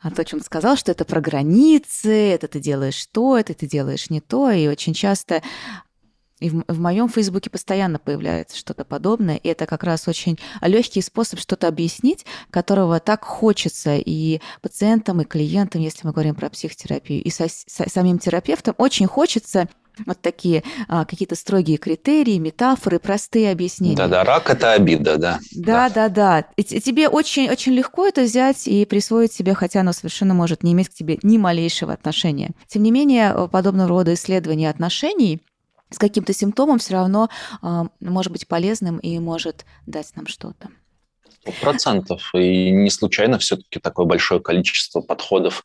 а 0.00 0.10
то, 0.10 0.22
о 0.22 0.24
чем 0.24 0.40
ты 0.40 0.46
сказал, 0.46 0.76
что 0.76 0.90
это 0.90 1.04
про 1.04 1.20
границы, 1.20 2.30
это 2.30 2.48
ты 2.48 2.58
делаешь 2.58 3.06
то, 3.12 3.38
это 3.38 3.54
ты 3.54 3.66
делаешь 3.66 4.10
не 4.10 4.20
то, 4.20 4.50
и 4.50 4.66
очень 4.66 4.94
часто 4.94 5.42
и 6.40 6.48
в, 6.48 6.64
в 6.66 6.80
моем 6.80 7.08
Фейсбуке 7.08 7.50
постоянно 7.50 7.98
появляется 7.98 8.56
что-то 8.56 8.84
подобное, 8.84 9.36
и 9.36 9.48
это 9.48 9.66
как 9.66 9.84
раз 9.84 10.08
очень 10.08 10.38
легкий 10.62 11.02
способ 11.02 11.38
что-то 11.38 11.68
объяснить, 11.68 12.24
которого 12.50 12.98
так 12.98 13.24
хочется 13.24 13.96
и 13.96 14.40
пациентам, 14.62 15.20
и 15.20 15.24
клиентам, 15.24 15.82
если 15.82 16.06
мы 16.06 16.12
говорим 16.12 16.34
про 16.34 16.50
психотерапию, 16.50 17.22
и 17.22 17.30
со, 17.30 17.46
со, 17.48 17.88
самим 17.88 18.18
терапевтам, 18.18 18.74
очень 18.78 19.06
хочется 19.06 19.68
вот 20.06 20.20
такие 20.20 20.62
а, 20.88 21.04
какие-то 21.04 21.34
строгие 21.34 21.76
критерии, 21.76 22.38
метафоры, 22.38 22.98
простые 22.98 23.50
объяснения. 23.50 23.96
Да-да, 23.96 24.24
рак– 24.24 24.50
это 24.50 24.72
обида, 24.72 25.16
да. 25.16 25.38
Да-да-да. 25.52 26.44
Тебе 26.56 27.08
очень-очень 27.08 27.72
легко 27.72 28.06
это 28.06 28.22
взять 28.22 28.66
и 28.68 28.84
присвоить 28.84 29.32
себе, 29.32 29.54
хотя 29.54 29.80
оно 29.80 29.92
совершенно 29.92 30.34
может 30.34 30.62
не 30.62 30.72
иметь 30.72 30.88
к 30.88 30.94
тебе 30.94 31.18
ни 31.22 31.38
малейшего 31.38 31.92
отношения. 31.92 32.50
Тем 32.66 32.82
не 32.82 32.90
менее, 32.90 33.48
подобного 33.50 33.88
рода 33.88 34.14
исследования 34.14 34.70
отношений 34.70 35.42
с 35.90 35.98
каким-то 35.98 36.32
симптомом 36.32 36.78
все 36.78 36.94
равно 36.94 37.28
а, 37.62 37.86
может 38.00 38.32
быть 38.32 38.46
полезным 38.46 38.98
и 38.98 39.18
может 39.18 39.64
дать 39.86 40.14
нам 40.14 40.26
что-то. 40.26 40.68
Процентов. 41.60 42.30
И 42.34 42.70
не 42.70 42.90
случайно 42.90 43.38
все-таки 43.38 43.80
такое 43.80 44.06
большое 44.06 44.40
количество 44.40 45.00
подходов 45.00 45.62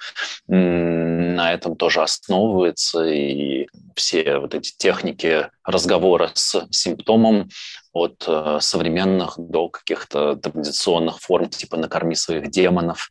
на 0.48 1.54
этом 1.54 1.76
тоже 1.76 2.02
основывается. 2.02 3.06
И 3.06 3.68
все 3.96 4.38
вот 4.38 4.56
эти 4.56 4.74
техники 4.78 5.50
разговора 5.64 6.32
с 6.34 6.66
симптомом 6.72 7.50
от 7.94 8.24
э, 8.28 8.58
современных 8.62 9.36
до 9.38 9.70
каких-то 9.70 10.36
традиционных 10.36 11.20
форм, 11.20 11.50
типа 11.50 11.78
«накорми 11.78 12.16
своих 12.16 12.52
демонов», 12.52 13.10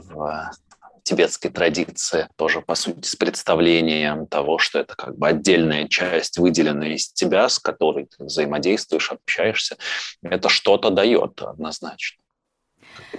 тибетской 1.04 1.50
традиции, 1.50 2.28
тоже, 2.36 2.62
по 2.62 2.74
сути, 2.74 3.06
с 3.06 3.14
представлением 3.14 4.26
того, 4.26 4.58
что 4.58 4.80
это 4.80 4.96
как 4.96 5.16
бы 5.16 5.28
отдельная 5.28 5.86
часть, 5.86 6.38
выделенная 6.38 6.94
из 6.94 7.12
тебя, 7.12 7.48
с 7.48 7.58
которой 7.58 8.06
ты 8.06 8.24
взаимодействуешь, 8.24 9.12
общаешься, 9.12 9.76
это 10.22 10.48
что-то 10.48 10.90
дает 10.90 11.40
однозначно. 11.42 12.23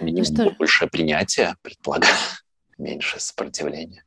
Ну 0.02 0.24
что... 0.24 0.52
Большее 0.58 0.90
принятие, 0.90 1.56
предполагаю, 1.62 2.14
меньше 2.78 3.20
сопротивления. 3.20 4.04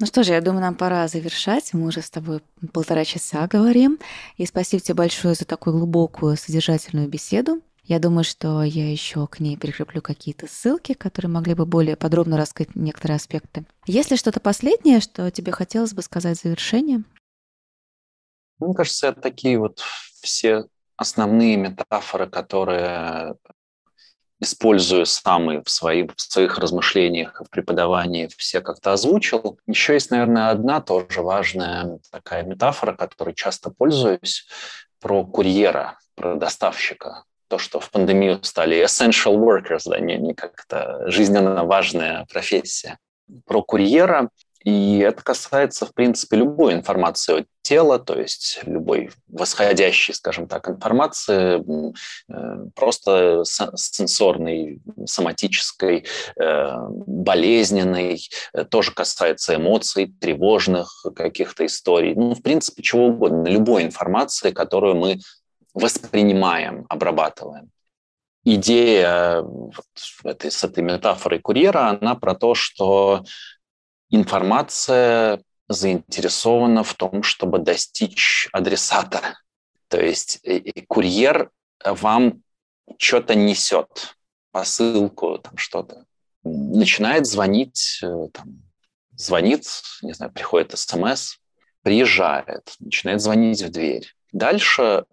Ну 0.00 0.06
что 0.06 0.24
же, 0.24 0.32
я 0.32 0.40
думаю, 0.40 0.62
нам 0.62 0.74
пора 0.74 1.06
завершать. 1.06 1.72
Мы 1.72 1.86
уже 1.86 2.02
с 2.02 2.10
тобой 2.10 2.42
полтора 2.72 3.04
часа 3.04 3.46
говорим. 3.46 3.98
И 4.36 4.44
спасибо 4.44 4.82
тебе 4.82 4.94
большое 4.96 5.34
за 5.34 5.44
такую 5.44 5.76
глубокую, 5.76 6.36
содержательную 6.36 7.08
беседу. 7.08 7.62
Я 7.84 7.98
думаю, 7.98 8.24
что 8.24 8.62
я 8.62 8.90
еще 8.90 9.26
к 9.26 9.40
ней 9.40 9.58
прикреплю 9.58 10.00
какие-то 10.00 10.46
ссылки, 10.48 10.94
которые 10.94 11.30
могли 11.30 11.54
бы 11.54 11.66
более 11.66 11.96
подробно 11.96 12.36
раскрыть 12.38 12.74
некоторые 12.74 13.16
аспекты. 13.16 13.66
Есть 13.86 14.10
ли 14.10 14.16
что-то 14.16 14.40
последнее, 14.40 15.00
что 15.00 15.30
тебе 15.30 15.52
хотелось 15.52 15.92
бы 15.92 16.00
сказать 16.02 16.38
в 16.38 16.42
завершение? 16.42 17.04
Мне 18.58 18.74
кажется, 18.74 19.08
это 19.08 19.20
такие 19.20 19.58
вот 19.58 19.80
все 20.22 20.64
основные 20.96 21.56
метафоры, 21.56 22.26
которые 22.28 23.36
использую 24.40 25.06
сам 25.06 25.50
и 25.50 25.62
в, 25.62 25.70
свои, 25.70 26.06
в 26.06 26.20
своих 26.20 26.58
размышлениях 26.58 27.40
в 27.40 27.50
преподавании 27.50 28.28
все 28.36 28.60
как-то 28.60 28.92
озвучил. 28.92 29.58
Еще 29.66 29.94
есть, 29.94 30.10
наверное, 30.10 30.50
одна 30.50 30.80
тоже 30.80 31.22
важная 31.22 31.98
такая 32.10 32.42
метафора, 32.42 32.94
которой 32.94 33.34
часто 33.34 33.70
пользуюсь, 33.70 34.46
про 35.00 35.24
курьера, 35.24 35.98
про 36.14 36.36
доставщика. 36.36 37.24
То, 37.48 37.58
что 37.58 37.78
в 37.78 37.90
пандемию 37.90 38.42
стали 38.42 38.82
essential 38.84 39.36
workers, 39.36 39.82
да, 39.86 40.00
не, 40.00 40.16
не 40.16 40.34
как-то 40.34 41.02
жизненно 41.06 41.64
важная 41.64 42.26
профессия. 42.32 42.98
Про 43.46 43.62
курьера 43.62 44.30
и 44.64 44.98
это 45.00 45.22
касается, 45.22 45.84
в 45.84 45.92
принципе, 45.92 46.38
любой 46.38 46.72
информации 46.72 47.40
от 47.40 47.46
тела, 47.60 47.98
то 47.98 48.18
есть 48.18 48.60
любой 48.64 49.10
восходящей, 49.28 50.14
скажем 50.14 50.48
так, 50.48 50.68
информации, 50.70 51.62
э, 52.28 52.70
просто 52.74 53.42
сенсорной, 53.44 54.80
соматической, 55.04 56.06
э, 56.40 56.76
болезненной, 57.06 58.26
э, 58.54 58.64
тоже 58.64 58.92
касается 58.92 59.56
эмоций, 59.56 60.14
тревожных 60.18 61.04
каких-то 61.14 61.66
историй, 61.66 62.14
ну, 62.14 62.34
в 62.34 62.40
принципе, 62.40 62.82
чего 62.82 63.08
угодно, 63.08 63.48
любой 63.48 63.82
информации, 63.82 64.50
которую 64.50 64.96
мы 64.96 65.18
воспринимаем, 65.74 66.86
обрабатываем. 66.88 67.68
Идея 68.46 69.42
вот 69.42 69.84
этой, 70.24 70.50
с 70.50 70.64
этой 70.64 70.82
метафорой 70.82 71.40
курьера, 71.40 71.98
она 72.00 72.14
про 72.14 72.34
то, 72.34 72.54
что 72.54 73.24
информация 74.14 75.42
заинтересована 75.68 76.84
в 76.84 76.94
том, 76.94 77.22
чтобы 77.22 77.58
достичь 77.58 78.48
адресата. 78.52 79.38
То 79.88 80.00
есть 80.00 80.40
курьер 80.88 81.50
вам 81.84 82.42
что-то 82.98 83.34
несет, 83.34 84.16
посылку, 84.50 85.38
там 85.38 85.56
что-то. 85.56 86.04
Начинает 86.42 87.26
звонить, 87.26 88.00
э, 88.02 88.28
там, 88.32 88.62
звонит, 89.16 89.66
не 90.02 90.12
знаю, 90.12 90.32
приходит 90.32 90.76
смс, 90.78 91.36
приезжает, 91.82 92.74
начинает 92.78 93.20
звонить 93.20 93.62
в 93.62 93.70
дверь. 93.70 94.06
Дальше, 94.32 95.06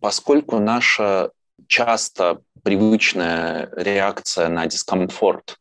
поскольку 0.00 0.58
наша 0.58 1.30
часто 1.66 2.40
привычная 2.62 3.68
реакция 3.76 4.48
на 4.48 4.66
дискомфорт 4.66 5.58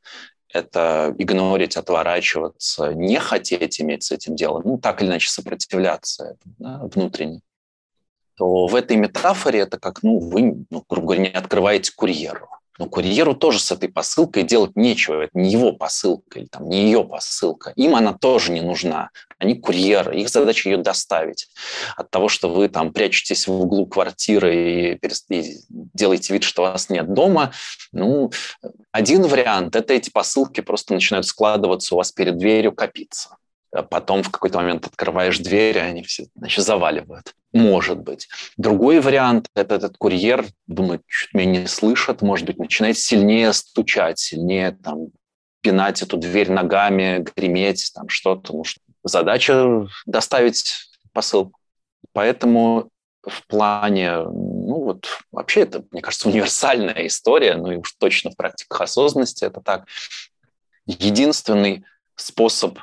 это 0.56 1.14
игнорить, 1.18 1.76
отворачиваться, 1.76 2.94
не 2.94 3.20
хотеть 3.20 3.82
иметь 3.82 4.04
с 4.04 4.12
этим 4.12 4.36
дело, 4.36 4.62
ну, 4.64 4.78
так 4.78 5.02
или 5.02 5.10
иначе 5.10 5.30
сопротивляться 5.30 6.38
да, 6.58 6.80
внутренне, 6.84 7.42
то 8.36 8.68
в 8.68 8.76
этой 8.76 8.96
метафоре 8.96 9.60
это 9.60 9.80
как, 9.80 10.02
ну, 10.02 10.20
вы, 10.20 10.66
ну, 10.70 10.84
грубо 10.90 11.08
говоря, 11.08 11.24
не 11.24 11.30
открываете 11.30 11.92
курьеру. 11.94 12.48
Но 12.78 12.88
курьеру 12.88 13.36
тоже 13.36 13.60
с 13.60 13.72
этой 13.72 13.90
посылкой 13.90 14.44
делать 14.44 14.76
нечего. 14.76 15.24
Это 15.24 15.38
не 15.38 15.52
его 15.52 15.72
посылка 15.72 16.40
или 16.40 16.48
там, 16.48 16.68
не 16.68 16.84
ее 16.86 17.04
посылка. 17.04 17.72
Им 17.76 17.96
она 17.96 18.14
тоже 18.14 18.52
не 18.52 18.62
нужна. 18.62 19.10
Они 19.40 19.56
курьеры. 19.56 20.20
Их 20.20 20.30
задача 20.30 20.70
ее 20.70 20.78
доставить. 20.78 21.48
От 21.96 22.10
того, 22.10 22.28
что 22.30 22.50
вы 22.50 22.68
там 22.68 22.92
прячетесь 22.92 23.48
в 23.48 23.54
углу 23.54 23.86
квартиры 23.86 24.56
и, 24.56 25.00
и 25.30 25.58
делаете 25.70 26.34
вид, 26.34 26.44
что 26.44 26.64
вас 26.64 26.90
нет 26.90 27.14
дома, 27.14 27.54
ну, 27.92 28.32
один 28.92 29.24
вариант– 29.24 29.76
это 29.78 29.94
эти 29.94 30.10
посылки 30.10 30.62
просто 30.62 30.94
начинают 30.94 31.26
складываться 31.26 31.96
у 31.96 31.98
вас 31.98 32.12
перед 32.12 32.38
дверью, 32.38 32.74
копиться. 32.74 33.38
А 33.76 33.84
потом 33.84 34.24
в 34.24 34.32
какой-то 34.32 34.60
момент 34.60 34.88
открываешь 34.88 35.38
дверь, 35.40 35.78
и 35.78 35.82
они 35.82 36.04
все 36.04 36.28
значит, 36.36 36.64
заваливают. 36.64 37.34
Может 37.52 38.00
быть. 38.00 38.28
Другой 38.58 39.02
вариант– 39.02 39.50
это 39.56 39.76
этот 39.76 39.98
курьер 39.98 40.46
думает, 40.68 41.02
что 41.08 41.38
меня 41.38 41.62
не 41.62 41.68
слышат, 41.68 42.22
может 42.22 42.46
быть, 42.46 42.58
начинает 42.58 42.98
сильнее 42.98 43.52
стучать, 43.54 44.20
сильнее 44.20 44.72
там, 44.72 45.08
пинать 45.62 46.02
эту 46.02 46.18
дверь 46.18 46.52
ногами, 46.52 47.26
греметь, 47.36 47.92
там 47.94 48.08
что-то. 48.08 48.54
Ну, 48.54 48.64
задача 49.04 49.88
доставить 50.06 50.74
посылку. 51.12 51.60
Поэтому 52.14 52.90
в 53.24 53.48
плане, 53.48 54.20
ну 54.22 54.84
вот 54.84 55.08
вообще 55.32 55.62
это, 55.62 55.84
мне 55.92 56.02
кажется, 56.02 56.30
универсальная 56.30 57.08
история, 57.08 57.56
ну 57.56 57.72
и 57.72 57.78
уж 57.78 57.94
точно 57.94 58.32
в 58.32 58.38
практиках 58.38 58.82
осознанности 58.82 59.44
это 59.44 59.60
так. 59.60 59.86
Единственный 60.86 61.84
способ 62.16 62.80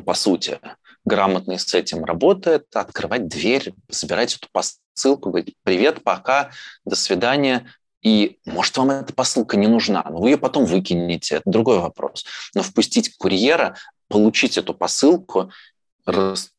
по 0.00 0.14
сути, 0.14 0.58
грамотный 1.04 1.58
с 1.58 1.74
этим 1.74 2.04
работает, 2.04 2.66
открывать 2.74 3.28
дверь, 3.28 3.74
забирать 3.88 4.36
эту 4.36 4.48
посылку, 4.52 5.30
говорить 5.30 5.54
«Привет, 5.62 6.02
пока, 6.02 6.50
до 6.84 6.96
свидания». 6.96 7.66
И 8.02 8.38
может 8.44 8.76
вам 8.76 8.90
эта 8.90 9.12
посылка 9.12 9.56
не 9.56 9.68
нужна, 9.68 10.04
но 10.10 10.18
вы 10.18 10.30
ее 10.30 10.38
потом 10.38 10.64
выкинете, 10.64 11.36
это 11.36 11.48
другой 11.48 11.78
вопрос. 11.78 12.24
Но 12.52 12.62
впустить 12.62 13.16
курьера, 13.16 13.76
получить 14.08 14.58
эту 14.58 14.74
посылку 14.74 15.52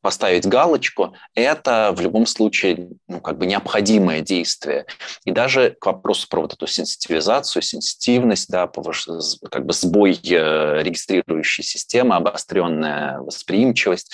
поставить 0.01 0.47
галочку, 0.47 1.15
это 1.35 1.93
в 1.95 2.01
любом 2.01 2.25
случае 2.25 2.89
ну, 3.07 3.19
как 3.19 3.37
бы 3.37 3.45
необходимое 3.45 4.21
действие. 4.21 4.85
И 5.25 5.31
даже 5.31 5.71
к 5.79 5.85
вопросу 5.85 6.27
про 6.29 6.41
вот 6.41 6.53
эту 6.53 6.67
сенситивизацию, 6.67 7.61
сенситивность, 7.61 8.49
да, 8.49 8.69
как 9.51 9.65
бы 9.65 9.73
сбой 9.73 10.19
э, 10.23 10.81
регистрирующей 10.83 11.63
системы, 11.63 12.15
обостренная 12.15 13.19
восприимчивость, 13.19 14.13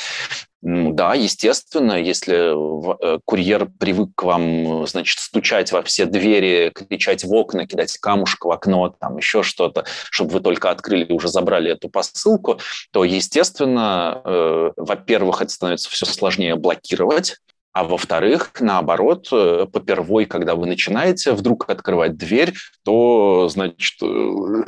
да, 0.61 1.13
естественно, 1.13 1.93
если 1.93 2.51
э, 2.51 3.19
курьер 3.23 3.69
привык 3.79 4.09
к 4.15 4.23
вам, 4.23 4.85
значит, 4.87 5.19
стучать 5.19 5.71
во 5.71 5.81
все 5.83 6.05
двери, 6.05 6.71
кричать 6.75 7.23
в 7.23 7.33
окна, 7.33 7.65
кидать 7.65 7.97
камушек 7.97 8.43
в 8.43 8.51
окно, 8.51 8.89
там 8.89 9.17
еще 9.17 9.41
что-то, 9.41 9.85
чтобы 10.11 10.31
вы 10.31 10.39
только 10.41 10.69
открыли 10.69 11.05
и 11.05 11.13
уже 11.13 11.29
забрали 11.29 11.71
эту 11.71 11.89
посылку, 11.89 12.59
то, 12.91 13.05
естественно, 13.05 14.21
э, 14.25 14.71
во-первых, 14.75 15.41
это 15.41 15.51
становится 15.51 15.89
все 15.89 16.05
сложнее 16.05 16.55
блокировать, 16.55 17.37
а 17.71 17.83
во-вторых, 17.83 18.51
наоборот, 18.59 19.29
э, 19.31 19.65
попервой, 19.71 20.25
когда 20.25 20.55
вы 20.55 20.65
начинаете 20.65 21.31
вдруг 21.33 21.69
открывать 21.69 22.17
дверь, 22.17 22.53
то, 22.83 23.47
значит, 23.47 24.01
э, 24.01 24.63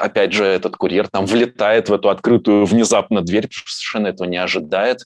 опять 0.00 0.32
же, 0.32 0.44
этот 0.44 0.76
курьер 0.76 1.08
там 1.08 1.26
влетает 1.26 1.90
в 1.90 1.92
эту 1.92 2.08
открытую 2.08 2.64
внезапно 2.64 3.20
дверь, 3.20 3.48
совершенно 3.66 4.08
этого 4.08 4.26
не 4.26 4.38
ожидает, 4.38 5.04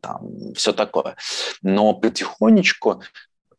там 0.00 0.54
все 0.54 0.72
такое. 0.72 1.16
Но 1.62 1.94
потихонечку 1.94 3.02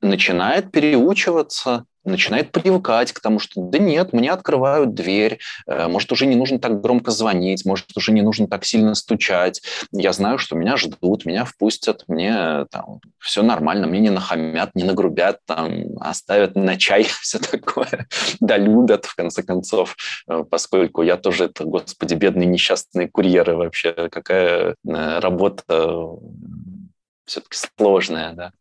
начинает 0.02 0.72
переучиваться 0.72 1.86
начинает 2.04 2.52
привыкать 2.52 3.12
к 3.12 3.20
тому, 3.20 3.40
что 3.40 3.62
да 3.62 3.78
нет, 3.78 4.14
мне 4.14 4.32
открывают 4.32 4.94
дверь, 4.94 5.40
э, 5.68 5.88
может, 5.88 6.12
уже 6.12 6.26
не 6.26 6.36
нужно 6.36 6.60
так 6.60 6.82
громко 6.82 7.12
звонить, 7.12 7.66
может, 7.66 7.86
уже 7.96 8.12
не 8.12 8.22
нужно 8.22 8.48
так 8.48 8.66
сильно 8.66 8.96
стучать. 8.96 9.62
Я 9.92 10.14
знаю, 10.14 10.38
что 10.38 10.56
меня 10.56 10.78
ждут, 10.78 11.26
меня 11.26 11.46
впустят, 11.46 12.04
мне 12.08 12.66
там 12.72 13.02
все 13.20 13.44
нормально, 13.44 13.88
мне 13.88 14.00
не 14.00 14.10
нахамят, 14.10 14.72
не 14.74 14.84
нагрубят, 14.84 15.40
там, 15.46 15.98
оставят 16.00 16.56
на 16.56 16.78
чай, 16.78 17.04
все 17.22 17.40
такое, 17.40 18.08
долюбят, 18.40 19.06
в 19.06 19.16
конце 19.16 19.44
концов, 19.44 19.96
э, 20.28 20.44
поскольку 20.50 21.04
я 21.04 21.18
тоже, 21.18 21.46
это, 21.46 21.66
господи, 21.66 22.16
бедные 22.16 22.48
несчастные 22.48 23.10
курьеры 23.10 23.56
вообще, 23.56 24.10
какая 24.12 24.76
э, 24.88 25.20
работа 25.20 26.00
все-таки 27.26 27.58
сложная, 27.78 28.34
да. 28.34 28.52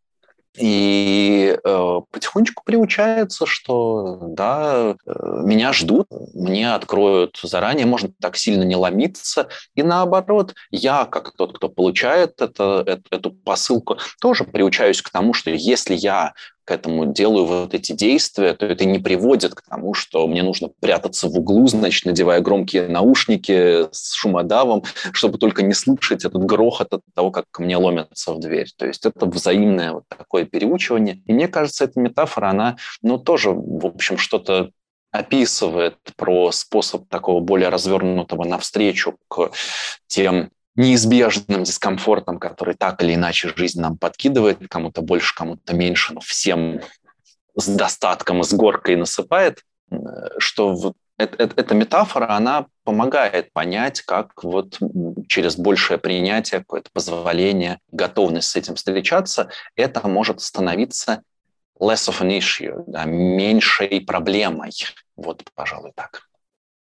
И 0.59 1.56
э, 1.62 2.01
потихонечку 2.10 2.64
приучается, 2.64 3.47
что 3.47 4.18
да, 4.20 4.97
э, 5.06 5.12
меня 5.44 5.72
ждут, 5.72 6.09
мне 6.35 6.74
откроют 6.74 7.39
заранее, 7.43 7.86
можно 7.86 8.10
так 8.20 8.36
сильно 8.36 8.64
не 8.64 8.74
ломиться. 8.74 9.48
И 9.77 9.82
наоборот, 9.85 10.55
я, 10.70 11.05
как 11.05 11.36
тот, 11.36 11.56
кто 11.56 11.68
получает 11.68 12.40
это, 12.40 12.82
это, 12.85 13.02
эту 13.10 13.31
посылку, 13.31 13.98
тоже 14.20 14.44
приучаюсь 14.44 15.02
к 15.02 15.10
тому, 15.10 15.35
что 15.35 15.51
если 15.51 15.94
я 15.94 16.32
к 16.65 16.70
этому 16.70 17.07
делаю 17.07 17.45
вот 17.47 17.74
эти 17.74 17.93
действия, 17.93 18.55
то 18.55 18.66
это 18.66 18.85
не 18.85 18.99
приводит 18.99 19.55
к 19.55 19.62
тому, 19.62 19.95
что 19.95 20.27
мне 20.27 20.43
нужно 20.43 20.69
прятаться 20.81 21.28
в 21.28 21.39
углу, 21.39 21.66
значит, 21.66 22.05
надевая 22.05 22.41
громкие 22.41 22.89
наушники 22.89 23.93
с 23.93 24.15
шумодавом, 24.15 24.85
чтобы 25.12 25.39
только 25.39 25.62
не 25.62 25.74
слышать 25.74 26.24
этот 26.24 26.45
грохот 26.45 26.93
от 26.95 27.03
того, 27.15 27.31
как 27.31 27.47
ко 27.51 27.62
мне 27.62 27.77
ломятся 27.77 28.32
в 28.32 28.41
дверь. 28.41 28.69
То 28.77 28.87
есть 28.87 29.05
это 29.07 29.27
взаимное 29.27 29.93
вот 29.93 30.05
такое 30.09 30.45
переучивание. 30.45 31.23
И 31.27 31.32
мне 31.32 31.49
кажется, 31.49 31.85
эта 31.85 31.99
метафора, 32.01 32.51
она, 32.51 32.77
ну, 33.03 33.19
тоже, 33.19 33.51
в 33.51 33.87
общем, 33.87 34.19
что-то 34.19 34.70
описывает 35.11 35.97
про 36.16 36.53
способ 36.53 37.09
такого 37.09 37.41
более 37.41 37.69
развернутого 37.69 38.45
навстречу 38.45 39.16
к 39.28 39.51
тем 40.07 40.51
неизбежным 40.76 41.64
дискомфортом, 41.64 42.38
который 42.38 42.74
так 42.74 43.02
или 43.02 43.14
иначе 43.14 43.52
жизнь 43.55 43.80
нам 43.80 43.98
подкидывает, 43.98 44.59
кому-то 44.68 45.02
больше, 45.02 45.34
кому-то 45.34 45.74
меньше, 45.74 46.14
но 46.14 46.20
всем 46.20 46.80
с 47.56 47.66
достатком 47.66 48.40
и 48.40 48.44
с 48.44 48.52
горкой 48.52 48.97
насыпает, 48.97 49.64
что 50.38 50.74
вот 50.74 50.97
эта 51.18 51.74
метафора, 51.74 52.30
она 52.30 52.66
помогает 52.82 53.52
понять, 53.52 54.01
как 54.01 54.42
вот 54.42 54.78
через 55.28 55.56
большее 55.56 55.98
принятие, 55.98 56.60
какое-то 56.60 56.88
позволение, 56.94 57.78
готовность 57.92 58.48
с 58.48 58.56
этим 58.56 58.76
встречаться, 58.76 59.51
это 59.76 60.09
может 60.09 60.40
становиться 60.40 61.22
less 61.78 62.09
of 62.09 62.22
an 62.22 62.38
issue, 62.38 62.84
да, 62.86 63.05
меньшей 63.05 64.01
проблемой. 64.01 64.72
Вот, 65.16 65.42
пожалуй, 65.55 65.92
так. 65.94 66.30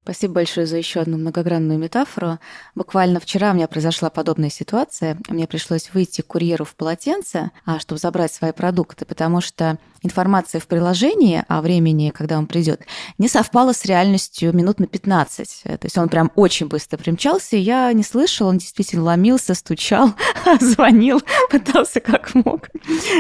Спасибо 0.08 0.36
большое 0.36 0.66
за 0.66 0.78
еще 0.78 1.02
одну 1.02 1.18
многогранную 1.18 1.78
метафору. 1.78 2.40
Буквально 2.76 3.20
вчера 3.20 3.52
у 3.52 3.54
меня 3.54 3.68
произошла 3.68 4.10
подобная 4.10 4.50
ситуация. 4.50 5.18
Мне 5.28 5.48
пришлось 5.48 5.90
выйти 5.94 6.22
к 6.22 6.28
курьеру 6.28 6.64
в 6.64 6.76
полотенце, 6.76 7.52
а, 7.66 7.78
чтобы 7.80 8.00
забрать 8.00 8.32
свои 8.32 8.54
продукты, 8.54 9.04
потому 9.04 9.42
что 9.42 9.78
информация 10.04 10.62
в 10.62 10.68
приложении 10.68 11.44
о 11.50 11.62
времени, 11.62 12.14
когда 12.16 12.38
он 12.38 12.48
придет, 12.48 12.84
не 13.18 13.28
совпала 13.28 13.74
с 13.74 13.84
реальностью 13.84 14.56
минут 14.56 14.80
на 14.80 14.88
15. 14.88 15.64
То 15.64 15.80
есть 15.84 15.98
он 15.98 16.08
прям 16.08 16.32
очень 16.36 16.68
быстро 16.68 16.98
примчался, 16.98 17.58
и 17.58 17.60
я 17.60 17.92
не 17.92 18.04
слышала, 18.04 18.48
он 18.48 18.60
действительно 18.60 19.04
ломился, 19.04 19.56
стучал, 19.56 20.14
звонил, 20.62 21.22
пытался 21.50 22.00
как 22.00 22.34
мог. 22.34 22.70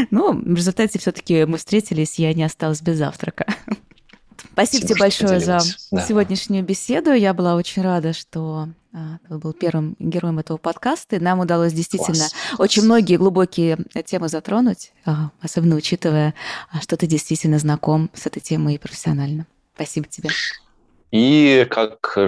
Но 0.09 0.31
в 0.31 0.53
результате 0.53 0.99
все 0.99 1.11
таки 1.11 1.43
мы 1.43 1.57
встретились, 1.57 2.17
я 2.17 2.33
не 2.33 2.45
осталась 2.45 2.81
без 2.81 2.97
завтрака. 2.97 3.45
Спасибо, 4.53 4.87
тебе 4.87 4.99
большое 4.99 5.39
за 5.39 5.59
да. 5.91 6.01
сегодняшнюю 6.05 6.63
беседу. 6.63 7.13
Я 7.13 7.33
была 7.33 7.55
очень 7.55 7.81
рада, 7.81 8.13
что 8.13 8.69
а, 8.93 9.17
ты 9.27 9.37
был 9.37 9.53
первым 9.53 9.95
героем 9.99 10.39
этого 10.39 10.57
подкаста. 10.57 11.17
И 11.17 11.19
нам 11.19 11.39
удалось 11.39 11.73
действительно 11.73 12.17
Класс. 12.17 12.33
очень 12.57 12.83
многие 12.83 13.17
глубокие 13.17 13.77
темы 14.05 14.27
затронуть, 14.27 14.91
а, 15.05 15.31
особенно 15.41 15.75
учитывая, 15.75 16.33
а, 16.71 16.81
что 16.81 16.97
ты 16.97 17.05
действительно 17.05 17.59
знаком 17.59 18.09
с 18.13 18.25
этой 18.25 18.39
темой 18.39 18.79
профессионально. 18.79 19.45
Спасибо 19.75 20.07
тебе. 20.07 20.29
И 21.11 21.67
как 21.69 22.15